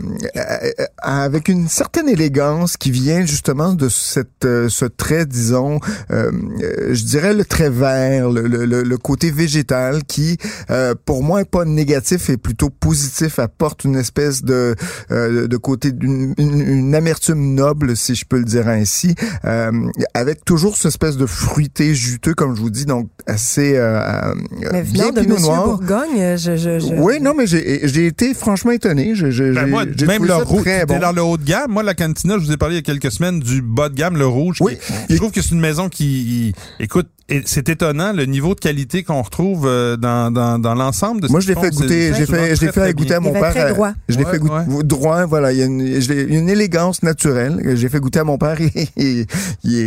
avec 1.01 1.47
une 1.47 1.67
certaine 1.67 2.09
élégance 2.09 2.77
qui 2.77 2.91
vient 2.91 3.25
justement 3.25 3.73
de 3.73 3.89
cette, 3.89 4.45
euh, 4.45 4.67
ce 4.69 4.85
trait, 4.85 5.25
disons, 5.25 5.79
je 6.09 7.03
dirais 7.05 7.33
le 7.33 7.45
trait 7.45 7.69
vert, 7.69 8.29
le, 8.29 8.41
le, 8.47 8.65
le- 8.65 8.83
le 8.83 8.97
côté 8.97 9.31
végétal 9.31 10.03
qui, 10.05 10.37
euh, 10.69 10.93
pour 11.05 11.23
moi, 11.23 11.43
pas 11.45 11.65
négatif 11.65 12.29
et 12.29 12.37
plutôt 12.37 12.69
positif, 12.69 13.39
apporte 13.39 13.83
une 13.83 13.95
espèce 13.95 14.43
de, 14.43 14.75
euh, 15.11 15.47
de 15.47 15.57
côté 15.57 15.91
d'une 15.91 16.33
une, 16.37 16.61
une 16.61 16.95
amertume 16.95 17.53
noble, 17.55 17.95
si 17.95 18.15
je 18.15 18.25
peux 18.25 18.37
le 18.37 18.43
dire 18.45 18.67
ainsi, 18.67 19.15
euh, 19.45 19.71
avec 20.13 20.45
toujours 20.45 20.75
cette 20.77 20.87
espèce 20.87 21.17
de 21.17 21.25
fruité 21.25 21.93
juteux, 21.95 22.33
comme 22.33 22.55
je 22.55 22.61
vous 22.61 22.69
dis, 22.69 22.85
donc 22.85 23.09
assez 23.27 23.75
euh, 23.75 23.99
euh, 23.99 24.33
Mais 24.71 24.83
bien 24.83 25.11
de 25.11 25.21
Monsieur 25.21 25.37
noir. 25.47 25.65
Bourgogne, 25.65 26.37
je, 26.37 26.55
je, 26.57 26.79
je- 26.79 26.93
Oui, 26.95 27.19
non, 27.21 27.33
mais 27.37 27.47
j'ai 27.47 27.81
j'ai 27.87 28.07
été 28.07 28.33
franchement 28.33 28.71
étonné. 28.71 29.15
Je- 29.15 29.31
je- 29.31 29.53
Ben 29.53 29.65
j'ai- 29.65 29.71
moi, 29.71 29.83
j'ai 29.95 30.05
même 30.05 30.25
le 30.25 30.35
rouge, 30.35 30.63
bon. 30.87 30.99
dans 30.99 31.11
le 31.11 31.21
haut 31.23 31.37
de 31.37 31.43
gamme. 31.45 31.71
Moi, 31.71 31.83
la 31.83 31.93
cantina, 31.93 32.35
je 32.39 32.45
vous 32.45 32.51
ai 32.51 32.57
parlé 32.57 32.75
il 32.75 32.77
y 32.77 32.79
a 32.79 32.81
quelques 32.83 33.11
semaines 33.11 33.39
du 33.39 33.61
bas 33.61 33.89
de 33.89 33.95
gamme, 33.95 34.17
le 34.17 34.27
rouge. 34.27 34.57
Oui. 34.61 34.77
qui- 35.07 35.13
je 35.13 35.17
trouve 35.17 35.31
que 35.31 35.41
c'est 35.41 35.51
une 35.51 35.59
maison 35.59 35.89
qui, 35.89 36.53
écoute, 36.79 37.07
c'est 37.45 37.69
étonnant 37.69 38.11
le 38.13 38.25
niveau 38.25 38.53
de 38.53 38.59
qualité 38.59 39.03
qu'on 39.03 39.21
retrouve 39.21 39.65
euh, 39.65 39.95
dans, 39.97 40.31
dans, 40.43 40.59
dans 40.59 40.75
l'ensemble 40.75 41.21
de 41.21 41.27
ce 41.27 41.31
Moi, 41.31 41.39
je 41.41 41.47
l'ai 41.47 41.55
fait 41.55 41.69
goûter, 41.69 42.11
C'est 42.11 42.13
j'ai 42.19 42.25
fait, 42.25 42.55
je 42.55 42.61
l'ai 42.61 42.67
très, 42.67 42.71
fait 42.71 42.79
très 42.81 42.93
goûter 42.93 43.13
à 43.13 43.19
mon 43.19 43.31
père. 43.33 43.51
très 43.51 43.65
euh, 43.71 43.73
droit. 43.73 43.93
Je 44.09 44.17
l'ai 44.17 44.25
fait 44.25 44.39
goûter 44.39 44.83
droit, 44.83 45.25
voilà. 45.25 45.51
Il 45.53 45.59
y 45.59 45.61
a 45.61 45.65
une, 45.65 46.01
je 46.01 46.11
l'ai- 46.13 46.23
une 46.23 46.49
élégance 46.49 47.03
naturelle. 47.03 47.61
J'ai 47.75 47.89
fait 47.89 47.99
goûter 47.99 48.19
à 48.19 48.23
mon 48.23 48.37
père 48.37 48.59
et 48.61 48.71
il, 48.97 49.19
est, 49.19 49.25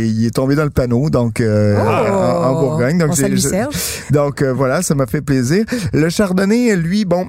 il 0.09 0.25
est 0.25 0.35
tombé 0.35 0.55
dans 0.55 0.63
le 0.63 0.69
panneau, 0.69 1.09
donc 1.09 1.41
euh, 1.41 1.77
Oh! 1.77 2.13
en, 2.13 2.49
en 2.49 2.59
Bourgogne. 2.61 2.97
Donc. 2.97 3.15
Donc 4.11 4.41
euh, 4.41 4.53
voilà, 4.53 4.81
ça 4.81 4.95
m'a 4.95 5.05
fait 5.05 5.21
plaisir. 5.21 5.65
Le 5.93 6.09
chardonnay, 6.09 6.75
lui, 6.75 7.05
bon, 7.05 7.27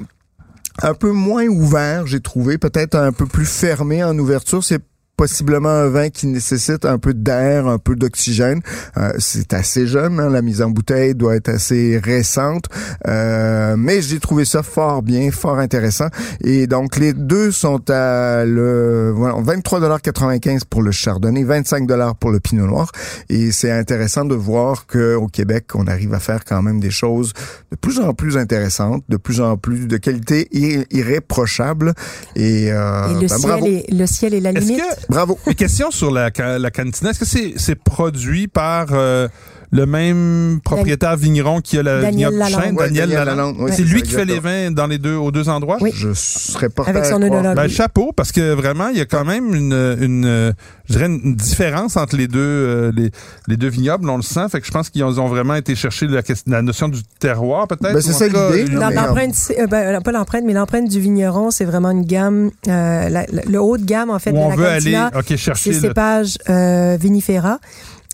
un 0.82 0.94
peu 0.94 1.10
moins 1.10 1.46
ouvert, 1.46 2.06
j'ai 2.06 2.20
trouvé, 2.20 2.56
peut-être 2.58 2.94
un 2.94 3.12
peu 3.12 3.26
plus 3.26 3.46
fermé 3.46 4.02
en 4.04 4.16
ouverture. 4.18 4.62
C'est 4.62 4.80
possiblement 5.18 5.68
un 5.68 5.88
vin 5.88 6.08
qui 6.10 6.28
nécessite 6.28 6.84
un 6.84 6.98
peu 6.98 7.12
d'air, 7.12 7.66
un 7.66 7.78
peu 7.78 7.96
d'oxygène. 7.96 8.60
Euh, 8.96 9.12
c'est 9.18 9.52
assez 9.52 9.86
jeune, 9.88 10.20
hein, 10.20 10.30
la 10.30 10.42
mise 10.42 10.62
en 10.62 10.70
bouteille 10.70 11.14
doit 11.16 11.34
être 11.34 11.48
assez 11.48 11.98
récente, 12.02 12.66
euh, 13.08 13.74
mais 13.76 14.00
j'ai 14.00 14.20
trouvé 14.20 14.44
ça 14.44 14.62
fort 14.62 15.02
bien, 15.02 15.30
fort 15.32 15.58
intéressant. 15.58 16.06
Et 16.42 16.68
donc 16.68 16.96
les 16.96 17.12
deux 17.12 17.50
sont 17.50 17.82
à 17.90 18.44
le 18.44 19.12
voilà, 19.14 19.34
23,95 19.40 20.60
pour 20.70 20.82
le 20.82 20.92
chardonnay, 20.92 21.42
25 21.42 21.86
pour 22.20 22.30
le 22.30 22.38
pinot 22.38 22.66
noir. 22.66 22.92
Et 23.28 23.50
c'est 23.50 23.72
intéressant 23.72 24.24
de 24.24 24.36
voir 24.36 24.86
que 24.86 25.16
au 25.16 25.26
Québec, 25.26 25.64
on 25.74 25.88
arrive 25.88 26.14
à 26.14 26.20
faire 26.20 26.44
quand 26.44 26.62
même 26.62 26.78
des 26.78 26.90
choses 26.92 27.32
de 27.72 27.76
plus 27.76 27.98
en 27.98 28.14
plus 28.14 28.36
intéressantes, 28.36 29.02
de 29.08 29.16
plus 29.16 29.40
en 29.40 29.56
plus 29.56 29.88
de 29.88 29.96
qualité 29.96 30.46
ir- 30.52 30.84
irréprochable. 30.92 31.94
Et, 32.36 32.70
euh, 32.70 33.08
Et 33.10 33.14
le, 33.14 33.20
ben, 33.20 33.28
ciel 33.28 33.40
bravo, 33.50 33.66
est, 33.66 33.84
le 33.92 34.06
ciel 34.06 34.34
est 34.34 34.40
la 34.40 34.52
limite? 34.52 34.80
Bravo. 35.08 35.38
Mes 35.46 35.54
questions 35.54 35.90
sur 35.90 36.10
la, 36.10 36.30
la 36.58 36.70
cantina, 36.70 37.10
est-ce 37.10 37.18
que 37.18 37.24
c'est 37.24 37.54
c'est 37.56 37.76
produit 37.76 38.48
par 38.48 38.88
euh, 38.92 39.28
le 39.70 39.84
même 39.86 40.60
propriétaire 40.64 41.16
vigneron 41.16 41.60
qui 41.60 41.78
a 41.78 41.82
la 41.82 42.00
Daniel 42.00 42.30
vignoble 42.32 42.36
Ouais, 42.36 42.50
Daniel 42.50 42.74
Daniel 42.76 43.10
Lalande? 43.10 43.26
Lalande, 43.36 43.56
oui, 43.60 43.70
C'est 43.70 43.76
c'est 43.76 43.82
lui 43.82 44.00
ça, 44.00 44.06
qui 44.06 44.10
fait 44.12 44.24
les 44.24 44.34
exactement. 44.36 44.64
vins 44.64 44.70
dans 44.70 44.86
les 44.86 44.98
deux, 44.98 45.14
aux 45.16 45.30
deux 45.30 45.48
endroits? 45.48 45.76
Oui. 45.80 45.90
Je 45.94 46.08
serais 46.14 46.68
porté 46.70 46.90
Avec 46.90 47.02
à 47.04 47.10
son 47.10 47.20
croire. 47.20 47.32
œnologue. 47.40 47.56
Ben, 47.56 47.68
chapeau, 47.68 48.12
parce 48.16 48.32
que 48.32 48.54
vraiment, 48.54 48.88
il 48.88 48.96
y 48.98 49.00
a 49.00 49.04
quand 49.04 49.24
même 49.26 49.54
une, 49.54 49.72
une, 50.00 50.24
euh, 50.24 50.52
je 50.88 50.94
dirais 50.94 51.06
une 51.06 51.34
différence 51.34 51.96
entre 51.96 52.16
les 52.16 52.28
deux, 52.28 52.38
euh, 52.40 52.92
les, 52.96 53.10
les 53.46 53.56
deux 53.58 53.68
vignobles, 53.68 54.08
on 54.08 54.16
le 54.16 54.22
sent. 54.22 54.48
Fait 54.50 54.60
que 54.60 54.66
je 54.66 54.72
pense 54.72 54.88
qu'ils 54.88 55.04
ont, 55.04 55.28
vraiment 55.28 55.54
été 55.54 55.74
chercher 55.74 56.06
la, 56.06 56.22
ques- 56.22 56.44
la 56.46 56.62
notion 56.62 56.88
du 56.88 57.00
terroir, 57.20 57.68
peut-être. 57.68 57.82
Ben, 57.92 58.00
c'est 58.00 58.10
ou 58.12 58.14
en 58.14 58.18
ça 58.18 58.26
tout 58.28 58.34
cas, 58.34 58.50
l'idée, 58.52 58.70
mais, 58.74 58.94
l'empreinte, 58.94 59.34
c'est- 59.34 59.60
euh, 59.60 59.66
ben, 59.66 60.00
pas 60.00 60.12
l'empreinte, 60.12 60.44
mais 60.46 60.54
l'empreinte 60.54 60.88
du 60.88 60.98
vigneron, 61.00 61.50
c'est 61.50 61.66
vraiment 61.66 61.90
une 61.90 62.06
gamme, 62.06 62.50
euh, 62.68 63.08
la- 63.10 63.26
la- 63.30 63.42
le 63.46 63.60
haut 63.60 63.76
de 63.76 63.84
gamme 63.84 64.08
en 64.10 64.18
fait 64.18 64.30
où 64.30 64.34
de 64.34 64.38
on 64.38 64.48
la 64.50 64.56
veut 64.56 64.66
aller, 64.66 64.92
cantina, 64.92 65.10
ok, 65.14 65.24
c'est 65.28 65.36
chercher 65.36 65.72
le, 65.72 65.80
cépage 65.80 66.38
euh, 66.48 66.96
vinifera. 66.98 67.58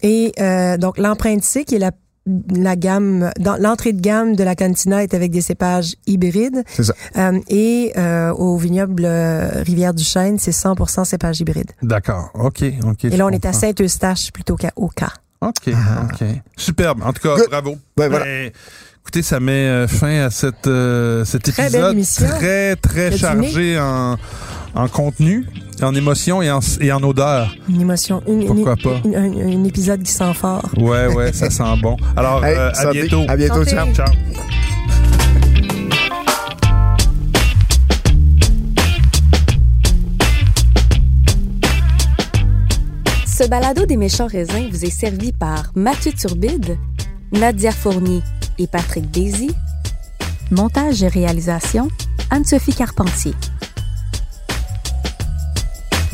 Et 0.05 0.33
euh, 0.39 0.77
donc 0.77 0.99
l'empreinte 0.99 1.43
C, 1.43 1.65
qui 1.65 1.75
est 1.75 1.81
la 1.81 1.91
la 2.55 2.75
gamme, 2.75 3.31
dans 3.39 3.57
l'entrée 3.57 3.93
de 3.93 4.01
gamme 4.01 4.35
de 4.35 4.43
la 4.45 4.55
cantina 4.55 5.03
est 5.03 5.13
avec 5.13 5.31
des 5.31 5.43
cépages 5.43 5.95
hybrides. 6.07 6.63
C'est 6.69 6.85
ça. 6.85 6.95
Euh, 7.19 7.39
et 7.49 7.93
euh, 7.99 8.33
au 8.33 8.57
vignoble 8.57 9.05
euh, 9.05 9.63
Rivière-du-Chêne, 9.63 10.39
c'est 10.39 10.51
100% 10.53 11.05
cépage 11.05 11.41
hybride. 11.41 11.73
D'accord, 11.83 12.31
ok, 12.33 12.65
ok. 12.87 13.05
Et 13.05 13.17
là, 13.19 13.27
on 13.27 13.31
est 13.31 13.45
à. 13.45 13.53
Saint-Eustache 13.53 14.33
plutôt 14.33 14.57
qu'à 14.57 14.71
Oka. 14.77 15.13
Ok, 15.43 15.69
ok. 15.69 16.27
Superbe. 16.57 17.03
En 17.03 17.13
tout 17.13 17.21
cas, 17.21 17.37
Good. 17.37 17.51
bravo. 17.51 17.77
Ben, 17.97 18.09
voilà. 18.09 18.25
Ben, 18.25 18.51
écoutez, 19.03 19.21
ça 19.21 19.39
met 19.39 19.53
euh, 19.69 19.87
fin 19.87 20.25
à 20.25 20.31
cette, 20.31 20.67
euh, 20.67 21.27
cet 21.27 21.43
Très 21.53 21.65
belle 21.69 21.75
épisode 21.75 21.93
émission. 21.93 22.27
très, 22.39 22.77
très 22.77 23.17
chargé 23.19 23.79
en, 23.79 24.17
en 24.75 24.89
contenu, 24.89 25.47
en 25.83 25.95
émotion 25.95 26.41
et 26.43 26.51
en, 26.51 26.61
et 26.81 26.93
en 26.93 27.03
odeur. 27.03 27.55
Une 27.69 27.81
émotion, 27.81 28.23
une, 28.29 28.47
Pourquoi 28.47 28.75
une- 28.77 28.83
pas? 28.83 29.01
une- 29.05 29.17
un, 29.17 29.59
un 29.61 29.65
épisode 29.65 30.03
qui 30.03 30.13
sent 30.13 30.33
fort. 30.35 30.63
Ouais, 30.77 31.07
ouais, 31.13 31.33
ça 31.33 31.51
sent 31.51 31.65
bon. 31.83 31.97
Alors, 32.17 32.45
Hey, 32.45 32.55
euh, 32.57 32.71
à 32.71 32.75
santé. 32.75 33.01
bientôt. 33.03 33.25
À 33.29 33.37
bientôt, 33.37 33.65
ciao. 33.65 33.93
Ciao. 33.93 34.07
Ce 43.27 43.45
balado 43.49 43.85
des 43.87 43.97
méchants 43.97 44.27
raisins 44.29 44.69
vous 44.71 44.85
est 44.85 44.91
servi 44.91 45.33
par 45.33 45.73
Mathieu 45.75 46.13
Turbide, 46.13 46.79
Nadia 47.33 47.73
Fournier 47.73 48.21
et 48.59 48.67
Patrick 48.67 49.11
Daisy. 49.11 49.51
Montage 50.51 51.03
et 51.03 51.09
réalisation, 51.09 51.89
Anne-Sophie 52.31 52.75
Carpentier. 52.75 53.33